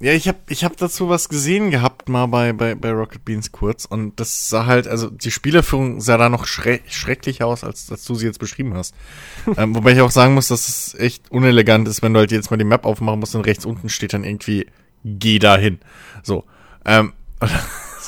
[0.00, 3.52] Ja, ich habe ich hab dazu was gesehen gehabt mal bei, bei, bei Rocket Beans
[3.52, 7.90] kurz und das sah halt, also die Spielerführung sah da noch schre schrecklicher aus, als,
[7.90, 8.94] als du sie jetzt beschrieben hast.
[9.58, 12.50] ähm, wobei ich auch sagen muss, dass es echt unelegant ist, wenn du halt jetzt
[12.50, 14.66] mal die Map aufmachen musst und rechts unten steht dann irgendwie,
[15.04, 15.80] geh dahin.
[16.22, 16.44] So.
[16.86, 17.12] Ähm,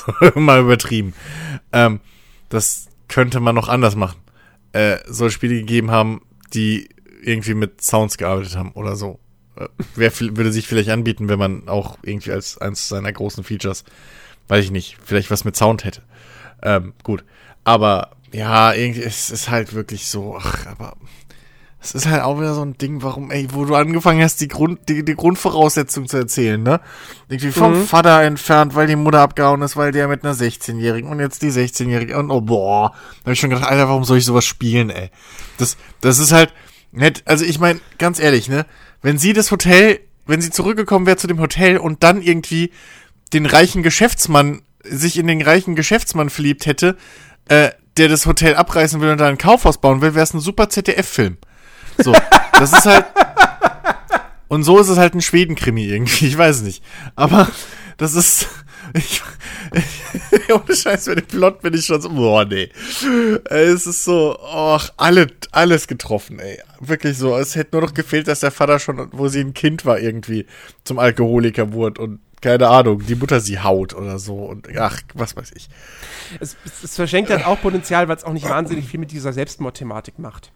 [0.34, 1.14] mal übertrieben.
[1.72, 2.00] Ähm,
[2.48, 4.18] das könnte man noch anders machen.
[4.72, 6.22] Äh, soll Spiele gegeben haben,
[6.54, 6.88] die
[7.22, 9.18] irgendwie mit Sounds gearbeitet haben oder so.
[9.56, 13.84] Äh, wer würde sich vielleicht anbieten, wenn man auch irgendwie als eines seiner großen Features,
[14.48, 16.02] weiß ich nicht, vielleicht was mit Sound hätte.
[16.62, 17.24] Ähm, gut.
[17.64, 20.96] Aber ja, irgendwie, es ist halt wirklich so, ach, aber
[21.82, 24.46] es ist halt auch wieder so ein Ding, warum, ey, wo du angefangen hast, die
[24.46, 26.80] Grund, die, die Grundvoraussetzung zu erzählen, ne?
[27.28, 27.86] Irgendwie vom mhm.
[27.86, 31.50] Vater entfernt, weil die Mutter abgehauen ist, weil der mit einer 16-Jährigen und jetzt die
[31.50, 34.90] 16-Jährige und oh boah, da hab ich schon gedacht, Alter, warum soll ich sowas spielen,
[34.90, 35.10] ey?
[35.58, 36.54] Das, das ist halt
[36.92, 38.64] nett, also ich meine, ganz ehrlich, ne?
[39.02, 42.70] Wenn sie das Hotel, wenn sie zurückgekommen wäre zu dem Hotel und dann irgendwie
[43.32, 46.96] den reichen Geschäftsmann, sich in den reichen Geschäftsmann verliebt hätte,
[47.48, 50.40] äh, der das Hotel abreißen will und da ein Kaufhaus bauen will, wäre es ein
[50.40, 51.36] super ZDF-Film.
[51.98, 52.14] So,
[52.52, 53.04] das ist halt.
[54.48, 56.84] Und so ist es halt ein Schweden-Krimi irgendwie, ich weiß nicht.
[57.16, 57.48] Aber
[57.96, 58.48] das ist,
[58.94, 59.22] ich,
[59.72, 62.68] ich, ohne Scheiß, mit dem Plot bin ich schon so, boah, nee.
[63.44, 66.58] Es ist so, ach, alle, alles getroffen, ey.
[66.80, 69.84] Wirklich so, es hätte nur noch gefehlt, dass der Vater schon, wo sie ein Kind
[69.84, 70.46] war, irgendwie
[70.84, 75.36] zum Alkoholiker wurde und keine Ahnung, die Mutter sie haut oder so und ach, was
[75.36, 75.68] weiß ich.
[76.40, 79.32] Es, es, es verschenkt halt auch Potenzial, weil es auch nicht wahnsinnig viel mit dieser
[79.32, 80.50] Selbstmordthematik macht.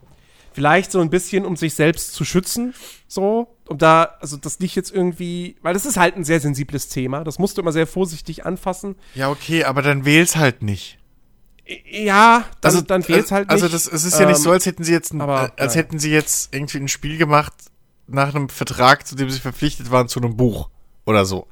[0.56, 2.72] Vielleicht so ein bisschen, um sich selbst zu schützen,
[3.06, 6.88] so, um da, also das nicht jetzt irgendwie, weil das ist halt ein sehr sensibles
[6.88, 8.94] Thema, das musst du immer sehr vorsichtig anfassen.
[9.14, 10.98] Ja, okay, aber dann wähl's halt nicht.
[11.90, 13.74] Ja, dann, Also dann fehlt's halt Also nicht.
[13.74, 15.74] das, es ist ja nicht Ähm, so, als hätten sie jetzt, ein, aber, äh, als
[15.74, 15.80] ja.
[15.82, 17.52] hätten sie jetzt irgendwie ein Spiel gemacht
[18.06, 20.70] nach einem Vertrag, zu dem sie verpflichtet waren, zu einem Buch
[21.04, 21.48] oder so.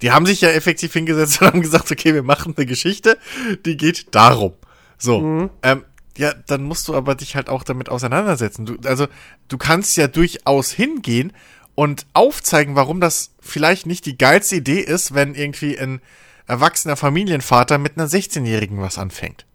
[0.00, 3.18] Die haben sich ja effektiv hingesetzt und haben gesagt, okay, wir machen eine Geschichte,
[3.66, 4.54] die geht darum.
[4.96, 5.20] So.
[5.20, 5.50] Mhm.
[5.62, 5.84] Ähm,
[6.18, 8.66] ja, dann musst du aber dich halt auch damit auseinandersetzen.
[8.66, 9.06] Du, also,
[9.48, 11.32] du kannst ja durchaus hingehen
[11.74, 16.00] und aufzeigen, warum das vielleicht nicht die geilste Idee ist, wenn irgendwie ein
[16.46, 19.46] erwachsener Familienvater mit einer 16-Jährigen was anfängt.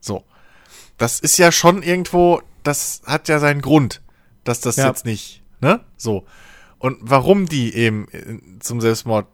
[0.00, 0.24] So.
[0.98, 4.00] Das ist ja schon irgendwo, das hat ja seinen Grund,
[4.44, 4.86] dass das Ja.
[4.88, 5.80] jetzt nicht, ne?
[5.96, 6.24] So.
[6.78, 9.26] Und warum die eben äh, zum Selbstmord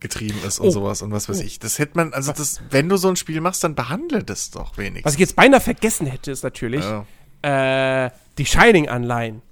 [0.00, 0.70] getrieben ist und Oh.
[0.70, 1.58] sowas und was weiß ich.
[1.58, 4.76] Das hätte man, also das, wenn du so ein Spiel machst, dann behandle das doch
[4.78, 5.04] wenigstens.
[5.06, 8.04] Was ich jetzt beinahe vergessen hätte, ist natürlich Ja.
[8.04, 9.42] äh, die Shining-Anleihen.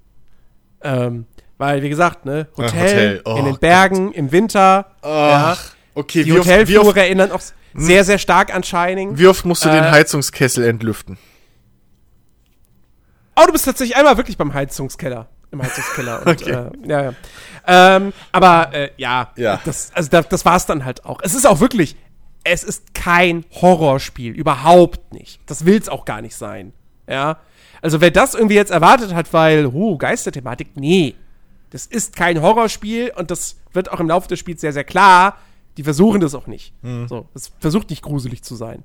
[0.83, 1.25] Ähm,
[1.57, 3.21] weil, wie gesagt, ne, Hotel, Hotel.
[3.25, 4.91] Oh in den Bergen, im Winter.
[5.01, 7.41] Ach, okay, Die Hotelflure erinnern auch
[7.73, 9.17] sehr, sehr stark an Shining.
[9.17, 11.17] wie oft musst du den Äh, Heizungskessel entlüften?
[13.35, 15.27] Oh, du bist tatsächlich einmal wirklich beim Heizungskeller.
[15.55, 16.19] Im Heizungskeller.
[16.25, 16.51] Und, Okay.
[16.51, 17.13] äh, ja, ja.
[17.67, 19.59] Ähm, aber äh, ja, Ja.
[19.65, 21.19] Das, also da, das war's dann halt auch.
[21.23, 21.95] Es ist auch wirklich,
[22.43, 24.33] es ist kein Horrorspiel.
[24.33, 25.39] Überhaupt nicht.
[25.47, 26.73] Das will's auch gar nicht sein.
[27.09, 27.37] Ja.
[27.81, 31.15] Also wer das irgendwie jetzt erwartet hat, weil, huh, Geisterthematik, nee.
[31.71, 35.37] Das ist kein Horrorspiel und das wird auch im Laufe des Spiels sehr, sehr klar.
[35.77, 36.73] Die versuchen das auch nicht.
[37.07, 38.83] So, es versucht nicht gruselig zu sein.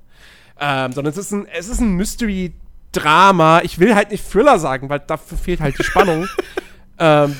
[0.59, 1.95] Ähm, sondern es ist ein, es ist ein
[2.91, 3.61] Mystery-Drama.
[3.63, 6.27] Ich will halt nicht Thriller sagen, weil dafür fehlt halt die Spannung.
[6.99, 7.39] ähm,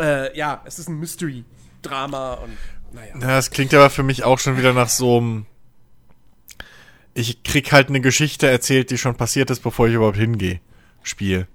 [0.00, 2.56] äh, ja, es ist ein Mystery-Drama und
[2.92, 3.12] naja.
[3.14, 5.46] Ja, das klingt aber für mich auch schon wieder nach so einem.
[7.14, 10.60] Ich krieg halt eine Geschichte erzählt, die schon passiert ist, bevor ich überhaupt hingehe.
[11.02, 11.48] Spiel.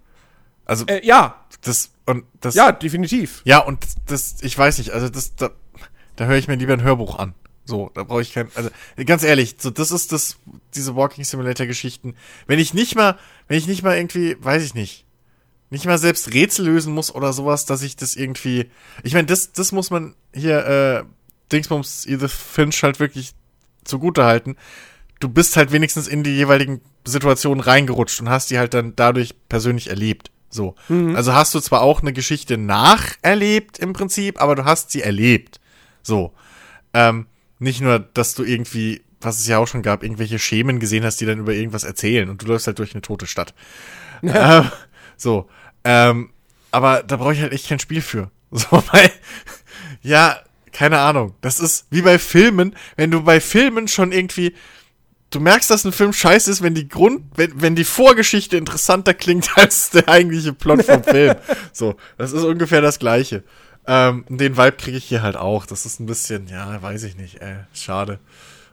[0.65, 2.55] Also, Äh, ja, das, und das.
[2.55, 3.41] ja, definitiv.
[3.45, 5.51] Ja, und das, ich weiß nicht, also das, da,
[6.15, 7.35] da höre ich mir lieber ein Hörbuch an.
[7.65, 8.69] So, da brauche ich kein, also
[9.05, 10.37] ganz ehrlich, so das ist das,
[10.73, 12.15] diese Walking Simulator Geschichten.
[12.47, 13.17] Wenn ich nicht mal,
[13.47, 15.05] wenn ich nicht mal irgendwie, weiß ich nicht,
[15.69, 18.69] nicht mal selbst Rätsel lösen muss oder sowas, dass ich das irgendwie,
[19.03, 21.03] ich meine, das, das muss man hier, äh,
[21.51, 23.33] Dingsbums Edith Finch halt wirklich
[23.83, 24.55] zugute halten.
[25.19, 29.35] Du bist halt wenigstens in die jeweiligen Situationen reingerutscht und hast die halt dann dadurch
[29.49, 30.31] persönlich erlebt.
[30.49, 30.75] So.
[31.15, 35.59] Also hast du zwar auch eine Geschichte nacherlebt im Prinzip, aber du hast sie erlebt.
[36.03, 36.33] So.
[36.93, 37.27] Ähm,
[37.61, 41.21] nicht nur, dass du irgendwie, was es ja auch schon gab, irgendwelche Schemen gesehen hast,
[41.21, 43.53] die dann über irgendwas erzählen und du läufst halt durch eine tote Stadt.
[44.23, 44.71] ähm,
[45.15, 45.47] so.
[45.83, 46.31] Ähm,
[46.71, 48.31] aber da brauche ich halt echt kein Spiel für.
[48.53, 49.09] So, weil,
[50.01, 50.41] ja,
[50.73, 51.35] keine Ahnung.
[51.39, 54.53] Das ist wie bei Filmen, wenn du bei Filmen schon irgendwie,
[55.29, 59.13] du merkst, dass ein Film scheiße ist, wenn die Grund, wenn, wenn die Vorgeschichte interessanter
[59.13, 61.35] klingt als der eigentliche Plot vom Film.
[61.71, 63.45] So, das ist ungefähr das Gleiche.
[63.87, 65.65] Ähm, den Vibe kriege ich hier halt auch.
[65.65, 68.19] Das ist ein bisschen, ja, weiß ich nicht, äh, schade.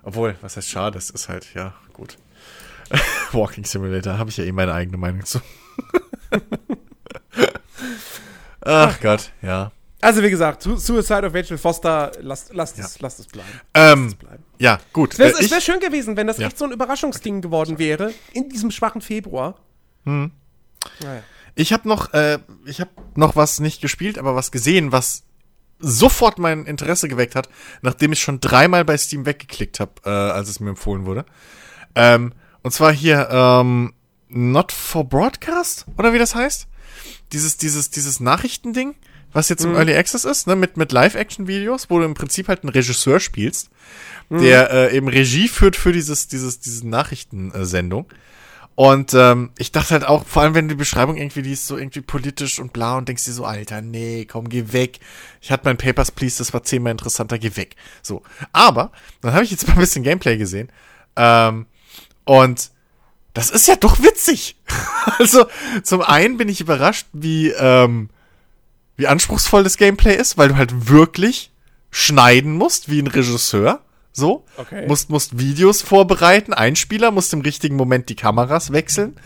[0.02, 0.98] Obwohl, was heißt schade?
[0.98, 2.18] Es ist halt, ja, gut.
[3.32, 5.40] Walking Simulator, habe ich ja eh meine eigene Meinung zu.
[8.60, 9.72] Ach Gott, ja.
[10.00, 13.48] Also wie gesagt, Su- Suicide of Rachel Foster, lasst, lasst, es, lasst es bleiben.
[13.74, 14.44] Ähm, bleiben.
[14.58, 15.14] ja, gut.
[15.14, 16.46] Es wäre Äh, wär schön gewesen, wenn das Ja.
[16.46, 19.56] echt so ein Überraschungsding geworden wäre, in diesem schwachen Februar.
[20.04, 20.30] Hm.
[21.00, 21.22] Naja.
[21.58, 25.24] Ich habe noch, äh, ich habe noch was nicht gespielt, aber was gesehen, was
[25.80, 27.48] sofort mein Interesse geweckt hat,
[27.82, 31.26] nachdem ich schon dreimal bei Steam weggeklickt habe, äh, als es mir empfohlen wurde.
[31.96, 32.32] Ähm,
[32.62, 33.92] und zwar hier ähm,
[34.28, 36.68] Not for Broadcast oder wie das heißt?
[37.32, 38.94] Dieses, dieses, dieses Nachrichtending,
[39.32, 42.62] was jetzt im Early Access ist, ne, mit mit Live-Action-Videos, wo du im Prinzip halt
[42.62, 43.70] einen Regisseur spielst,
[44.30, 48.06] der äh, eben Regie führt für dieses, dieses, diese Nachrichtensendung.
[48.78, 51.76] Und ähm, ich dachte halt auch, vor allem wenn die Beschreibung irgendwie, die ist so
[51.76, 55.00] irgendwie politisch und bla und denkst dir so, Alter, nee, komm, geh weg.
[55.40, 57.74] Ich hatte mein Papers, Please, das war zehnmal interessanter, geh weg.
[58.02, 58.22] So.
[58.52, 60.70] Aber, dann habe ich jetzt mal ein bisschen Gameplay gesehen.
[61.16, 61.66] Ähm,
[62.22, 62.70] und
[63.34, 64.54] das ist ja doch witzig.
[65.18, 65.46] also,
[65.82, 68.10] zum einen bin ich überrascht, wie, ähm,
[68.96, 71.50] wie anspruchsvoll das Gameplay ist, weil du halt wirklich
[71.90, 73.82] schneiden musst, wie ein Regisseur.
[74.12, 74.44] So.
[74.56, 74.86] Okay.
[74.86, 79.16] Musst, musst Videos vorbereiten, Einspieler, musst im richtigen Moment die Kameras wechseln.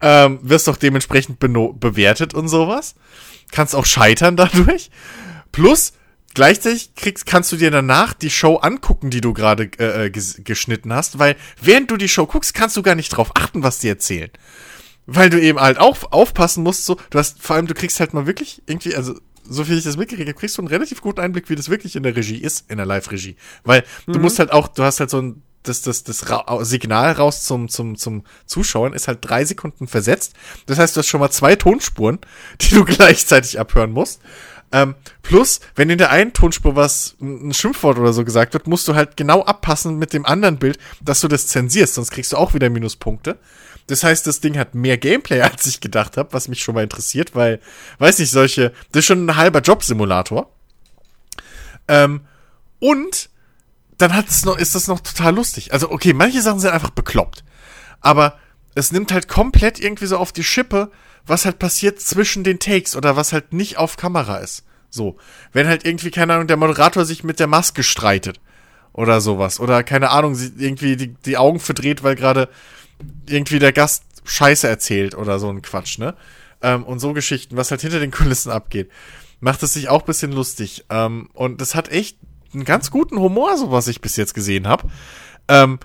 [0.00, 2.94] Ähm, wirst auch dementsprechend bewertet und sowas.
[3.50, 4.90] Kannst auch scheitern dadurch.
[5.50, 5.92] Plus,
[6.34, 10.40] gleichzeitig kriegst, kannst du dir danach die Show angucken, die du gerade äh, äh ges
[10.44, 13.80] geschnitten hast, weil während du die Show guckst, kannst du gar nicht drauf achten, was
[13.80, 14.30] die erzählen.
[15.06, 18.14] Weil du eben halt auch aufpassen musst, so, du hast, vor allem, du kriegst halt
[18.14, 19.18] mal wirklich irgendwie, also,
[19.48, 21.96] so viel ich das mitgekriegt habe, kriegst du einen relativ guten Einblick, wie das wirklich
[21.96, 23.36] in der Regie ist, in der Live-Regie.
[23.64, 24.12] Weil mhm.
[24.12, 27.44] du musst halt auch, du hast halt so ein, das, das, das Ra Signal raus
[27.44, 30.34] zum, zum, zum Zuschauen ist halt drei Sekunden versetzt.
[30.66, 32.18] Das heißt, du hast schon mal zwei Tonspuren,
[32.60, 34.20] die du gleichzeitig abhören musst.
[34.70, 38.86] Ähm, plus, wenn in der einen Tonspur was, ein Schimpfwort oder so gesagt wird, musst
[38.86, 42.36] du halt genau abpassen mit dem anderen Bild, dass du das zensierst, sonst kriegst du
[42.36, 43.38] auch wieder Minuspunkte.
[43.88, 46.84] Das heißt, das Ding hat mehr Gameplay, als ich gedacht habe, was mich schon mal
[46.84, 47.60] interessiert, weil,
[47.98, 50.52] weiß nicht, solche, das ist schon ein halber Jobsimulator.
[51.88, 52.20] Ähm,
[52.78, 53.30] und
[53.96, 55.72] dann hat es noch, ist das noch total lustig.
[55.72, 57.42] Also, okay, manche Sachen sind einfach bekloppt.
[58.00, 58.38] Aber
[58.74, 60.92] es nimmt halt komplett irgendwie so auf die Schippe,
[61.26, 64.64] was halt passiert zwischen den Takes oder was halt nicht auf Kamera ist.
[64.88, 65.16] So.
[65.52, 68.40] Wenn halt irgendwie, keine Ahnung, der Moderator sich mit der Maske streitet.
[68.92, 69.58] Oder sowas.
[69.60, 72.48] Oder keine Ahnung, irgendwie die, die Augen verdreht, weil gerade
[73.28, 76.14] irgendwie der Gast Scheiße erzählt oder so ein Quatsch, ne?
[76.60, 78.90] Ähm, und so Geschichten, was halt hinter den Kulissen abgeht,
[79.40, 80.84] macht es sich auch bisschen lustig.
[80.90, 82.18] Ähm, und das hat echt
[82.52, 84.88] einen ganz guten Humor, so was ich bis jetzt gesehen habe.
[85.48, 85.78] Ähm,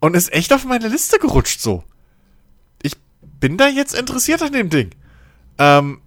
[0.00, 1.84] und ist echt auf meine Liste gerutscht so.
[2.82, 4.90] Ich bin da jetzt interessiert an dem Ding.
[5.58, 6.00] Ähm,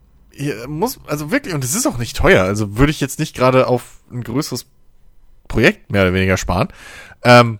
[0.67, 3.67] muss, also wirklich, und es ist auch nicht teuer, also würde ich jetzt nicht gerade
[3.67, 4.65] auf ein größeres
[5.47, 6.69] Projekt mehr oder weniger sparen.
[7.23, 7.59] Ähm,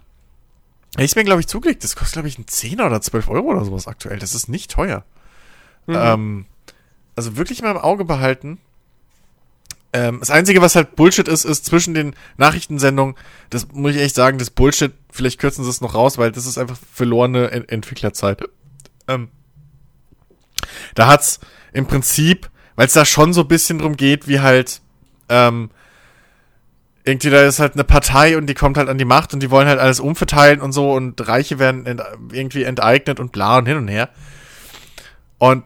[0.98, 1.84] ich mir, glaube ich, zugelegt.
[1.84, 4.20] Das kostet, glaube ich, ein 10 oder 12 Euro oder sowas aktuell.
[4.20, 5.04] Das ist nicht teuer.
[5.88, 5.96] Mhm.
[5.98, 6.46] Ähm,
[7.16, 8.60] also wirklich mal im Auge behalten.
[9.92, 13.16] Ähm, das Einzige, was halt Bullshit ist, ist zwischen den Nachrichtensendungen,
[13.52, 16.48] das muss ich echt sagen, das Bullshit, vielleicht kürzen sie es noch raus, weil das
[16.48, 18.44] ist einfach verlorene Ent Entwicklerzeit.
[19.08, 19.30] Ähm,
[20.96, 21.40] da hat's
[21.74, 24.82] im Prinzip, weil es da schon so ein bisschen drum geht, wie halt,
[25.30, 25.70] ähm,
[27.04, 29.52] irgendwie da ist halt eine Partei und die kommt halt an die Macht und die
[29.52, 32.02] wollen halt alles umverteilen und so und Reiche werden ent
[32.32, 34.10] irgendwie enteignet und bla und hin und her.
[35.38, 35.66] Und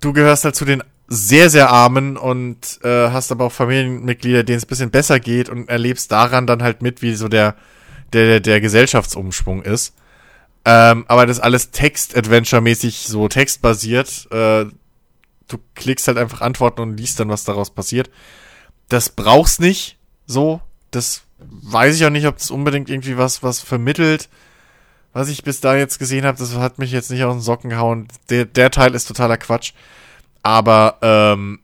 [0.00, 4.58] du gehörst halt zu den sehr, sehr armen und äh, hast aber auch Familienmitglieder, denen
[4.58, 7.56] es bisschen besser geht und erlebst daran dann halt mit, wie so der,
[8.12, 9.94] der, der Gesellschaftsumschwung ist.
[10.64, 14.28] Ähm, aber das alles Text-Adventure-mäßig so textbasiert.
[14.30, 14.66] Äh,
[15.48, 18.08] du klickst halt einfach Antworten und liest dann, was daraus passiert.
[18.88, 19.98] Das brauchst nicht
[20.30, 20.60] so.
[20.90, 24.28] Das weiß ich auch nicht, ob das unbedingt irgendwie was, was vermittelt.
[25.12, 27.70] Was ich bis da jetzt gesehen habe, das hat mich jetzt nicht aus den Socken
[27.70, 28.06] gehauen.
[28.28, 29.72] Der, der Teil ist totaler Quatsch.
[30.42, 31.60] Aber ähm,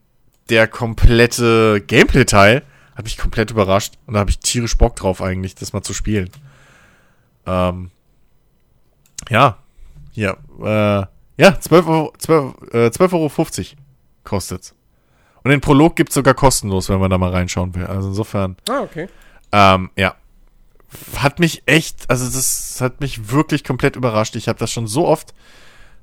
[0.51, 2.63] der komplette Gameplay-Teil
[2.97, 3.95] hat mich komplett überrascht.
[4.07, 6.31] Und da habe ich tierisch Bock drauf eigentlich, das mal zu spielen.
[7.47, 7.91] Ähm,
[9.29, 9.59] ja,
[10.13, 11.07] hier, äh,
[11.43, 13.31] ja, 12 Euro, 12, äh, 12,50 Euro
[14.25, 14.76] kostet's.
[15.47, 17.87] Und den Prolog gibt's sogar kostenlos, wenn man da mal reinschauen will.
[17.87, 18.57] Also insofern.
[18.69, 19.07] Ah, okay.
[19.53, 20.17] Ähm, ja.
[21.15, 24.35] Hat mich echt, also das hat mich wirklich komplett überrascht.
[24.35, 25.35] Ich habe das schon so oft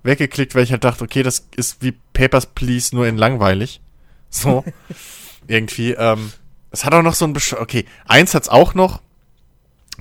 [0.02, 3.82] weggeklickt, weil ich halt dachte, okay, das ist wie Papers, Please, nur in langweilig.
[4.30, 4.64] So.
[5.48, 5.92] Irgendwie.
[5.92, 6.32] Ähm,
[6.72, 9.02] es hat auch noch so ein Besch Okay, eins hat's auch noch,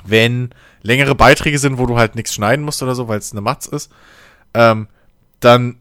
[0.04, 0.50] wenn
[0.82, 3.66] längere Beiträge sind, wo du halt nichts schneiden musst oder so, weil es eine Matz
[3.66, 3.90] ist,
[4.54, 4.86] ähm,
[5.40, 5.80] dann,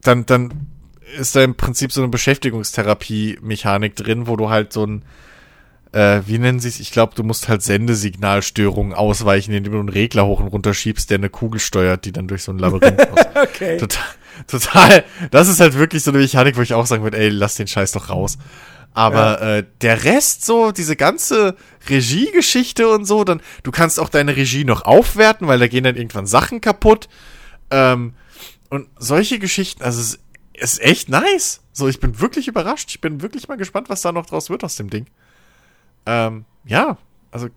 [0.00, 0.66] dann, dann
[1.18, 5.04] ist da im Prinzip so eine Beschäftigungstherapie-Mechanik drin, wo du halt so ein
[5.92, 6.78] äh, wie nennen sie es?
[6.78, 11.08] Ich glaube, du musst halt Sendesignalstörungen ausweichen, indem du einen Regler hoch und runter schiebst,
[11.08, 13.20] der eine Kugel steuert, die dann durch so ein Labyrinth muss.
[13.34, 13.78] okay.
[13.78, 14.04] Total,
[14.46, 15.04] total.
[15.30, 17.66] Das ist halt wirklich so eine Mechanik, wo ich auch sagen würde, ey, lass den
[17.66, 18.36] Scheiß doch raus.
[18.92, 19.56] Aber ja.
[19.56, 21.56] äh, der Rest, so, diese ganze
[21.88, 25.96] Regiegeschichte und so, dann, du kannst auch deine Regie noch aufwerten, weil da gehen dann
[25.96, 27.08] irgendwann Sachen kaputt.
[27.70, 28.14] Ähm,
[28.68, 30.18] und solche Geschichten, also es
[30.58, 31.60] ist echt nice.
[31.72, 32.90] So, ich bin wirklich überrascht.
[32.90, 35.06] Ich bin wirklich mal gespannt, was da noch draus wird aus dem Ding.
[36.06, 36.98] Ähm, ja,
[37.30, 37.48] also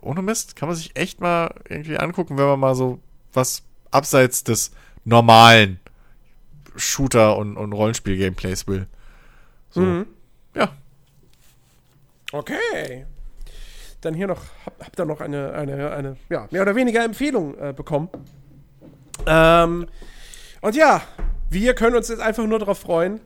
[0.00, 3.00] ohne Mist kann man sich echt mal irgendwie angucken, wenn man mal so
[3.32, 4.72] was abseits des
[5.04, 5.80] normalen
[6.76, 8.86] Shooter- und, und Rollenspiel-Gameplays will.
[9.70, 10.06] So, mhm.
[10.54, 10.70] ja.
[12.32, 13.06] Okay.
[14.00, 17.58] Dann hier noch, hab, habt ihr noch eine, eine, eine, ja, mehr oder weniger Empfehlung
[17.58, 18.08] äh, bekommen.
[19.26, 19.86] Ähm,
[20.60, 21.02] und ja,
[21.50, 23.20] wir können uns jetzt einfach nur darauf freuen,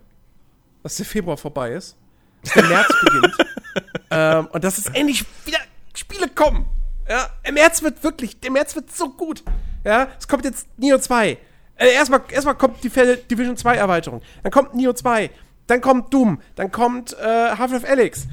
[0.83, 1.97] dass der Februar vorbei ist,
[2.43, 3.37] dass der März beginnt
[4.11, 5.59] ähm, und dass es endlich wieder
[5.95, 6.67] Spiele kommen.
[7.09, 9.43] Ja, im März wird wirklich, der März wird so gut.
[9.85, 11.39] Ja, es kommt jetzt Neo 2.
[11.77, 14.23] Äh, erstmal, erstmal kommt die Division 2 Erweiterung.
[14.43, 15.31] Dann kommt Neo 2.
[15.67, 16.41] Dann kommt Doom.
[16.55, 18.29] Dann kommt äh, Half-Life Alyx.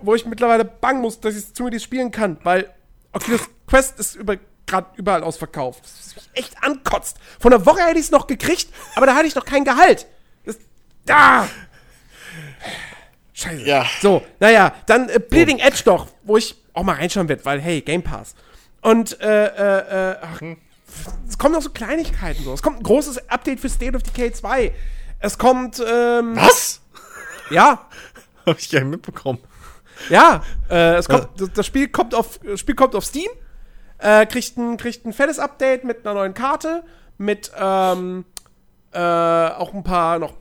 [0.00, 2.70] Wo ich mittlerweile bangen muss, dass ich zumindest spielen kann, weil
[3.12, 4.36] Oculus Quest ist über,
[4.66, 5.82] gerade überall ausverkauft.
[5.84, 7.18] Das mich echt ankotzt.
[7.38, 10.06] Von der Woche hätte ich es noch gekriegt, aber da hatte ich noch kein Gehalt.
[10.44, 10.56] Das,
[11.04, 11.48] da!
[13.32, 13.62] Scheiße.
[13.62, 13.86] Ja.
[14.00, 17.80] So, naja, dann äh, Bleeding Edge doch, wo ich auch mal reinschauen werde, weil, hey,
[17.80, 18.34] Game Pass.
[18.80, 20.40] Und, äh, äh, äh, ach,
[21.28, 22.52] es kommen noch so Kleinigkeiten so.
[22.54, 24.72] Es kommt ein großes Update für State of Decay 2.
[25.18, 26.80] Es kommt, ähm, Was?
[27.50, 27.86] ja,
[28.46, 29.38] Hab ich gar nicht mitbekommen.
[30.08, 33.28] ja, äh, es kommt, das Spiel kommt auf, das Spiel kommt auf Steam,
[33.98, 36.84] äh, kriegt ein, kriegt ein fettes Update mit einer neuen Karte,
[37.18, 38.24] mit, ähm,
[38.92, 40.34] äh, auch ein paar noch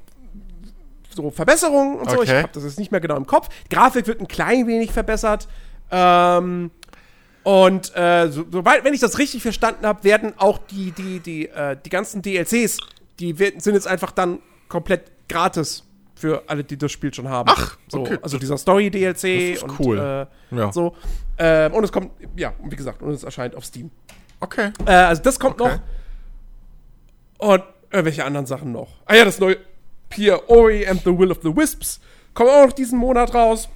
[1.16, 2.22] so Verbesserungen und so.
[2.22, 2.42] Ich Okay.
[2.42, 3.48] habe das jetzt nicht mehr genau im Kopf.
[3.70, 5.48] Die Grafik wird ein klein wenig verbessert.
[5.90, 6.72] Ähm,
[7.44, 11.48] und äh, so, soweit, wenn ich das richtig verstanden habe, werden auch die, die, die,
[11.48, 12.80] äh, die ganzen DLCs,
[13.20, 15.84] die werden, sind jetzt einfach dann komplett gratis
[16.16, 17.50] für alle, die das Spiel schon haben.
[17.52, 18.18] Ach, so, okay.
[18.22, 20.28] Also dieser Story-DLC und cool.
[20.52, 20.72] äh, Ja.
[20.72, 20.96] so.
[21.38, 23.92] Ähm, und es kommt, ja, wie gesagt, und es erscheint auf Steam.
[24.40, 24.72] Okay.
[24.86, 25.80] Äh, also das kommt Okay.
[27.40, 27.50] noch.
[27.50, 28.90] Und irgendwelche anderen Sachen noch.
[29.06, 29.58] Ah ja, das neue
[30.14, 32.00] hier, Ori and the Will of the Wisps,
[32.34, 33.68] kommt auch noch diesen Monat raus.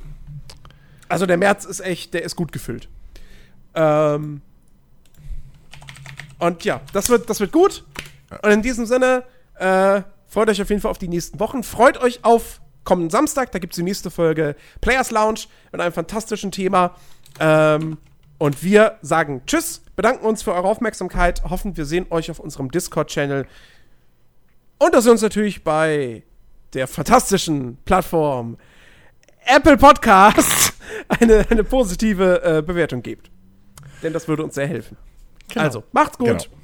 [1.09, 2.87] Also der März ist echt, der ist gut gefüllt.
[3.75, 4.41] Ähm,
[6.37, 7.83] und ja, das wird, das wird gut.
[8.41, 9.23] Und in diesem Sinne,
[9.55, 11.63] äh, freut euch auf jeden Fall auf die nächsten Wochen.
[11.63, 15.41] Freut euch auf kommenden Samstag, da gibt es die nächste Folge Players Lounge
[15.71, 16.95] mit einem fantastischen Thema.
[17.39, 17.97] Ähm,
[18.37, 22.71] und wir sagen Tschüss, bedanken uns für eure Aufmerksamkeit, hoffen, wir sehen euch auf unserem
[22.71, 23.45] Discord-Channel.
[24.79, 26.23] Und dass ihr uns natürlich bei
[26.73, 28.57] der fantastischen Plattform
[29.45, 30.73] Apple Podcast
[31.19, 33.29] eine, eine positive äh, Bewertung gebt.
[34.01, 34.97] Denn das würde uns sehr helfen.
[35.49, 35.65] Genau.
[35.65, 36.27] Also, macht's gut.
[36.27, 36.58] Genau.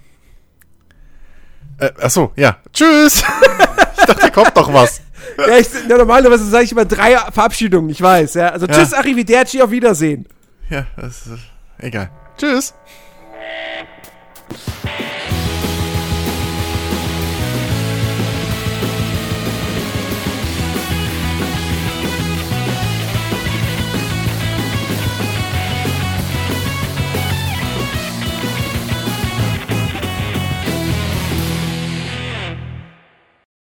[1.77, 2.57] Äh, achso, ja.
[2.73, 3.23] Tschüss.
[3.97, 5.01] ich dachte, kommt noch was.
[5.37, 8.35] Ja, ich, ja, normalerweise sage ich immer drei Verabschiedungen, ich weiß.
[8.35, 8.49] Ja.
[8.49, 8.73] Also, Ja.
[8.73, 10.27] tschüss, Arrivederci, auf Wiedersehen.
[10.69, 11.39] Ja, das ist
[11.79, 12.09] egal.
[12.37, 12.73] Tschüss.